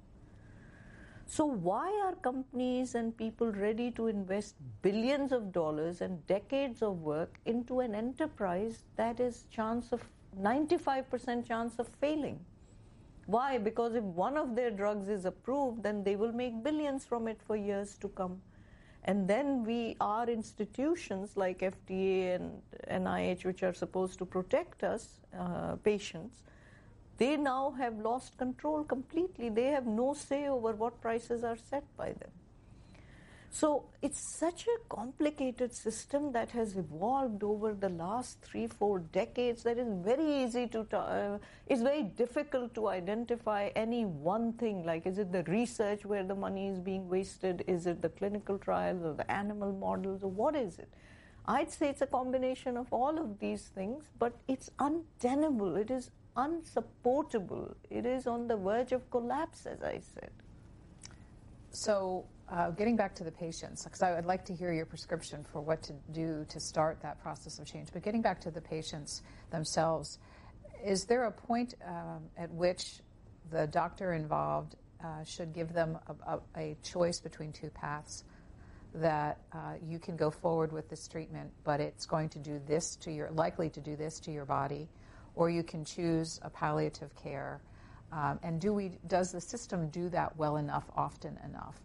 So, 1.27 1.47
why 1.47 1.89
are 2.05 2.17
companies 2.17 2.97
and 2.97 3.17
people 3.17 3.53
ready 3.53 3.93
to 3.93 4.09
invest 4.09 4.57
billions 4.83 5.31
of 5.31 5.53
dollars 5.53 6.01
and 6.01 6.27
decades 6.27 6.83
of 6.83 7.03
work 7.03 7.39
into 7.45 7.81
an 7.81 7.95
enterprise 7.95 8.83
that 8.97 9.21
is 9.21 9.45
chance 9.51 9.93
of 9.93 10.03
95% 10.41 11.47
chance 11.47 11.79
of 11.79 11.89
failing? 12.01 12.41
Why? 13.31 13.59
Because 13.59 13.95
if 13.95 14.03
one 14.03 14.37
of 14.37 14.57
their 14.57 14.73
drugs 14.73 15.09
is 15.09 15.25
approved, 15.25 15.85
then 15.85 16.03
they 16.03 16.17
will 16.17 16.33
make 16.33 16.65
billions 16.65 17.05
from 17.05 17.29
it 17.29 17.41
for 17.47 17.55
years 17.55 17.97
to 17.99 18.09
come. 18.09 18.41
And 19.05 19.29
then 19.29 19.65
we, 19.65 19.97
our 20.01 20.29
institutions 20.29 21.37
like 21.37 21.61
FDA 21.61 22.35
and 22.35 22.61
NIH, 22.91 23.45
which 23.45 23.63
are 23.63 23.73
supposed 23.73 24.19
to 24.19 24.27
protect 24.27 24.83
us, 24.83 25.21
uh, 25.39 25.77
patients, 25.77 26.43
they 27.19 27.37
now 27.37 27.71
have 27.79 28.01
lost 28.01 28.37
control 28.37 28.83
completely. 28.83 29.49
They 29.49 29.67
have 29.67 29.87
no 29.87 30.13
say 30.13 30.49
over 30.49 30.73
what 30.73 31.01
prices 31.01 31.45
are 31.45 31.57
set 31.57 31.85
by 31.97 32.13
them. 32.15 32.31
So 33.53 33.87
it's 34.01 34.21
such 34.39 34.69
a 34.69 34.79
complicated 34.89 35.75
system 35.75 36.31
that 36.33 36.53
has 36.53 36.77
evolved 36.77 37.43
over 37.43 37.75
the 37.75 37.89
last 37.89 38.41
three, 38.43 38.69
four 38.69 39.01
decades 39.01 39.65
that 39.65 39.77
is 39.77 39.89
very 40.05 40.45
easy 40.45 40.69
to, 40.69 40.87
uh, 40.97 41.39
it's 41.67 41.83
very 41.83 42.05
difficult 42.05 42.75
to 42.77 42.89
identify 42.89 43.71
any 43.75 44.05
one 44.05 44.53
thing. 44.53 44.85
Like, 44.87 45.05
is 45.05 45.19
it 45.19 45.33
the 45.33 45.43
research 45.45 46.05
where 46.05 46.23
the 46.23 46.35
money 46.37 46.69
is 46.69 46.79
being 46.79 47.09
wasted? 47.09 47.65
Is 47.67 47.89
it 47.89 48.01
the 48.01 48.09
clinical 48.09 48.57
trials 48.57 49.03
or 49.03 49.15
the 49.15 49.29
animal 49.31 49.73
models? 49.73 50.23
Or 50.23 50.31
what 50.31 50.55
is 50.55 50.79
it? 50.79 50.89
I'd 51.47 51.73
say 51.73 51.89
it's 51.89 52.03
a 52.03 52.07
combination 52.07 52.77
of 52.77 52.87
all 52.93 53.19
of 53.19 53.41
these 53.41 53.63
things, 53.75 54.05
but 54.21 54.33
it's 54.47 54.71
untenable. 54.79 55.75
It 55.75 55.91
is 55.91 56.13
unsupportable. 56.37 57.75
It 57.91 58.07
is 58.07 58.29
on 58.29 58.47
the 58.47 58.57
verge 58.57 58.93
of 58.93 59.11
collapse, 59.11 59.67
as 59.67 59.83
I 59.83 60.01
said. 60.15 60.31
So, 61.73 62.27
uh, 62.51 62.71
getting 62.71 62.97
back 62.97 63.15
to 63.15 63.25
the 63.25 63.31
patients, 63.31 63.85
because 63.85 64.03
I 64.03 64.13
would 64.13 64.27
like 64.27 64.45
to 64.47 64.55
hear 64.55 64.73
your 64.73 64.87
prescription 64.87 65.45
for 65.53 65.61
what 65.61 65.83
to 65.85 65.93
do 66.13 66.45
to 66.49 66.59
start 66.59 67.01
that 67.03 67.23
process 67.23 67.59
of 67.59 67.67
change. 67.67 67.89
But 67.93 68.03
getting 68.03 68.23
back 68.23 68.41
to 68.43 68.51
the 68.51 68.61
patients 68.61 69.23
themselves, 69.51 70.19
is 70.85 71.05
there 71.05 71.25
a 71.25 71.31
point 71.31 71.75
um, 71.87 72.23
at 72.37 72.51
which 72.51 73.01
the 73.51 73.67
doctor 73.69 74.15
involved 74.15 74.75
uh, 75.05 75.23
should 75.25 75.53
give 75.53 75.73
them 75.73 75.99
a, 76.09 76.33
a, 76.35 76.41
a, 76.57 76.77
choice 76.83 77.21
between 77.21 77.53
two 77.53 77.71
paths? 77.71 78.25
That 78.95 79.39
uh, 79.53 79.75
you 79.87 80.01
can 80.01 80.17
go 80.17 80.33
forward 80.33 80.73
with 80.73 80.89
this 80.89 81.07
treatment, 81.07 81.53
but 81.63 81.81
it's 81.81 82.07
going 82.07 82.29
to 82.31 82.41
do 82.41 82.61
this 82.67 82.97
to 82.97 83.13
your, 83.13 83.31
likely 83.31 83.71
to 83.71 83.81
do 83.81 83.95
this 83.95 84.19
to 84.21 84.33
your 84.33 84.45
body, 84.45 84.89
or 85.37 85.49
you 85.49 85.63
can 85.63 85.85
choose 85.85 86.41
a 86.43 86.51
palliative 86.51 87.15
care. 87.15 87.61
Um, 88.11 88.41
and 88.43 88.61
do 88.61 88.73
we, 88.73 88.99
does 89.07 89.31
the 89.31 89.41
system 89.41 89.89
do 89.91 90.09
that 90.09 90.37
well 90.37 90.57
enough, 90.57 90.91
often 90.97 91.39
enough? 91.45 91.81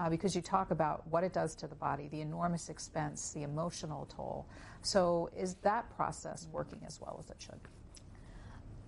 Uh, 0.00 0.08
because 0.08 0.34
you 0.34 0.40
talk 0.40 0.70
about 0.70 1.06
what 1.08 1.22
it 1.24 1.32
does 1.34 1.54
to 1.54 1.66
the 1.66 1.74
body, 1.74 2.08
the 2.08 2.22
enormous 2.22 2.70
expense, 2.70 3.32
the 3.34 3.42
emotional 3.42 4.06
toll. 4.06 4.46
So, 4.80 5.28
is 5.36 5.56
that 5.56 5.94
process 5.94 6.48
working 6.50 6.80
as 6.86 6.98
well 7.02 7.18
as 7.22 7.28
it 7.28 7.36
should? 7.38 7.60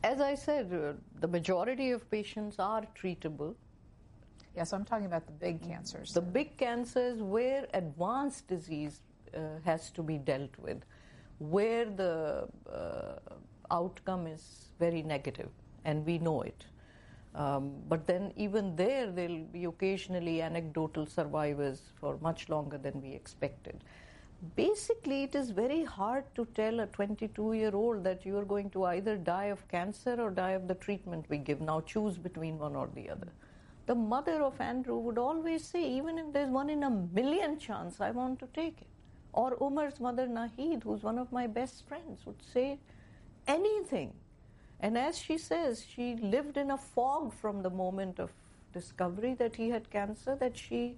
As 0.02 0.22
I 0.22 0.34
said, 0.34 0.72
uh, 0.72 0.94
the 1.20 1.28
majority 1.28 1.90
of 1.90 2.10
patients 2.10 2.56
are 2.58 2.86
treatable. 2.98 3.54
Yes, 3.54 4.56
yeah, 4.56 4.64
so 4.64 4.76
I'm 4.78 4.86
talking 4.86 5.04
about 5.04 5.26
the 5.26 5.32
big 5.32 5.60
cancers. 5.60 6.12
The 6.12 6.22
big 6.22 6.56
cancers 6.56 7.20
where 7.20 7.66
advanced 7.74 8.48
disease 8.48 9.00
uh, 9.36 9.40
has 9.66 9.90
to 9.90 10.02
be 10.02 10.16
dealt 10.16 10.56
with, 10.56 10.82
where 11.40 11.84
the 11.84 12.48
uh, 12.72 13.18
outcome 13.70 14.26
is 14.26 14.70
very 14.78 15.02
negative, 15.02 15.50
and 15.84 16.06
we 16.06 16.16
know 16.16 16.40
it. 16.40 16.64
Um, 17.35 17.72
but 17.89 18.07
then, 18.07 18.33
even 18.37 18.76
there, 18.76 19.11
there'll 19.11 19.45
be 19.45 19.64
occasionally 19.64 20.43
anecdotal 20.43 21.07
survivors 21.07 21.80
for 21.99 22.18
much 22.20 22.49
longer 22.51 22.76
than 22.76 23.01
we 23.01 23.12
expected. 23.12 23.83
Basically, 24.55 25.22
it 25.22 25.35
is 25.35 25.51
very 25.51 25.85
hard 25.85 26.24
to 26.35 26.45
tell 26.55 26.80
a 26.80 26.87
22 26.89 27.53
year 27.55 27.74
old 27.74 28.05
that 28.05 28.26
you 28.26 28.37
are 28.37 28.45
going 28.45 28.68
to 28.70 28.85
either 28.85 29.16
die 29.16 29.47
of 29.47 29.66
cancer 29.68 30.20
or 30.20 30.30
die 30.30 30.51
of 30.51 30.68
the 30.68 30.74
treatment 30.74 31.24
we 31.30 31.39
give. 31.39 31.61
Now, 31.61 31.80
choose 31.80 32.18
between 32.18 32.59
one 32.59 32.76
or 32.76 32.91
the 32.95 33.09
other. 33.09 33.28
The 33.87 33.95
mother 33.95 34.43
of 34.43 34.61
Andrew 34.61 34.99
would 34.99 35.18
always 35.18 35.64
say, 35.64 35.83
even 35.85 36.18
if 36.18 36.33
there's 36.33 36.51
one 36.51 36.70
in 36.70 36.83
a 36.83 36.91
million 36.91 37.59
chance, 37.59 38.01
I 38.01 38.11
want 38.11 38.41
to 38.41 38.47
take 38.49 38.80
it. 38.80 38.89
Or 39.33 39.57
Omar's 39.62 40.01
mother, 40.01 40.26
Nahid, 40.26 40.83
who's 40.83 41.03
one 41.03 41.18
of 41.18 41.33
my 41.33 41.47
best 41.47 41.87
friends, 41.89 42.26
would 42.26 42.43
say 42.43 42.78
anything 43.47 44.12
and 44.83 44.99
as 44.99 45.16
she 45.16 45.39
says, 45.39 45.87
she 45.89 46.16
lived 46.16 46.57
in 46.57 46.72
a 46.72 46.76
fog 46.76 47.33
from 47.33 47.62
the 47.62 47.70
moment 47.70 48.18
of 48.18 48.33
discovery 48.72 49.35
that 49.35 49.55
he 49.55 49.68
had 49.70 49.89
cancer, 49.91 50.37
that 50.41 50.57
she 50.57 50.97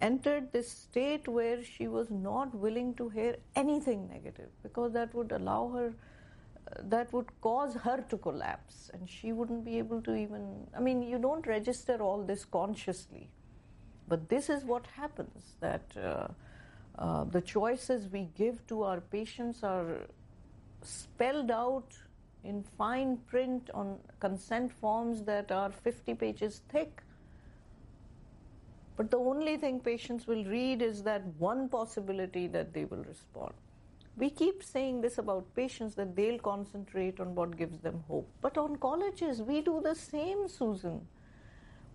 entered 0.00 0.52
this 0.52 0.70
state 0.70 1.28
where 1.28 1.62
she 1.62 1.86
was 1.86 2.10
not 2.10 2.54
willing 2.54 2.94
to 2.94 3.08
hear 3.10 3.36
anything 3.54 4.08
negative 4.08 4.48
because 4.62 4.92
that 4.92 5.14
would 5.14 5.32
allow 5.32 5.68
her, 5.68 5.88
uh, 5.88 6.80
that 6.84 7.12
would 7.12 7.28
cause 7.42 7.74
her 7.74 8.04
to 8.08 8.16
collapse 8.16 8.90
and 8.94 9.08
she 9.08 9.32
wouldn't 9.32 9.64
be 9.64 9.78
able 9.78 10.00
to 10.00 10.14
even. 10.14 10.66
I 10.74 10.80
mean, 10.80 11.02
you 11.02 11.18
don't 11.18 11.46
register 11.46 11.96
all 12.00 12.22
this 12.22 12.44
consciously, 12.44 13.28
but 14.08 14.28
this 14.30 14.48
is 14.48 14.64
what 14.64 14.86
happens 14.86 15.56
that 15.60 15.84
uh, 15.96 16.28
uh, 16.98 17.24
the 17.24 17.42
choices 17.42 18.08
we 18.10 18.28
give 18.34 18.66
to 18.68 18.82
our 18.82 19.00
patients 19.00 19.62
are 19.62 20.06
spelled 20.82 21.50
out 21.50 21.94
in 22.44 22.62
fine 22.78 23.16
print 23.28 23.70
on 23.74 23.98
consent 24.20 24.72
forms 24.72 25.22
that 25.24 25.50
are 25.50 25.70
50 25.70 26.14
pages 26.14 26.62
thick. 26.68 27.02
But 28.96 29.10
the 29.10 29.18
only 29.18 29.56
thing 29.56 29.80
patients 29.80 30.26
will 30.26 30.44
read 30.44 30.80
is 30.80 31.02
that 31.02 31.22
one 31.38 31.68
possibility 31.68 32.46
that 32.48 32.72
they 32.72 32.84
will 32.84 33.04
respond. 33.04 33.52
We 34.16 34.30
keep 34.30 34.62
saying 34.62 35.02
this 35.02 35.18
about 35.18 35.54
patients 35.54 35.94
that 35.96 36.16
they'll 36.16 36.38
concentrate 36.38 37.20
on 37.20 37.34
what 37.34 37.58
gives 37.58 37.78
them 37.80 38.02
hope. 38.08 38.28
But 38.40 38.54
oncologists, 38.54 39.44
we 39.44 39.60
do 39.60 39.82
the 39.82 39.94
same, 39.94 40.48
Susan 40.48 41.06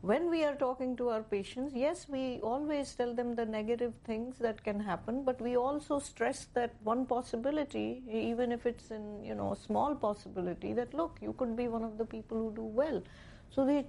when 0.02 0.32
we 0.32 0.44
are 0.44 0.56
talking 0.56 0.96
to 0.98 1.10
our 1.10 1.22
patients, 1.22 1.74
yes, 1.76 2.08
we 2.10 2.40
always 2.42 2.94
tell 2.96 3.14
them 3.14 3.36
the 3.36 3.46
negative 3.46 3.94
things 4.04 4.38
that 4.40 4.64
can 4.64 4.80
happen, 4.80 5.24
but 5.24 5.40
we 5.40 5.56
also 5.56 6.00
stress 6.00 6.48
that 6.56 6.74
one 6.84 7.06
possibility, 7.06 8.02
even 8.12 8.52
if 8.52 8.66
it's 8.66 8.90
in 8.90 9.24
you 9.24 9.36
know 9.36 9.52
a 9.54 9.56
small 9.56 9.94
possibility, 9.94 10.74
that 10.74 10.94
look, 10.96 11.20
you 11.22 11.34
could 11.34 11.56
be 11.56 11.68
one 11.68 11.84
of 11.84 12.00
the 12.00 12.06
people 12.06 12.38
who 12.38 12.56
do 12.56 12.64
well. 12.64 13.04
So 13.52 13.64
they 13.64 13.86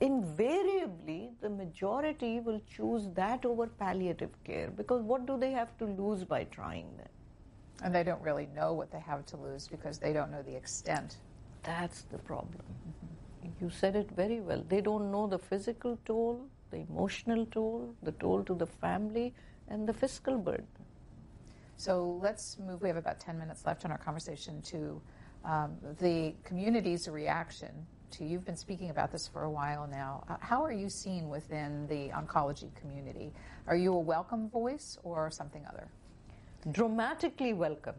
invariably 0.00 1.30
the 1.40 1.48
majority 1.48 2.40
will 2.40 2.60
choose 2.68 3.08
that 3.14 3.46
over 3.46 3.66
palliative 3.66 4.32
care 4.44 4.70
because 4.76 5.02
what 5.02 5.24
do 5.24 5.38
they 5.38 5.52
have 5.52 5.76
to 5.78 5.86
lose 5.86 6.24
by 6.24 6.44
trying 6.44 6.88
that? 6.96 7.10
And 7.84 7.94
they 7.94 8.02
don't 8.02 8.20
really 8.20 8.48
know 8.56 8.72
what 8.72 8.90
they 8.90 9.00
have 9.00 9.24
to 9.26 9.36
lose 9.36 9.68
because 9.68 9.98
they 9.98 10.12
don't 10.12 10.32
know 10.32 10.42
the 10.42 10.56
extent. 10.56 11.18
That's 11.62 12.02
the 12.02 12.18
problem. 12.18 12.62
You 13.60 13.70
said 13.70 13.96
it 13.96 14.10
very 14.10 14.40
well. 14.40 14.64
They 14.68 14.80
don't 14.80 15.10
know 15.10 15.26
the 15.26 15.38
physical 15.38 15.98
toll, 16.04 16.46
the 16.70 16.78
emotional 16.78 17.46
toll, 17.46 17.94
the 18.02 18.12
toll 18.12 18.44
to 18.44 18.54
the 18.54 18.66
family, 18.66 19.34
and 19.68 19.86
the 19.86 19.92
fiscal 19.92 20.38
burden. 20.38 20.66
So 21.76 22.18
let's 22.22 22.58
move. 22.58 22.82
We 22.82 22.88
have 22.88 22.96
about 22.96 23.20
10 23.20 23.38
minutes 23.38 23.64
left 23.64 23.84
in 23.84 23.90
our 23.90 23.98
conversation 23.98 24.60
to 24.62 25.00
um, 25.44 25.76
the 26.00 26.34
community's 26.44 27.08
reaction 27.08 27.70
to. 28.12 28.24
You've 28.24 28.44
been 28.44 28.56
speaking 28.56 28.90
about 28.90 29.12
this 29.12 29.28
for 29.28 29.44
a 29.44 29.50
while 29.50 29.86
now. 29.86 30.24
Uh, 30.28 30.36
how 30.40 30.64
are 30.64 30.72
you 30.72 30.88
seen 30.88 31.28
within 31.28 31.86
the 31.86 32.08
oncology 32.10 32.74
community? 32.74 33.32
Are 33.66 33.76
you 33.76 33.94
a 33.94 34.00
welcome 34.00 34.48
voice 34.50 34.98
or 35.04 35.30
something 35.30 35.64
other? 35.66 35.88
Dramatically 36.72 37.52
welcome. 37.52 37.94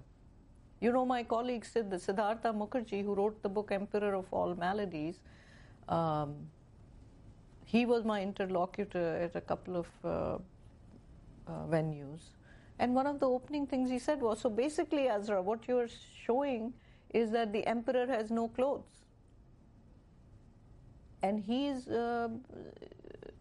You 0.82 0.94
know, 0.94 1.06
my 1.06 1.24
colleague 1.24 1.66
said 1.66 1.90
Siddh, 1.90 2.00
Siddhartha 2.00 2.54
Mukherjee, 2.54 3.04
who 3.04 3.14
wrote 3.14 3.42
the 3.44 3.50
book 3.50 3.72
Emperor 3.72 4.14
of 4.14 4.26
All 4.32 4.56
Maladies, 4.56 5.16
um, 5.90 6.36
he 7.66 7.86
was 7.86 8.06
my 8.06 8.22
interlocutor 8.22 9.18
at 9.18 9.36
a 9.36 9.42
couple 9.42 9.76
of 9.76 9.88
uh, 10.04 10.08
uh, 10.10 10.40
venues. 11.70 12.32
And 12.80 12.96
one 12.96 13.08
of 13.08 13.20
the 13.20 13.28
opening 13.28 13.68
things 13.68 13.90
he 13.90 14.00
said 14.00 14.22
was 14.22 14.40
so 14.40 14.50
basically, 14.50 15.10
Azra, 15.10 15.42
what 15.42 15.68
you're 15.68 15.90
showing 16.26 16.74
is 17.10 17.32
that 17.32 17.52
the 17.52 17.66
emperor 17.68 18.08
has 18.08 18.32
no 18.32 18.48
clothes. 18.48 19.04
And 21.22 21.44
he's 21.44 21.90
uh, 21.90 22.30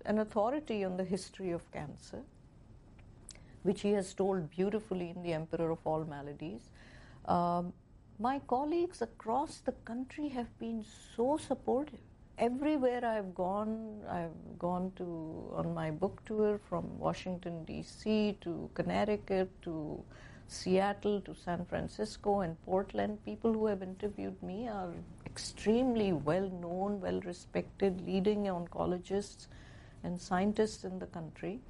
an 0.05 0.19
authority 0.19 0.85
on 0.85 0.97
the 0.97 1.05
history 1.05 1.53
of 1.53 1.71
cancer, 1.71 2.23
which 3.63 3.83
he 3.83 3.93
has 3.93 4.13
told 4.15 4.51
beautifully 4.51 5.11
in 5.11 5.23
The 5.23 5.33
Emperor 5.33 5.71
of 5.71 5.79
All 5.85 6.05
Maladies. 6.05 6.71
Um, 7.29 7.75
my 8.19 8.39
colleagues 8.49 9.03
across 9.03 9.59
the 9.59 9.73
country 9.85 10.29
have 10.29 10.59
been 10.59 10.85
so 11.15 11.37
supportive. 11.37 12.01
Everywhere 12.39 13.05
I've 13.05 13.35
gone, 13.35 14.01
I've 14.09 14.59
gone 14.59 14.93
to 14.97 15.53
on 15.55 15.75
my 15.75 15.91
book 15.91 16.23
tour 16.25 16.59
from 16.69 16.99
Washington, 16.99 17.65
D.C. 17.65 18.39
to 18.41 18.71
Connecticut 18.75 19.51
to 19.63 20.03
Seattle 20.47 21.21
to 21.21 21.35
San 21.35 21.67
Francisco 21.67 22.41
and 22.41 22.57
Portland. 22.65 23.23
People 23.27 23.53
who 23.53 23.67
have 23.67 23.83
interviewed 23.83 24.43
me 24.43 24.67
are 24.67 24.95
extremely 25.27 26.13
well 26.15 26.49
known, 26.49 27.01
well 27.03 27.21
respected, 27.21 28.01
leading 28.07 28.45
oncologists 28.45 29.49
and 30.03 30.19
scientists 30.19 30.85
in 30.85 30.99
the 30.99 31.07
country. 31.07 31.61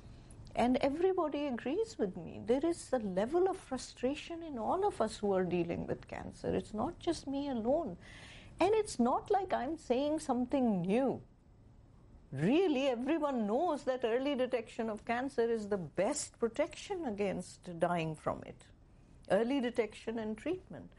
And 0.59 0.77
everybody 0.79 1.47
agrees 1.47 1.97
with 2.01 2.17
me. 2.17 2.41
There 2.45 2.65
is 2.67 2.89
a 2.93 2.99
level 2.99 3.49
of 3.49 3.57
frustration 3.57 4.43
in 4.43 4.59
all 4.59 4.85
of 4.85 5.01
us 5.01 5.17
who 5.17 5.33
are 5.33 5.45
dealing 5.45 5.87
with 5.87 6.09
cancer. 6.09 6.53
It's 6.53 6.75
not 6.75 6.99
just 6.99 7.29
me 7.29 7.49
alone. 7.49 7.97
And 8.59 8.75
it's 8.75 8.99
not 8.99 9.31
like 9.31 9.53
I'm 9.53 9.79
saying 9.79 10.19
something 10.19 10.83
new. 10.83 11.21
Really, 12.33 12.89
everyone 12.89 13.47
knows 13.47 13.85
that 13.85 14.01
early 14.03 14.35
detection 14.35 14.91
of 14.91 15.05
cancer 15.05 15.49
is 15.49 15.69
the 15.69 15.77
best 15.77 16.37
protection 16.41 17.05
against 17.07 17.79
dying 17.79 18.17
from 18.17 18.43
it. 18.45 18.61
Early 19.31 19.61
detection 19.61 20.19
and 20.19 20.37
treatment. 20.37 20.91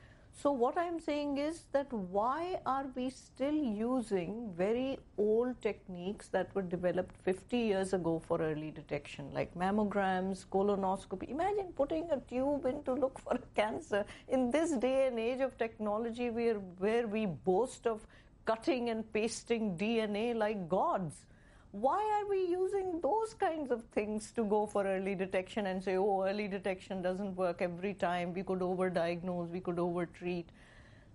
So, 0.42 0.54
what 0.54 0.78
I'm 0.78 1.02
saying 1.02 1.38
is 1.38 1.66
that 1.74 1.92
why 1.92 2.62
are 2.66 2.86
we 2.96 3.10
still 3.10 3.54
using 3.54 4.54
very 4.56 4.98
old 5.18 5.62
techniques 5.62 6.30
that 6.30 6.56
were 6.56 6.62
developed 6.62 7.18
50 7.26 7.58
years 7.58 7.92
ago 7.92 8.22
for 8.26 8.42
early 8.42 8.72
detection, 8.72 9.34
like 9.34 9.54
mammograms, 9.54 10.46
colonoscopy? 10.46 11.30
Imagine 11.30 11.74
putting 11.76 12.10
a 12.10 12.22
tube 12.22 12.66
in 12.66 12.82
to 12.84 12.94
look 12.94 13.20
for 13.20 13.34
a 13.34 13.42
cancer. 13.54 14.06
In 14.30 14.50
this 14.50 14.72
day 14.72 15.08
and 15.08 15.20
age 15.20 15.42
of 15.42 15.58
technology, 15.58 16.30
where, 16.30 16.56
where 16.78 17.06
we 17.06 17.26
boast 17.26 17.86
of 17.86 18.08
cutting 18.46 18.90
and 18.90 19.12
pasting 19.12 19.78
DNA 19.78 20.34
like 20.34 20.70
gods. 20.70 21.26
Why 21.72 22.00
are 22.20 22.28
we 22.28 22.46
using 22.46 23.00
those 23.00 23.36
kinds 23.36 23.70
of 23.70 23.84
things 23.92 24.32
to 24.32 24.44
go 24.44 24.66
for 24.66 24.88
early 24.88 25.14
detection 25.14 25.68
and 25.68 25.84
say, 25.84 25.98
oh, 25.98 26.26
early 26.28 26.48
detection 26.48 27.04
doesn't 27.04 27.36
work 27.36 27.62
every 27.62 27.94
time, 27.94 28.34
we 28.34 28.42
could 28.42 28.60
overdiagnose, 28.60 29.50
we 29.52 29.60
could 29.60 29.78
overtreat? 29.78 30.50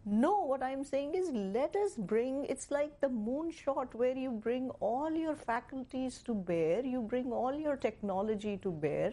No, 0.07 0.43
what 0.43 0.63
I'm 0.63 0.85
saying 0.85 1.15
is 1.15 1.31
let 1.31 1.75
us 1.75 1.95
bring, 1.97 2.45
it's 2.45 2.71
like 2.71 3.01
the 3.01 3.09
moonshot 3.09 3.95
where 3.95 4.17
you 4.17 4.31
bring 4.31 4.71
all 4.79 5.11
your 5.11 5.35
faculties 5.35 6.23
to 6.27 6.35
bear, 6.35 6.85
you 6.85 7.01
bring 7.01 7.33
all 7.33 7.55
your 7.55 7.77
technology 7.77 8.57
to 8.59 8.71
bear, 8.71 9.13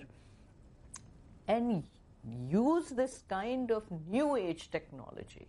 and 1.47 1.83
use 2.23 2.89
this 2.89 3.23
kind 3.27 3.71
of 3.71 3.83
new 4.07 4.35
age 4.35 4.69
technology 4.69 5.47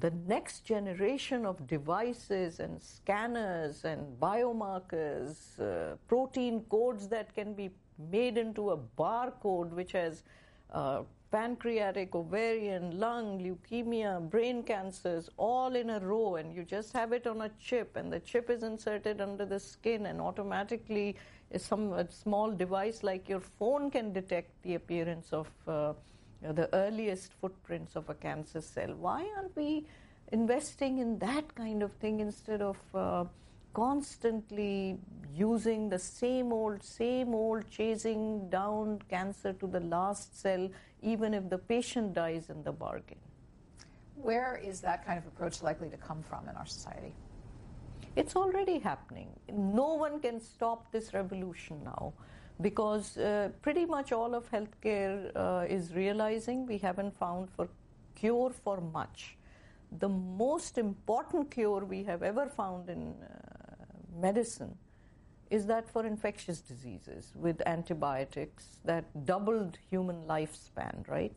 the 0.00 0.10
next 0.26 0.64
generation 0.64 1.46
of 1.46 1.66
devices 1.66 2.60
and 2.60 2.82
scanners 2.82 3.84
and 3.84 4.20
biomarkers, 4.20 5.58
uh, 5.60 5.96
protein 6.06 6.60
codes 6.68 7.08
that 7.08 7.34
can 7.34 7.54
be 7.54 7.70
made 8.10 8.36
into 8.36 8.70
a 8.70 8.76
barcode 8.76 9.70
which 9.70 9.92
has 9.92 10.22
uh, 10.72 11.02
pancreatic, 11.30 12.14
ovarian, 12.14 12.98
lung, 12.98 13.38
leukemia, 13.38 14.20
brain 14.30 14.62
cancers 14.62 15.30
all 15.36 15.74
in 15.74 15.90
a 15.90 16.00
row, 16.00 16.36
and 16.36 16.54
you 16.54 16.62
just 16.62 16.92
have 16.92 17.12
it 17.12 17.26
on 17.26 17.42
a 17.42 17.50
chip, 17.60 17.96
and 17.96 18.12
the 18.12 18.20
chip 18.20 18.50
is 18.50 18.62
inserted 18.62 19.20
under 19.20 19.44
the 19.44 19.58
skin, 19.58 20.06
and 20.06 20.20
automatically 20.20 21.16
some 21.56 21.92
a 21.92 22.10
small 22.10 22.50
device 22.50 23.02
like 23.02 23.28
your 23.28 23.40
phone 23.40 23.90
can 23.90 24.12
detect 24.12 24.50
the 24.62 24.74
appearance 24.74 25.32
of. 25.32 25.48
Uh, 25.66 25.92
you 26.46 26.52
know, 26.52 26.62
the 26.62 26.74
earliest 26.74 27.32
footprints 27.40 27.96
of 27.96 28.08
a 28.08 28.14
cancer 28.14 28.60
cell. 28.60 28.94
Why 28.98 29.28
aren't 29.36 29.56
we 29.56 29.86
investing 30.32 30.98
in 30.98 31.18
that 31.18 31.54
kind 31.54 31.82
of 31.82 31.92
thing 31.94 32.20
instead 32.20 32.62
of 32.62 32.76
uh, 32.94 33.24
constantly 33.74 34.98
using 35.34 35.88
the 35.88 35.98
same 35.98 36.52
old, 36.52 36.82
same 36.82 37.34
old, 37.34 37.68
chasing 37.70 38.48
down 38.48 39.00
cancer 39.10 39.52
to 39.54 39.66
the 39.66 39.80
last 39.80 40.40
cell, 40.40 40.68
even 41.02 41.34
if 41.34 41.48
the 41.50 41.58
patient 41.58 42.14
dies 42.14 42.48
in 42.48 42.62
the 42.62 42.72
bargain? 42.72 43.18
Where 44.14 44.60
is 44.62 44.80
that 44.80 45.04
kind 45.04 45.18
of 45.18 45.26
approach 45.26 45.62
likely 45.62 45.90
to 45.90 45.96
come 45.96 46.22
from 46.22 46.48
in 46.48 46.56
our 46.56 46.66
society? 46.66 47.12
It's 48.14 48.34
already 48.34 48.78
happening. 48.78 49.28
No 49.52 49.94
one 49.94 50.20
can 50.20 50.40
stop 50.40 50.90
this 50.90 51.12
revolution 51.12 51.82
now 51.84 52.14
because 52.60 53.18
uh, 53.18 53.50
pretty 53.62 53.84
much 53.84 54.12
all 54.12 54.34
of 54.34 54.50
healthcare 54.50 55.30
uh, 55.36 55.66
is 55.68 55.94
realizing 55.94 56.66
we 56.66 56.78
haven't 56.78 57.16
found 57.18 57.50
for 57.50 57.68
cure 58.14 58.50
for 58.50 58.80
much. 58.80 59.36
The 59.98 60.08
most 60.08 60.78
important 60.78 61.50
cure 61.50 61.84
we 61.84 62.02
have 62.04 62.22
ever 62.22 62.48
found 62.48 62.88
in 62.88 63.14
uh, 63.22 63.36
medicine 64.18 64.76
is 65.50 65.66
that 65.66 65.88
for 65.88 66.04
infectious 66.06 66.60
diseases 66.60 67.32
with 67.36 67.62
antibiotics 67.66 68.78
that 68.84 69.04
doubled 69.26 69.78
human 69.90 70.16
lifespan, 70.26 71.06
right? 71.08 71.36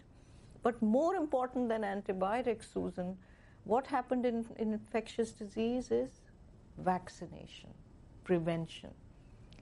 But 0.64 0.82
more 0.82 1.16
important 1.16 1.70
than 1.70 1.84
antibiotics, 1.84 2.68
Susan, 2.74 3.18
what 3.66 3.86
happened 3.86 4.26
in, 4.26 4.46
in 4.58 4.74
infectious 4.74 5.32
disease 5.32 5.92
is 5.92 6.22
vaccination, 6.78 7.70
prevention 8.24 8.92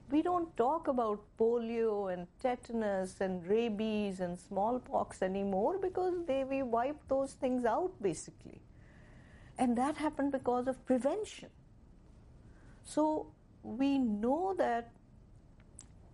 we 0.10 0.22
don't 0.22 0.56
talk 0.56 0.88
about 0.88 1.22
polio 1.40 2.14
and 2.14 2.28
tetanus 2.42 3.20
and 3.20 3.46
rabies 3.46 4.20
and 4.20 4.40
smallpox 4.40 5.22
anymore 5.22 5.78
because 5.78 6.26
they, 6.26 6.44
we 6.44 6.64
wiped 6.64 7.10
those 7.10 7.34
things 7.34 7.66
out 7.66 7.92
basically. 8.02 8.62
And 9.58 9.78
that 9.78 9.98
happened 9.98 10.32
because 10.32 10.68
of 10.68 10.86
prevention. 10.86 11.50
So 12.84 13.28
we 13.64 13.98
know 13.98 14.56
that 14.58 14.92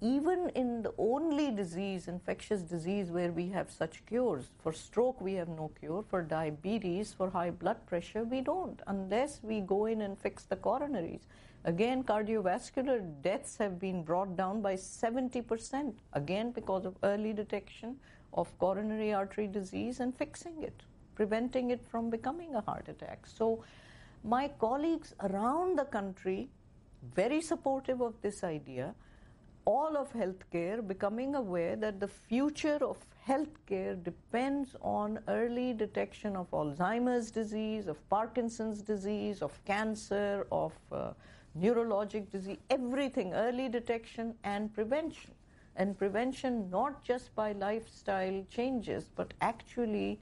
even 0.01 0.49
in 0.49 0.81
the 0.81 0.93
only 0.97 1.49
disease, 1.51 2.09
infectious 2.09 2.61
disease, 2.61 3.09
where 3.09 3.31
we 3.31 3.47
have 3.49 3.71
such 3.71 4.05
cures, 4.05 4.49
for 4.61 4.73
stroke 4.73 5.21
we 5.21 5.35
have 5.35 5.47
no 5.47 5.71
cure, 5.79 6.03
for 6.09 6.21
diabetes, 6.21 7.13
for 7.13 7.29
high 7.29 7.51
blood 7.51 7.85
pressure 7.85 8.23
we 8.25 8.41
don't, 8.41 8.81
unless 8.87 9.39
we 9.43 9.61
go 9.61 9.85
in 9.85 10.01
and 10.01 10.19
fix 10.19 10.43
the 10.43 10.57
coronaries. 10.57 11.21
Again, 11.65 12.03
cardiovascular 12.03 13.21
deaths 13.21 13.55
have 13.57 13.79
been 13.79 14.03
brought 14.03 14.35
down 14.35 14.61
by 14.61 14.73
70%, 14.73 15.93
again, 16.11 16.51
because 16.51 16.85
of 16.85 16.97
early 17.03 17.31
detection 17.31 17.95
of 18.33 18.57
coronary 18.59 19.13
artery 19.13 19.47
disease 19.47 20.01
and 20.01 20.13
fixing 20.15 20.61
it, 20.61 20.83
preventing 21.15 21.71
it 21.71 21.85
from 21.87 22.09
becoming 22.09 22.53
a 22.55 22.61
heart 22.61 22.89
attack. 22.89 23.25
So, 23.25 23.63
my 24.25 24.49
colleagues 24.59 25.13
around 25.21 25.77
the 25.77 25.85
country, 25.85 26.49
very 27.15 27.41
supportive 27.41 28.01
of 28.01 28.21
this 28.21 28.43
idea, 28.43 28.93
all 29.65 29.95
of 29.95 30.11
healthcare 30.11 30.85
becoming 30.85 31.35
aware 31.35 31.77
that 31.77 31.99
the 32.01 32.07
future 32.07 32.79
of 32.81 32.97
healthcare 33.25 34.01
depends 34.03 34.75
on 34.81 35.19
early 35.29 35.73
detection 35.73 36.35
of 36.35 36.49
Alzheimer's 36.51 37.31
disease, 37.31 37.87
of 37.87 37.97
Parkinson's 38.09 38.81
disease, 38.81 39.41
of 39.41 39.63
cancer, 39.63 40.45
of 40.51 40.73
uh, 40.91 41.11
neurologic 41.59 42.29
disease, 42.31 42.57
everything, 42.69 43.33
early 43.33 43.69
detection 43.69 44.35
and 44.43 44.73
prevention. 44.73 45.31
And 45.75 45.97
prevention 45.97 46.69
not 46.69 47.03
just 47.03 47.33
by 47.35 47.53
lifestyle 47.53 48.45
changes, 48.49 49.09
but 49.15 49.33
actually 49.41 50.19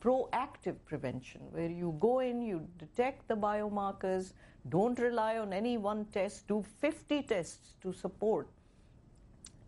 proactive 0.00 0.76
prevention, 0.84 1.40
where 1.50 1.70
you 1.70 1.96
go 1.98 2.20
in, 2.20 2.42
you 2.42 2.66
detect 2.78 3.26
the 3.28 3.34
biomarkers, 3.34 4.32
don't 4.68 4.98
rely 4.98 5.38
on 5.38 5.52
any 5.52 5.78
one 5.78 6.04
test, 6.06 6.46
do 6.46 6.62
50 6.80 7.22
tests 7.22 7.74
to 7.82 7.92
support. 7.92 8.48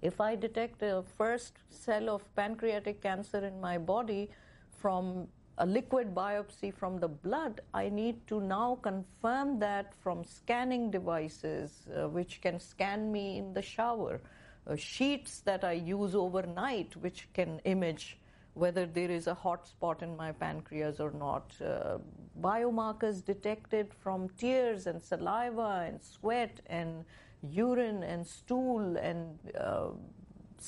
If 0.02 0.20
I 0.20 0.36
detect 0.36 0.82
a 0.82 1.02
first 1.16 1.54
cell 1.70 2.10
of 2.10 2.22
pancreatic 2.36 3.02
cancer 3.02 3.44
in 3.44 3.60
my 3.60 3.78
body 3.78 4.30
from 4.70 5.28
a 5.58 5.66
liquid 5.66 6.14
biopsy 6.14 6.72
from 6.72 6.98
the 6.98 7.08
blood, 7.08 7.60
I 7.72 7.88
need 7.88 8.26
to 8.26 8.40
now 8.40 8.78
confirm 8.82 9.58
that 9.60 9.94
from 10.02 10.24
scanning 10.24 10.90
devices, 10.90 11.86
uh, 11.96 12.08
which 12.08 12.40
can 12.42 12.60
scan 12.60 13.10
me 13.10 13.38
in 13.38 13.54
the 13.54 13.62
shower, 13.62 14.20
uh, 14.66 14.76
sheets 14.76 15.40
that 15.40 15.64
I 15.64 15.72
use 15.72 16.14
overnight, 16.14 16.96
which 16.96 17.28
can 17.32 17.60
image 17.64 18.18
whether 18.56 18.86
there 18.86 19.10
is 19.10 19.26
a 19.26 19.34
hot 19.34 19.66
spot 19.66 20.02
in 20.02 20.16
my 20.16 20.32
pancreas 20.32 20.98
or 20.98 21.10
not. 21.10 21.52
Uh, 21.62 21.98
biomarkers 22.40 23.22
detected 23.24 23.92
from 24.02 24.30
tears 24.38 24.86
and 24.86 25.02
saliva 25.02 25.84
and 25.86 26.02
sweat 26.02 26.60
and 26.66 27.04
urine 27.50 28.02
and 28.02 28.26
stool 28.26 28.96
and 28.96 29.38
uh, 29.58 29.88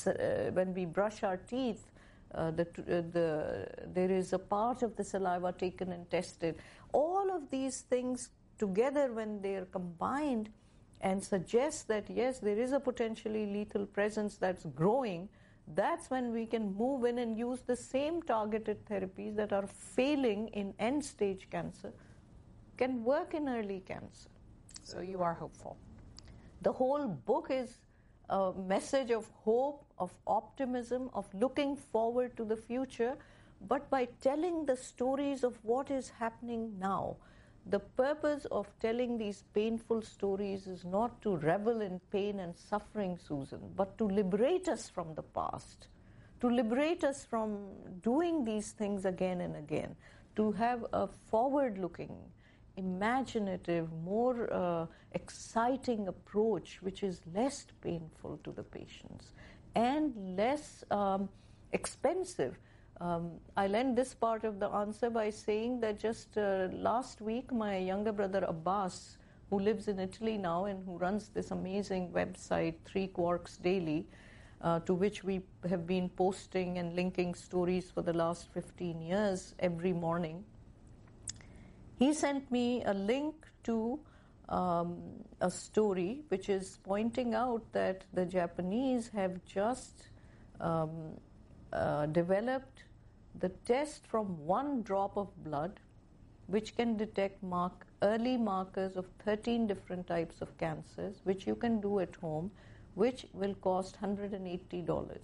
uh 0.07 0.51
when 0.53 0.75
we 0.75 0.85
brush 0.85 1.23
our 1.23 1.39
teeth. 1.39 1.91
Uh, 2.35 2.51
the, 2.51 2.63
uh, 2.63 3.03
the, 3.13 3.67
there 3.95 4.11
is 4.11 4.33
a 4.33 4.39
part 4.39 4.83
of 4.83 4.95
the 4.97 5.05
saliva 5.05 5.53
taken 5.53 5.93
and 5.93 6.11
tested. 6.11 6.57
All 6.93 7.31
of 7.35 7.51
these 7.51 7.81
things 7.83 8.31
together, 8.59 9.13
when 9.13 9.41
they 9.41 9.55
are 9.55 9.65
combined, 9.67 10.51
and 11.01 11.23
suggest 11.23 11.89
that 11.89 12.11
yes, 12.11 12.39
there 12.39 12.59
is 12.59 12.73
a 12.73 12.81
potentially 12.81 13.47
lethal 13.47 13.87
presence 13.87 14.37
that's 14.37 14.65
growing, 14.75 15.29
that's 15.75 16.11
when 16.11 16.33
we 16.33 16.47
can 16.47 16.75
move 16.75 17.05
in 17.05 17.19
and 17.19 17.39
use 17.39 17.61
the 17.67 17.77
same 17.77 18.23
targeted 18.23 18.85
therapies 18.87 19.37
that 19.37 19.53
are 19.53 19.67
failing 19.67 20.49
in 20.49 20.75
end 20.79 21.05
stage 21.05 21.49
cancer 21.51 21.93
can 22.77 23.05
work 23.05 23.35
in 23.35 23.49
early 23.49 23.83
cancer. 23.87 24.31
So 24.83 25.01
you 25.01 25.23
are 25.23 25.35
hopeful. 25.35 25.77
The 26.63 26.73
whole 26.73 27.07
book 27.07 27.49
is 27.51 27.79
a 28.31 28.53
message 28.53 29.11
of 29.11 29.29
hope, 29.45 29.85
of 29.99 30.15
optimism, 30.27 31.11
of 31.15 31.27
looking 31.35 31.77
forward 31.77 32.37
to 32.37 32.45
the 32.45 32.57
future, 32.57 33.17
but 33.67 33.91
by 33.91 34.07
telling 34.21 34.67
the 34.67 34.77
stories 34.77 35.45
of 35.45 35.59
what 35.65 35.91
is 35.91 36.11
happening 36.19 36.79
now. 36.79 37.17
The 37.67 37.81
purpose 37.81 38.47
of 38.51 38.67
telling 38.81 39.19
these 39.19 39.45
painful 39.53 40.03
stories 40.03 40.67
is 40.67 40.85
not 40.85 41.21
to 41.23 41.37
revel 41.37 41.83
in 41.83 42.01
pain 42.11 42.41
and 42.41 42.57
suffering, 42.57 43.19
Susan, 43.19 43.61
but 43.77 43.99
to 43.99 44.05
liberate 44.05 44.69
us 44.69 44.89
from 44.89 45.15
the 45.15 45.23
past, 45.23 45.89
to 46.41 46.49
liberate 46.49 47.05
us 47.05 47.27
from 47.27 47.59
doing 48.01 48.45
these 48.45 48.73
things 48.73 49.05
again 49.05 49.43
and 49.43 49.57
again, 49.57 49.97
to 50.37 50.53
have 50.53 50.87
a 50.93 51.09
forward 51.31 51.77
looking, 51.79 52.17
imaginative, 52.77 53.93
more 54.03 54.51
uh, 54.53 54.87
exciting 55.13 56.09
approach 56.09 56.79
which 56.81 57.03
is 57.03 57.21
less 57.35 57.67
painful 57.83 58.39
to 58.45 58.53
the 58.53 58.63
patients 58.63 59.33
and 59.79 60.37
less 60.37 60.83
um, 60.91 61.29
expensive. 61.73 62.59
Um, 63.01 63.31
I'll 63.57 63.77
end 63.77 63.97
this 63.97 64.13
part 64.13 64.43
of 64.43 64.59
the 64.59 64.69
answer 64.69 65.09
by 65.09 65.31
saying 65.31 65.79
that 65.81 66.01
just 66.01 66.37
uh, 66.37 66.67
last 66.73 67.21
week, 67.21 67.53
my 67.53 67.79
younger 67.79 68.11
brother 68.11 68.45
Abbas, 68.49 69.19
who 69.51 69.61
lives 69.61 69.87
in 69.87 70.01
Italy 70.01 70.37
now 70.37 70.65
and 70.65 70.85
who 70.85 70.99
runs 70.99 71.29
this 71.29 71.53
amazing 71.53 72.11
website, 72.11 72.75
Three 72.85 73.07
Quarks 73.07 73.63
Daily, 73.63 74.05
uh, 74.63 74.81
to 74.81 74.95
which 74.95 75.23
we 75.23 75.43
have 75.69 75.87
been 75.87 76.09
posting 76.09 76.79
and 76.79 76.97
linking 76.97 77.33
stories 77.37 77.89
for 77.89 78.03
the 78.03 78.13
last 78.13 78.53
15 78.53 79.01
years 79.01 79.55
every 79.61 79.93
morning, 79.93 80.45
he 82.01 82.13
sent 82.13 82.51
me 82.51 82.83
a 82.85 82.95
link 82.95 83.47
to 83.63 84.01
um, 84.49 84.99
a 85.41 85.51
story 85.51 86.23
which 86.29 86.49
is 86.49 86.79
pointing 86.83 87.35
out 87.35 87.63
that 87.73 88.05
the 88.13 88.25
Japanese 88.25 89.09
have 89.09 89.45
just 89.45 90.09
um, 90.61 91.13
uh, 91.73 92.07
developed 92.07 92.85
the 93.39 93.51
test 93.67 94.07
from 94.07 94.45
one 94.47 94.83
drop 94.83 95.17
of 95.17 95.29
blood, 95.45 95.81
which 96.47 96.75
can 96.77 96.97
detect 96.97 97.43
mark, 97.43 97.87
early 98.03 98.37
markers 98.37 98.97
of 98.97 99.07
13 99.25 99.67
different 99.67 100.07
types 100.07 100.41
of 100.41 100.57
cancers, 100.59 101.21
which 101.25 101.47
you 101.47 101.55
can 101.55 101.81
do 101.81 102.01
at 102.01 102.15
home, 102.17 102.51
which 102.95 103.27
will 103.33 103.55
cost 103.57 104.01
$180. 104.01 105.19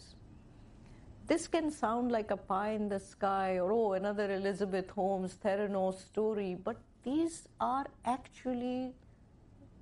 This 1.26 1.48
can 1.48 1.70
sound 1.70 2.12
like 2.12 2.30
a 2.30 2.36
pie 2.36 2.72
in 2.72 2.90
the 2.90 3.00
sky 3.00 3.58
or, 3.58 3.72
oh, 3.72 3.92
another 3.94 4.30
Elizabeth 4.30 4.90
Holmes 4.90 5.38
Theranos 5.42 5.98
story, 6.04 6.54
but 6.54 6.76
these 7.02 7.48
are 7.58 7.86
actually 8.04 8.92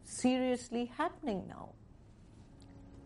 seriously 0.04 0.90
happening 0.96 1.44
now. 1.48 1.70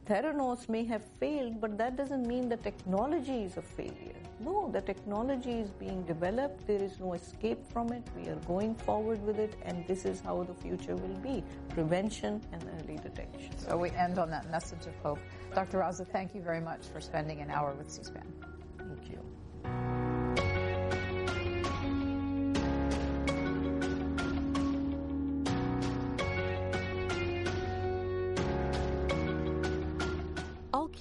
Theranos 0.07 0.69
may 0.69 0.85
have 0.85 1.05
failed, 1.19 1.61
but 1.61 1.77
that 1.79 1.97
doesn't 1.97 2.27
mean 2.27 2.49
the 2.49 2.57
technology 2.59 3.43
is 3.43 3.57
a 3.57 3.63
failure. 3.63 4.15
No, 4.39 4.71
the 4.71 4.81
technology 4.81 5.51
is 5.51 5.71
being 5.71 6.05
developed. 6.05 6.67
There 6.67 6.81
is 6.81 7.01
no 7.01 7.15
escape 7.15 7.59
from 7.73 7.91
it. 7.93 8.05
We 8.17 8.29
are 8.29 8.37
going 8.47 8.77
forward 8.77 9.21
with 9.27 9.41
it, 9.41 9.57
and 9.63 9.85
this 9.89 10.05
is 10.05 10.21
how 10.21 10.45
the 10.45 10.55
future 10.55 10.95
will 10.95 11.19
be 11.19 11.43
prevention 11.71 12.41
and 12.53 12.63
early 12.79 12.99
detection. 12.99 13.59
So 13.59 13.77
we 13.77 13.91
end 13.91 14.19
on 14.19 14.31
that 14.31 14.49
message 14.51 14.87
of 14.87 14.95
hope. 15.03 15.19
Dr. 15.55 15.79
Raza, 15.79 16.07
thank 16.07 16.35
you 16.35 16.41
very 16.41 16.61
much 16.61 16.87
for 16.93 17.01
spending 17.01 17.41
an 17.41 17.51
hour 17.51 17.73
with 17.75 17.91
C 17.91 18.05
SPAN. 18.05 18.33
Thank 18.79 19.11
you. 19.11 19.96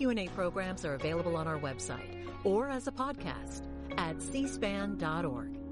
Q&A 0.05 0.27
programs 0.35 0.85
are 0.85 0.93
available 0.93 1.35
on 1.35 1.47
our 1.47 1.57
website 1.57 2.27
or 2.43 2.69
as 2.69 2.87
a 2.87 2.91
podcast 2.91 3.63
at 3.97 4.17
cspan.org. 4.17 5.64